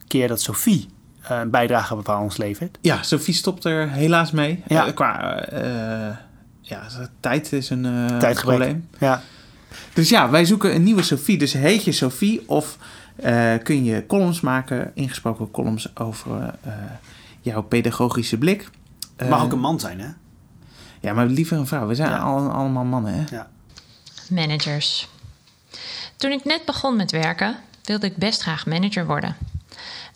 keer 0.06 0.28
dat 0.28 0.40
Sophie 0.40 0.88
eh, 1.22 1.38
een 1.38 1.50
bijdrage 1.50 1.96
aan 2.04 2.22
ons 2.22 2.36
levert. 2.36 2.78
Ja, 2.80 3.02
Sophie 3.02 3.34
stopt 3.34 3.64
er 3.64 3.88
helaas 3.90 4.30
mee. 4.30 4.62
Ja. 4.66 4.92
Qua 4.92 5.40
eh, 5.44 6.16
ja, 6.60 6.82
tijd 7.20 7.52
is 7.52 7.70
een 7.70 7.84
eh, 8.20 8.30
probleem. 8.34 8.88
Ja. 8.98 9.22
Dus 9.92 10.08
ja, 10.08 10.30
wij 10.30 10.44
zoeken 10.44 10.74
een 10.74 10.82
nieuwe 10.82 11.02
Sophie. 11.02 11.38
Dus 11.38 11.52
heet 11.52 11.84
je 11.84 11.92
Sophie 11.92 12.48
of 12.48 12.78
eh, 13.16 13.54
kun 13.62 13.84
je 13.84 14.06
columns 14.06 14.40
maken, 14.40 14.90
ingesproken 14.94 15.50
columns 15.50 15.96
over 15.96 16.54
eh, 16.62 16.72
jouw 17.40 17.62
pedagogische 17.62 18.38
blik. 18.38 18.70
Het 19.16 19.28
mag 19.28 19.42
ook 19.42 19.52
een 19.52 19.58
man 19.60 19.80
zijn, 19.80 20.00
hè? 20.00 20.08
Ja, 21.00 21.12
maar 21.12 21.26
liever 21.26 21.58
een 21.58 21.66
vrouw. 21.66 21.86
We 21.86 21.94
zijn 21.94 22.10
Ja. 22.10 22.18
al- 22.18 22.50
allemaal 22.50 22.84
mannen, 22.84 23.14
hè? 23.14 23.24
Managers. 24.30 25.08
Toen 26.16 26.30
ik 26.30 26.44
net 26.44 26.64
begon 26.64 26.96
met 26.96 27.10
werken, 27.10 27.56
wilde 27.84 28.06
ik 28.06 28.16
best 28.16 28.40
graag 28.40 28.66
manager 28.66 29.06
worden. 29.06 29.36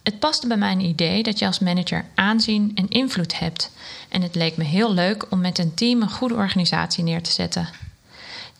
Het 0.02 0.18
paste 0.18 0.46
bij 0.46 0.56
mijn 0.56 0.80
idee 0.80 1.22
dat 1.22 1.38
je 1.38 1.46
als 1.46 1.58
manager 1.58 2.04
aanzien 2.14 2.72
en 2.74 2.88
invloed 2.88 3.38
hebt. 3.38 3.70
En 4.08 4.22
het 4.22 4.34
leek 4.34 4.56
me 4.56 4.64
heel 4.64 4.94
leuk 4.94 5.26
om 5.30 5.40
met 5.40 5.58
een 5.58 5.74
team 5.74 6.02
een 6.02 6.10
goede 6.10 6.34
organisatie 6.34 7.04
neer 7.04 7.22
te 7.22 7.32
zetten. 7.32 7.68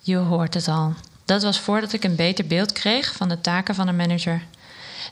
Je 0.00 0.16
hoort 0.16 0.54
het 0.54 0.68
al. 0.68 0.94
Dat 1.24 1.42
was 1.42 1.60
voordat 1.60 1.92
ik 1.92 2.04
een 2.04 2.16
beter 2.16 2.46
beeld 2.46 2.72
kreeg 2.72 3.14
van 3.14 3.28
de 3.28 3.40
taken 3.40 3.74
van 3.74 3.88
een 3.88 3.96
manager. 3.96 4.42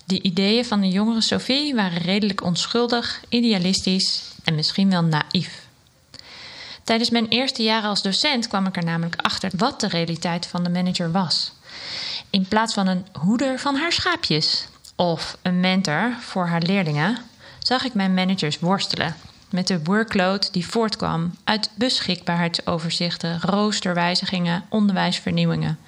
Die 0.04 0.22
ideeën 0.22 0.64
van 0.64 0.80
de 0.80 0.88
jongere 0.88 1.20
Sophie 1.20 1.74
waren 1.74 2.02
redelijk 2.02 2.42
onschuldig, 2.42 3.20
idealistisch 3.28 4.22
en 4.44 4.54
misschien 4.54 4.90
wel 4.90 5.02
naïef. 5.02 5.59
Tijdens 6.90 7.10
mijn 7.10 7.28
eerste 7.28 7.62
jaren 7.62 7.88
als 7.88 8.02
docent 8.02 8.48
kwam 8.48 8.66
ik 8.66 8.76
er 8.76 8.84
namelijk 8.84 9.20
achter 9.22 9.50
wat 9.56 9.80
de 9.80 9.88
realiteit 9.88 10.46
van 10.46 10.62
de 10.64 10.70
manager 10.70 11.12
was. 11.12 11.52
In 12.30 12.48
plaats 12.48 12.74
van 12.74 12.86
een 12.86 13.06
hoeder 13.20 13.58
van 13.58 13.76
haar 13.76 13.92
schaapjes 13.92 14.66
of 14.96 15.36
een 15.42 15.60
mentor 15.60 16.14
voor 16.20 16.46
haar 16.46 16.62
leerlingen, 16.62 17.18
zag 17.58 17.84
ik 17.84 17.94
mijn 17.94 18.14
managers 18.14 18.58
worstelen 18.58 19.16
met 19.52 19.66
de 19.66 19.84
workload 19.84 20.52
die 20.52 20.66
voortkwam 20.66 21.34
uit 21.44 21.70
beschikbaarheidsoverzichten, 21.74 23.40
roosterwijzigingen, 23.40 24.64
onderwijsvernieuwingen. 24.68 25.78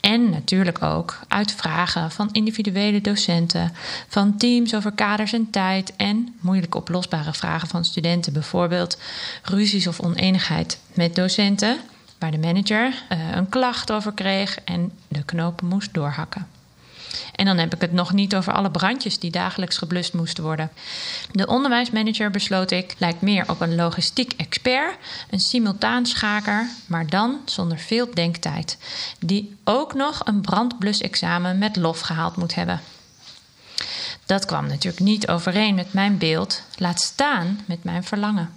En 0.00 0.30
natuurlijk 0.30 0.82
ook 0.82 1.18
uit 1.28 1.52
vragen 1.52 2.10
van 2.10 2.28
individuele 2.32 3.00
docenten, 3.00 3.72
van 4.08 4.36
teams 4.36 4.74
over 4.74 4.92
kaders 4.92 5.32
en 5.32 5.50
tijd 5.50 5.92
en 5.96 6.34
moeilijk 6.40 6.74
oplosbare 6.74 7.32
vragen 7.32 7.68
van 7.68 7.84
studenten, 7.84 8.32
bijvoorbeeld 8.32 8.98
ruzies 9.42 9.86
of 9.86 10.00
oneenigheid 10.00 10.78
met 10.94 11.14
docenten, 11.14 11.78
waar 12.18 12.30
de 12.30 12.38
manager 12.38 13.02
eh, 13.08 13.18
een 13.34 13.48
klacht 13.48 13.92
over 13.92 14.12
kreeg 14.12 14.58
en 14.64 14.92
de 15.08 15.24
knopen 15.24 15.66
moest 15.66 15.94
doorhakken. 15.94 16.46
En 17.34 17.44
dan 17.44 17.58
heb 17.58 17.74
ik 17.74 17.80
het 17.80 17.92
nog 17.92 18.12
niet 18.12 18.34
over 18.34 18.52
alle 18.52 18.70
brandjes 18.70 19.18
die 19.18 19.30
dagelijks 19.30 19.78
geblust 19.78 20.12
moesten 20.12 20.44
worden. 20.44 20.70
De 21.32 21.46
onderwijsmanager, 21.46 22.30
besloot 22.30 22.70
ik, 22.70 22.94
lijkt 22.98 23.20
meer 23.20 23.50
op 23.50 23.60
een 23.60 23.74
logistiek 23.74 24.32
expert, 24.36 24.96
een 25.30 25.40
simultaanschaker, 25.40 26.68
maar 26.86 27.06
dan 27.06 27.40
zonder 27.44 27.78
veel 27.78 28.14
denktijd, 28.14 28.78
die 29.18 29.56
ook 29.64 29.94
nog 29.94 30.20
een 30.24 30.40
brandblusexamen 30.40 31.58
met 31.58 31.76
lof 31.76 32.00
gehaald 32.00 32.36
moet 32.36 32.54
hebben. 32.54 32.80
Dat 34.26 34.44
kwam 34.44 34.66
natuurlijk 34.66 35.02
niet 35.02 35.28
overeen 35.28 35.74
met 35.74 35.92
mijn 35.92 36.18
beeld, 36.18 36.62
laat 36.76 37.00
staan 37.00 37.60
met 37.66 37.84
mijn 37.84 38.04
verlangen. 38.04 38.50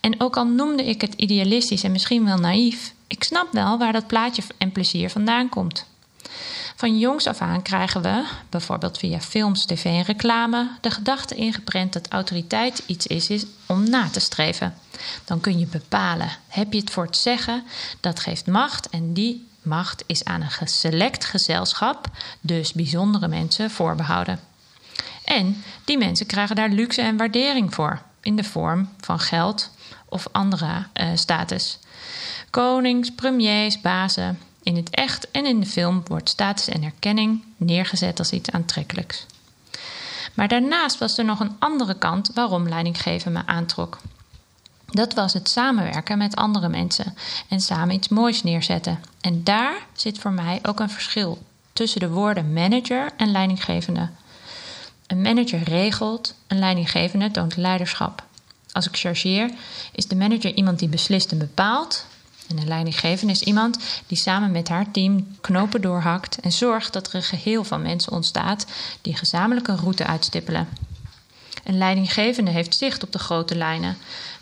En 0.00 0.20
ook 0.20 0.36
al 0.36 0.46
noemde 0.46 0.84
ik 0.84 1.00
het 1.00 1.14
idealistisch 1.14 1.82
en 1.82 1.92
misschien 1.92 2.24
wel 2.24 2.38
naïef, 2.38 2.92
ik 3.06 3.24
snap 3.24 3.52
wel 3.52 3.78
waar 3.78 3.92
dat 3.92 4.06
plaatje 4.06 4.42
en 4.58 4.72
plezier 4.72 5.10
vandaan 5.10 5.48
komt. 5.48 5.86
Van 6.84 6.98
jongs 6.98 7.26
af 7.26 7.40
aan 7.40 7.62
krijgen 7.62 8.02
we, 8.02 8.24
bijvoorbeeld 8.48 8.98
via 8.98 9.20
films, 9.20 9.64
tv 9.64 9.84
en 9.84 10.02
reclame, 10.02 10.68
de 10.80 10.90
gedachte 10.90 11.34
ingeprent 11.34 11.92
dat 11.92 12.08
autoriteit 12.08 12.82
iets 12.86 13.06
is, 13.06 13.28
is 13.28 13.46
om 13.66 13.90
na 13.90 14.08
te 14.08 14.20
streven. 14.20 14.74
Dan 15.24 15.40
kun 15.40 15.58
je 15.58 15.66
bepalen, 15.66 16.30
heb 16.48 16.72
je 16.72 16.78
het 16.78 16.90
voor 16.90 17.04
het 17.04 17.16
zeggen, 17.16 17.64
dat 18.00 18.20
geeft 18.20 18.46
macht 18.46 18.88
en 18.88 19.12
die 19.12 19.48
macht 19.62 20.04
is 20.06 20.24
aan 20.24 20.40
een 20.40 20.68
select 20.68 21.24
gezelschap, 21.24 22.08
dus 22.40 22.72
bijzondere 22.72 23.28
mensen, 23.28 23.70
voorbehouden. 23.70 24.40
En 25.24 25.64
die 25.84 25.98
mensen 25.98 26.26
krijgen 26.26 26.56
daar 26.56 26.70
luxe 26.70 27.02
en 27.02 27.16
waardering 27.16 27.74
voor, 27.74 28.02
in 28.20 28.36
de 28.36 28.44
vorm 28.44 28.88
van 29.00 29.18
geld 29.18 29.70
of 30.08 30.26
andere 30.32 30.86
eh, 30.92 31.08
status. 31.14 31.78
Konings, 32.50 33.10
premiers, 33.10 33.80
bazen. 33.80 34.38
In 34.64 34.76
het 34.76 34.90
echt 34.90 35.30
en 35.30 35.46
in 35.46 35.60
de 35.60 35.66
film 35.66 36.02
wordt 36.06 36.28
status 36.28 36.68
en 36.68 36.82
erkenning 36.82 37.44
neergezet 37.56 38.18
als 38.18 38.30
iets 38.30 38.50
aantrekkelijks. 38.50 39.26
Maar 40.34 40.48
daarnaast 40.48 40.98
was 40.98 41.18
er 41.18 41.24
nog 41.24 41.40
een 41.40 41.56
andere 41.58 41.94
kant 41.98 42.30
waarom 42.34 42.68
leidinggeven 42.68 43.32
me 43.32 43.46
aantrok. 43.46 43.98
Dat 44.90 45.14
was 45.14 45.32
het 45.32 45.48
samenwerken 45.48 46.18
met 46.18 46.36
andere 46.36 46.68
mensen 46.68 47.14
en 47.48 47.60
samen 47.60 47.94
iets 47.94 48.08
moois 48.08 48.42
neerzetten. 48.42 49.00
En 49.20 49.44
daar 49.44 49.86
zit 49.92 50.18
voor 50.18 50.32
mij 50.32 50.58
ook 50.62 50.80
een 50.80 50.90
verschil 50.90 51.42
tussen 51.72 52.00
de 52.00 52.08
woorden 52.08 52.52
manager 52.52 53.10
en 53.16 53.30
leidinggevende. 53.30 54.08
Een 55.06 55.22
manager 55.22 55.62
regelt, 55.62 56.34
een 56.46 56.58
leidinggevende 56.58 57.30
toont 57.30 57.56
leiderschap. 57.56 58.24
Als 58.72 58.86
ik 58.86 58.96
chargeer, 58.96 59.50
is 59.92 60.06
de 60.06 60.16
manager 60.16 60.54
iemand 60.54 60.78
die 60.78 60.88
beslist 60.88 61.32
en 61.32 61.38
bepaalt. 61.38 62.06
En 62.48 62.58
een 62.58 62.68
leidinggevende 62.68 63.32
is 63.32 63.42
iemand 63.42 63.78
die 64.06 64.18
samen 64.18 64.50
met 64.50 64.68
haar 64.68 64.90
team 64.90 65.36
knopen 65.40 65.80
doorhakt 65.80 66.40
en 66.40 66.52
zorgt 66.52 66.92
dat 66.92 67.06
er 67.06 67.14
een 67.14 67.22
geheel 67.22 67.64
van 67.64 67.82
mensen 67.82 68.12
ontstaat 68.12 68.66
die 69.02 69.16
gezamenlijk 69.16 69.68
een 69.68 69.76
route 69.76 70.06
uitstippelen. 70.06 70.68
Een 71.64 71.78
leidinggevende 71.78 72.50
heeft 72.50 72.76
zicht 72.76 73.02
op 73.02 73.12
de 73.12 73.18
grote 73.18 73.56
lijnen, 73.56 73.96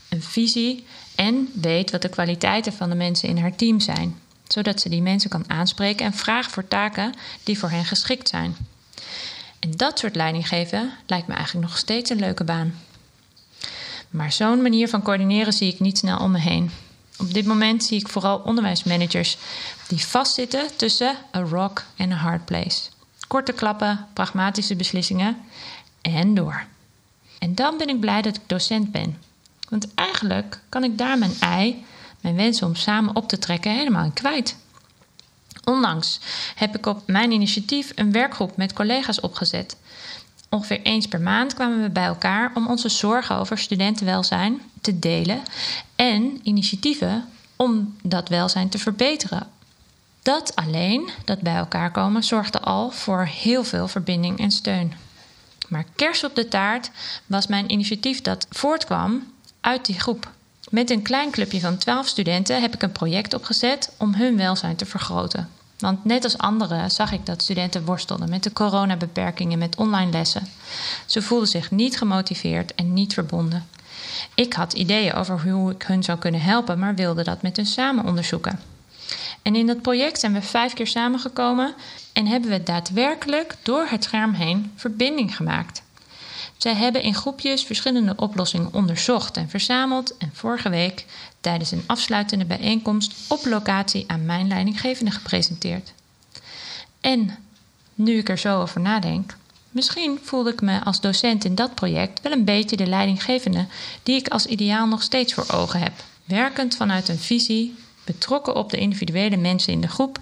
een 0.09 0.23
visie 0.23 0.87
en 1.15 1.49
weet 1.55 1.91
wat 1.91 2.03
de 2.03 2.09
kwaliteiten 2.09 2.73
van 2.73 2.89
de 2.89 2.95
mensen 2.95 3.29
in 3.29 3.39
haar 3.39 3.57
team 3.57 3.81
zijn, 3.81 4.21
zodat 4.49 4.81
ze 4.81 4.89
die 4.89 5.03
mensen 5.03 5.31
kan 5.31 5.45
aanspreken 5.47 6.07
en 6.07 6.15
vragen 6.15 6.51
voor 6.51 6.69
taken 6.69 7.15
die 7.43 7.59
voor 7.59 7.71
hen 7.71 7.85
geschikt 7.85 8.29
zijn. 8.29 8.57
En 9.59 9.71
dat 9.77 9.99
soort 9.99 10.17
leidinggeven 10.17 10.93
lijkt 11.07 11.27
me 11.27 11.35
eigenlijk 11.35 11.67
nog 11.67 11.79
steeds 11.79 12.11
een 12.11 12.19
leuke 12.19 12.45
baan. 12.45 12.75
Maar 14.11 14.33
zo'n 14.33 14.63
manier 14.63 14.89
van 14.89 15.03
coördineren 15.03 15.53
zie 15.53 15.73
ik 15.73 15.81
niet 15.81 15.99
snel 15.99 16.19
om 16.19 16.31
me 16.31 16.39
heen. 16.39 16.71
Op 17.23 17.35
dit 17.35 17.47
moment 17.47 17.85
zie 17.85 17.99
ik 18.01 18.09
vooral 18.09 18.39
onderwijsmanagers 18.39 19.37
die 19.89 20.07
vastzitten 20.07 20.77
tussen 20.77 21.17
een 21.31 21.49
rock 21.49 21.85
en 21.97 22.11
een 22.11 22.17
hard 22.17 22.45
place. 22.45 22.81
Korte 23.29 23.53
klappen, 23.53 24.07
pragmatische 24.13 24.77
beslissingen 24.77 25.37
en 26.01 26.35
door. 26.35 26.65
En 27.39 27.55
dan 27.55 27.77
ben 27.77 27.89
ik 27.89 28.01
blij 28.01 28.23
dat 28.23 28.37
ik 28.37 28.43
docent 28.47 28.93
ben. 28.93 29.19
Want 29.69 29.95
eigenlijk 29.95 30.61
kan 30.69 30.85
ik 30.85 30.99
daar 30.99 31.19
mijn 31.19 31.35
ei, 31.41 31.85
mijn 32.21 32.35
wensen 32.35 32.67
om 32.67 32.75
samen 32.75 33.17
op 33.17 33.29
te 33.29 33.39
trekken, 33.39 33.73
helemaal 33.73 34.05
in 34.05 34.13
kwijt. 34.13 34.57
Onlangs 35.65 36.21
heb 36.55 36.77
ik 36.77 36.87
op 36.87 37.03
mijn 37.07 37.31
initiatief 37.31 37.93
een 37.95 38.13
werkgroep 38.13 38.57
met 38.57 38.73
collega's 38.73 39.21
opgezet. 39.21 39.77
Ongeveer 40.55 40.81
eens 40.83 41.07
per 41.07 41.21
maand 41.21 41.55
kwamen 41.55 41.83
we 41.83 41.91
bij 41.91 42.05
elkaar 42.05 42.51
om 42.55 42.67
onze 42.67 42.89
zorgen 42.89 43.37
over 43.37 43.59
studentenwelzijn 43.59 44.61
te 44.81 44.99
delen 44.99 45.43
en 45.97 46.41
initiatieven 46.43 47.25
om 47.57 47.97
dat 48.03 48.29
welzijn 48.29 48.69
te 48.69 48.79
verbeteren. 48.79 49.47
Dat 50.23 50.57
alleen, 50.57 51.11
dat 51.25 51.41
bij 51.41 51.55
elkaar 51.55 51.91
komen, 51.91 52.23
zorgde 52.23 52.61
al 52.61 52.91
voor 52.91 53.25
heel 53.25 53.65
veel 53.65 53.89
verbinding 53.89 54.39
en 54.39 54.51
steun. 54.51 54.93
Maar 55.69 55.85
kers 55.97 56.25
op 56.25 56.35
de 56.35 56.49
taart 56.49 56.91
was 57.27 57.47
mijn 57.47 57.71
initiatief 57.71 58.21
dat 58.21 58.47
voortkwam 58.51 59.33
uit 59.61 59.87
die 59.87 60.01
groep. 60.01 60.31
Met 60.71 60.91
een 60.91 61.03
klein 61.03 61.31
clubje 61.31 61.61
van 61.61 61.77
12 61.77 62.09
studenten 62.09 62.61
heb 62.61 62.75
ik 62.75 62.83
een 62.83 62.93
project 62.93 63.35
opgezet 63.35 63.93
om 63.99 64.15
hun 64.15 64.37
welzijn 64.37 64.77
te 64.77 64.87
vergroten. 64.87 65.49
Want 65.83 66.05
net 66.05 66.25
als 66.25 66.39
anderen 66.39 66.91
zag 66.91 67.13
ik 67.13 67.27
dat 67.27 67.43
studenten 67.43 67.85
worstelden 67.85 68.29
met 68.29 68.43
de 68.43 68.53
coronabeperkingen 68.53 69.59
met 69.59 69.77
online 69.77 70.11
lessen. 70.11 70.49
Ze 71.07 71.23
voelden 71.23 71.49
zich 71.49 71.71
niet 71.71 71.99
gemotiveerd 71.99 72.75
en 72.75 72.93
niet 72.93 73.15
verbonden. 73.15 73.67
Ik 74.35 74.53
had 74.53 74.73
ideeën 74.73 75.15
over 75.15 75.51
hoe 75.51 75.71
ik 75.71 75.83
hun 75.83 76.03
zou 76.03 76.19
kunnen 76.19 76.41
helpen, 76.41 76.79
maar 76.79 76.95
wilde 76.95 77.25
dat 77.25 77.43
met 77.43 77.57
hun 77.57 77.67
samen 77.67 78.05
onderzoeken. 78.05 78.61
En 79.43 79.55
in 79.55 79.67
dat 79.67 79.83
project 79.83 80.21
zijn 80.21 80.33
we 80.33 80.43
vijf 80.43 80.73
keer 80.73 80.87
samengekomen 80.87 81.75
en 82.13 82.27
hebben 82.27 82.51
we 82.51 82.63
daadwerkelijk 82.63 83.57
door 83.63 83.87
het 83.89 84.05
scherm 84.05 84.33
heen 84.33 84.73
verbinding 84.77 85.37
gemaakt. 85.37 85.83
Zij 86.63 86.75
hebben 86.75 87.03
in 87.03 87.15
groepjes 87.15 87.63
verschillende 87.63 88.17
oplossingen 88.17 88.73
onderzocht 88.73 89.37
en 89.37 89.49
verzameld 89.49 90.17
en 90.17 90.31
vorige 90.33 90.69
week 90.69 91.05
tijdens 91.41 91.71
een 91.71 91.85
afsluitende 91.87 92.45
bijeenkomst 92.45 93.15
op 93.29 93.45
locatie 93.45 94.05
aan 94.07 94.27
mijn 94.27 94.49
leidinggevende 94.49 95.11
gepresenteerd. 95.11 95.93
En 97.01 97.39
nu 97.95 98.19
ik 98.19 98.29
er 98.29 98.39
zo 98.39 98.61
over 98.61 98.81
nadenk, 98.81 99.37
misschien 99.71 100.19
voelde 100.23 100.53
ik 100.53 100.61
me 100.61 100.85
als 100.85 101.01
docent 101.01 101.45
in 101.45 101.55
dat 101.55 101.75
project 101.75 102.21
wel 102.21 102.33
een 102.33 102.45
beetje 102.45 102.77
de 102.77 102.87
leidinggevende 102.87 103.67
die 104.03 104.17
ik 104.17 104.29
als 104.29 104.47
ideaal 104.47 104.87
nog 104.87 105.03
steeds 105.03 105.35
voor 105.35 105.49
ogen 105.51 105.81
heb. 105.81 105.93
Werkend 106.25 106.77
vanuit 106.77 107.09
een 107.09 107.19
visie, 107.19 107.75
betrokken 108.05 108.55
op 108.55 108.71
de 108.71 108.79
individuele 108.79 109.37
mensen 109.37 109.73
in 109.73 109.81
de 109.81 109.89
groep 109.89 110.19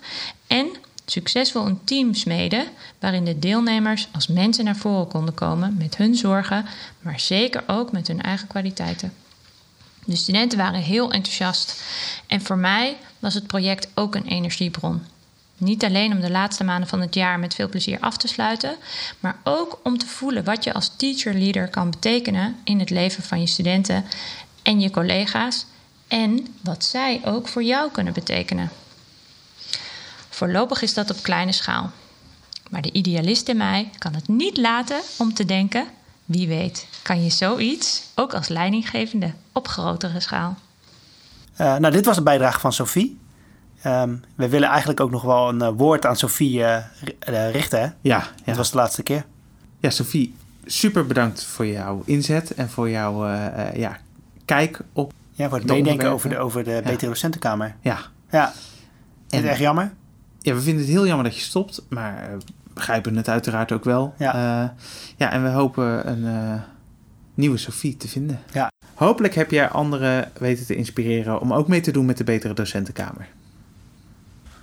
en 0.46 0.68
succesvol 1.10 1.66
een 1.66 1.84
team 1.84 2.14
smeden 2.14 2.66
waarin 2.98 3.24
de 3.24 3.38
deelnemers 3.38 4.08
als 4.12 4.26
mensen 4.26 4.64
naar 4.64 4.76
voren 4.76 5.08
konden 5.08 5.34
komen 5.34 5.76
met 5.78 5.96
hun 5.96 6.14
zorgen, 6.14 6.66
maar 7.00 7.20
zeker 7.20 7.62
ook 7.66 7.92
met 7.92 8.08
hun 8.08 8.22
eigen 8.22 8.48
kwaliteiten. 8.48 9.12
De 10.04 10.16
studenten 10.16 10.58
waren 10.58 10.80
heel 10.80 11.12
enthousiast 11.12 11.82
en 12.26 12.40
voor 12.40 12.58
mij 12.58 12.96
was 13.18 13.34
het 13.34 13.46
project 13.46 13.88
ook 13.94 14.14
een 14.14 14.26
energiebron. 14.26 15.02
Niet 15.56 15.84
alleen 15.84 16.12
om 16.12 16.20
de 16.20 16.30
laatste 16.30 16.64
maanden 16.64 16.88
van 16.88 17.00
het 17.00 17.14
jaar 17.14 17.38
met 17.38 17.54
veel 17.54 17.68
plezier 17.68 18.00
af 18.00 18.16
te 18.16 18.28
sluiten, 18.28 18.76
maar 19.20 19.36
ook 19.44 19.80
om 19.82 19.98
te 19.98 20.06
voelen 20.06 20.44
wat 20.44 20.64
je 20.64 20.72
als 20.72 20.96
teacher-leader 20.96 21.68
kan 21.68 21.90
betekenen 21.90 22.56
in 22.64 22.78
het 22.78 22.90
leven 22.90 23.22
van 23.22 23.40
je 23.40 23.46
studenten 23.46 24.04
en 24.62 24.80
je 24.80 24.90
collega's 24.90 25.66
en 26.08 26.46
wat 26.60 26.84
zij 26.84 27.20
ook 27.24 27.48
voor 27.48 27.62
jou 27.62 27.90
kunnen 27.90 28.12
betekenen. 28.12 28.70
Voorlopig 30.40 30.82
is 30.82 30.94
dat 30.94 31.10
op 31.10 31.22
kleine 31.22 31.52
schaal. 31.52 31.90
Maar 32.70 32.82
de 32.82 32.92
idealist 32.92 33.48
in 33.48 33.56
mij 33.56 33.90
kan 33.98 34.14
het 34.14 34.28
niet 34.28 34.56
laten 34.56 35.00
om 35.18 35.34
te 35.34 35.44
denken: 35.44 35.86
wie 36.24 36.48
weet, 36.48 36.86
kan 37.02 37.24
je 37.24 37.30
zoiets 37.30 38.02
ook 38.14 38.34
als 38.34 38.48
leidinggevende 38.48 39.32
op 39.52 39.68
grotere 39.68 40.20
schaal? 40.20 40.58
Uh, 41.60 41.76
nou, 41.76 41.90
dit 41.90 42.04
was 42.04 42.16
een 42.16 42.24
bijdrage 42.24 42.60
van 42.60 42.72
Sophie. 42.72 43.18
Um, 43.86 44.24
we 44.34 44.48
willen 44.48 44.68
eigenlijk 44.68 45.00
ook 45.00 45.10
nog 45.10 45.22
wel 45.22 45.48
een 45.48 45.62
uh, 45.62 45.68
woord 45.76 46.06
aan 46.06 46.16
Sophie 46.16 46.58
uh, 46.58 46.84
richten. 47.50 47.80
Hè? 47.80 47.86
Ja, 47.86 47.92
ja. 48.00 48.26
Dat 48.44 48.56
was 48.56 48.70
de 48.70 48.76
laatste 48.76 49.02
keer. 49.02 49.24
Ja, 49.78 49.90
Sophie, 49.90 50.34
super 50.64 51.06
bedankt 51.06 51.44
voor 51.44 51.66
jouw 51.66 52.02
inzet 52.04 52.54
en 52.54 52.70
voor 52.70 52.90
jouw 52.90 53.26
ja, 53.74 53.98
kijk 54.44 54.80
op. 54.92 55.12
Ja, 55.32 55.48
voor 55.48 55.58
het 55.58 55.66
meedenken 55.66 56.10
over 56.10 56.28
de, 56.28 56.38
over 56.38 56.64
de 56.64 56.80
Betere 56.84 57.10
Docentenkamer. 57.10 57.76
Ja. 57.80 57.98
Ja. 58.30 58.52
Is 59.28 59.38
het 59.38 59.48
echt 59.48 59.58
jammer? 59.58 59.92
Ja, 60.42 60.54
we 60.54 60.60
vinden 60.60 60.82
het 60.82 60.92
heel 60.92 61.06
jammer 61.06 61.24
dat 61.24 61.34
je 61.36 61.42
stopt, 61.42 61.82
maar 61.88 62.30
begrijpen 62.74 63.16
het 63.16 63.28
uiteraard 63.28 63.72
ook 63.72 63.84
wel. 63.84 64.14
Ja, 64.18 64.34
uh, 64.34 64.68
ja 65.16 65.30
en 65.30 65.42
we 65.42 65.48
hopen 65.48 66.08
een 66.10 66.24
uh, 66.24 66.60
nieuwe 67.34 67.56
Sophie 67.56 67.96
te 67.96 68.08
vinden. 68.08 68.40
Ja. 68.52 68.70
Hopelijk 68.94 69.34
heb 69.34 69.50
jij 69.50 69.68
anderen 69.68 70.30
weten 70.38 70.66
te 70.66 70.76
inspireren 70.76 71.40
om 71.40 71.52
ook 71.52 71.68
mee 71.68 71.80
te 71.80 71.90
doen 71.90 72.06
met 72.06 72.16
de 72.16 72.24
Betere 72.24 72.54
Docentenkamer. 72.54 73.28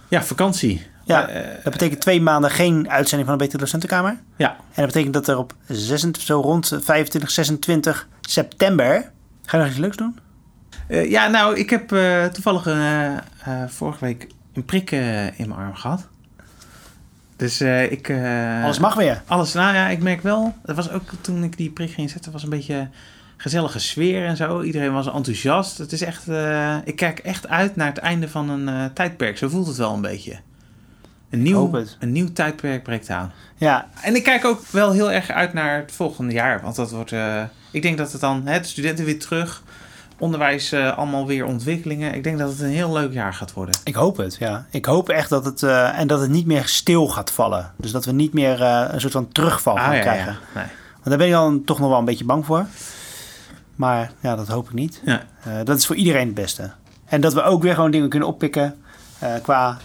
Ja, 0.08 0.24
vakantie. 0.24 0.88
Ja, 1.06 1.30
uh, 1.30 1.64
dat 1.64 1.74
betekent 1.74 2.02
twee 2.02 2.22
maanden 2.22 2.52
geen 2.52 2.90
uitzending 2.90 3.30
van 3.30 3.38
de 3.38 3.44
Betere 3.44 3.64
Docentenkamer. 3.64 4.18
Ja. 4.36 4.50
En 4.50 4.56
dat 4.76 4.86
betekent 4.86 5.14
dat 5.14 5.28
er 5.28 5.38
op 5.38 5.54
26, 5.68 6.22
zo 6.22 6.42
rond 6.42 6.78
25, 6.82 7.32
26 7.32 8.08
september... 8.22 9.12
Ga 9.46 9.58
je 9.58 9.64
nog 9.64 9.72
iets 9.72 9.82
leuks 9.82 9.98
doen? 9.98 10.20
ja, 10.88 11.28
nou, 11.28 11.58
ik 11.58 11.70
heb 11.70 11.88
toevallig 12.34 12.64
vorige 13.68 14.06
week 14.06 14.28
een 14.58 14.66
prik 14.66 14.92
in 14.92 15.48
mijn 15.48 15.52
arm 15.52 15.76
gehad. 15.76 16.08
Dus 17.36 17.62
uh, 17.62 17.92
ik... 17.92 18.10
Uh, 18.10 18.64
alles 18.64 18.80
mag 18.80 18.96
weer. 18.96 19.22
Alles, 19.28 19.54
nou 19.54 19.76
ja, 19.76 19.88
ik 19.88 20.02
merk 20.02 20.22
wel... 20.22 20.56
Dat 20.64 20.76
was 20.76 20.92
ook 20.92 21.04
toen 21.22 21.44
ik 21.44 21.58
die 21.58 21.70
prik 21.70 21.92
ging 21.92 22.10
zetten, 22.10 22.32
was 22.32 22.44
een 22.44 22.50
beetje 22.50 22.90
gezellige 23.38 23.80
sfeer 23.80 24.26
en 24.26 24.38
zo. 24.38 24.62
Iedereen 24.62 24.94
was 24.94 25.12
enthousiast. 25.12 25.78
Het 25.78 25.92
is 25.92 26.02
echt... 26.02 26.28
Uh, 26.28 26.78
ik 26.84 26.96
kijk 26.96 27.20
echt 27.20 27.48
uit 27.48 27.76
naar 27.76 27.88
het 27.88 27.98
einde 27.98 28.30
van 28.30 28.50
een 28.50 28.94
tijdperk. 28.94 29.38
Zo 29.38 29.50
voelt 29.50 29.68
het 29.68 29.78
wel 29.78 29.94
een 29.94 30.02
beetje. 30.02 30.40
Een 31.30 31.42
nieuw, 31.42 31.86
een 32.00 32.12
nieuw 32.12 32.34
tijdperk 32.34 32.84
breekt 32.84 33.10
aan. 33.10 33.32
Ja. 33.56 33.88
En 34.02 34.16
ik 34.16 34.24
kijk 34.24 34.46
ook 34.46 34.68
wel 34.68 34.92
heel 34.92 35.12
erg 35.12 35.30
uit 35.30 35.54
naar 35.54 35.78
het 35.78 35.92
volgende 35.92 36.34
jaar. 36.34 36.62
Want 36.62 36.76
dat 36.76 36.92
wordt... 36.92 37.14
ik 37.72 37.82
denk 37.82 37.98
dat 37.98 38.12
het 38.12 38.22
dan... 38.22 38.48
Hè, 38.48 38.60
de 38.60 38.68
studenten 38.68 39.06
weer 39.06 39.20
terug 39.20 39.64
onderwijs 40.20 40.74
uh, 40.74 40.98
allemaal 40.98 41.28
weer 41.28 41.46
ontwikkelingen. 41.46 42.14
Ik 42.14 42.24
denk 42.24 42.38
dat 42.38 42.50
het 42.50 42.60
een 42.60 42.70
heel 42.70 42.92
leuk 42.92 43.14
jaar 43.14 43.34
gaat 43.34 43.54
worden. 43.54 43.76
Ik 43.84 43.96
hoop 43.96 44.18
het, 44.18 44.36
ja. 44.40 44.66
Ik 44.70 44.86
hoop 44.86 45.10
echt 45.10 45.30
dat 45.30 45.46
het, 45.46 45.62
uh, 45.62 46.00
en 46.00 46.08
dat 46.08 46.20
het 46.20 46.30
niet 46.30 46.46
meer 46.46 46.68
stil 46.68 47.08
gaat 47.08 47.32
vallen. 47.32 47.72
Dus 47.78 47.92
dat 47.92 48.06
we 48.06 48.12
niet 48.12 48.34
meer 48.34 48.62
uh, 48.62 48.86
een 48.88 49.02
soort 49.02 49.14
van 49.14 49.28
terugval 49.28 49.78
ah, 49.78 49.84
gaan 49.84 49.96
ja, 49.96 50.02
krijgen. 50.02 50.32
Ja. 50.32 50.60
Nee. 50.60 50.66
Want 50.94 51.06
daar 51.06 51.18
ben 51.18 51.28
ik 51.28 51.34
dan 51.34 51.64
toch 51.64 51.80
nog 51.80 51.90
wel 51.90 52.00
een 52.00 52.06
beetje 52.06 52.26
bang 52.26 52.46
voor. 52.46 52.66
Maar 53.76 54.12
ja, 54.20 54.36
dat 54.36 54.48
hoop 54.48 54.68
ik 54.68 54.74
niet. 54.74 55.02
Ja. 55.06 55.24
dat 55.64 55.78
is 55.78 55.86
voor 55.86 55.96
iedereen 55.96 56.26
het 56.26 56.36
beste. 56.36 56.72
En 57.06 57.22
dat 57.22 57.34
we 57.34 57.42
ook 57.42 57.62
weer 57.62 57.74
gewoon 57.74 57.92
dingen 57.92 58.10
kunnen 58.10 58.28
oppikken 58.28 58.76
qua 59.42 59.78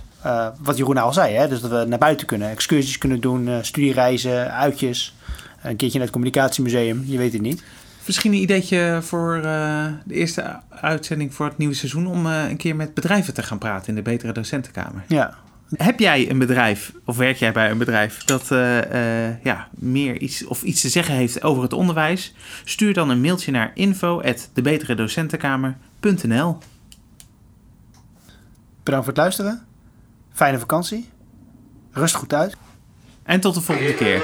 wat 0.59 0.77
Jeroen 0.77 0.97
al 0.97 1.13
zei. 1.13 1.35
Hè? 1.35 1.49
Dus 1.49 1.61
dat 1.61 1.71
we 1.71 1.85
naar 1.89 1.99
buiten 1.99 2.27
kunnen, 2.27 2.51
excursies 2.51 2.99
kunnen 2.99 3.21
doen, 3.21 3.59
studiereizen, 3.63 4.53
uitjes. 4.53 5.15
Een 5.63 5.77
keertje 5.77 5.99
naar 5.99 6.07
het 6.07 6.17
communicatiemuseum, 6.17 7.03
je 7.07 7.19
weet 7.19 7.33
het 7.33 7.43
niet. 7.43 7.63
Misschien 8.07 8.33
een 8.33 8.39
ideetje 8.39 8.99
voor 9.03 9.37
eh, 9.37 9.87
de 10.05 10.15
eerste 10.15 10.61
uitzending 10.69 11.35
voor 11.35 11.47
het 11.47 11.59
nieuwe 11.59 11.75
seizoen... 11.75 12.07
om 12.07 12.27
eh, 12.27 12.49
een 12.49 12.57
keer 12.57 12.77
met 12.77 12.95
bedrijven 12.95 13.35
te 13.35 13.43
gaan 13.43 13.59
praten 13.59 13.89
in 13.89 13.95
de 13.95 14.03
Betere 14.03 14.33
Docentenkamer. 14.33 15.05
Ja, 15.09 15.35
Heb 15.77 15.99
jij 15.99 16.31
een 16.31 16.39
bedrijf, 16.39 16.93
of 17.05 17.17
werk 17.17 17.37
jij 17.37 17.53
bij 17.53 17.71
een 17.71 17.79
bedrijf... 17.79 18.25
dat 18.25 18.51
eh, 18.51 19.45
ja, 19.45 19.69
meer 19.71 20.19
iets, 20.19 20.45
of 20.45 20.63
iets 20.63 20.81
te 20.81 20.89
zeggen 20.89 21.15
heeft 21.15 21.43
over 21.43 21.63
het 21.63 21.73
onderwijs? 21.73 22.35
Stuur 22.65 22.95
dan 22.95 23.11
een 23.11 23.21
mailtje 23.21 23.53
naar 23.53 23.71
info.debeteredocentenkamer.nl 23.75 26.59
bedankt 28.83 29.05
voor 29.05 29.15
het 29.15 29.23
luisteren. 29.23 29.67
Fijne 30.33 30.59
vakantie. 30.59 31.11
Rust 31.93 32.15
goed 32.15 32.35
uit. 32.35 32.57
En 33.23 33.41
tot 33.41 33.55
de 33.55 33.61
volgende 33.61 33.95
keer. 33.95 34.23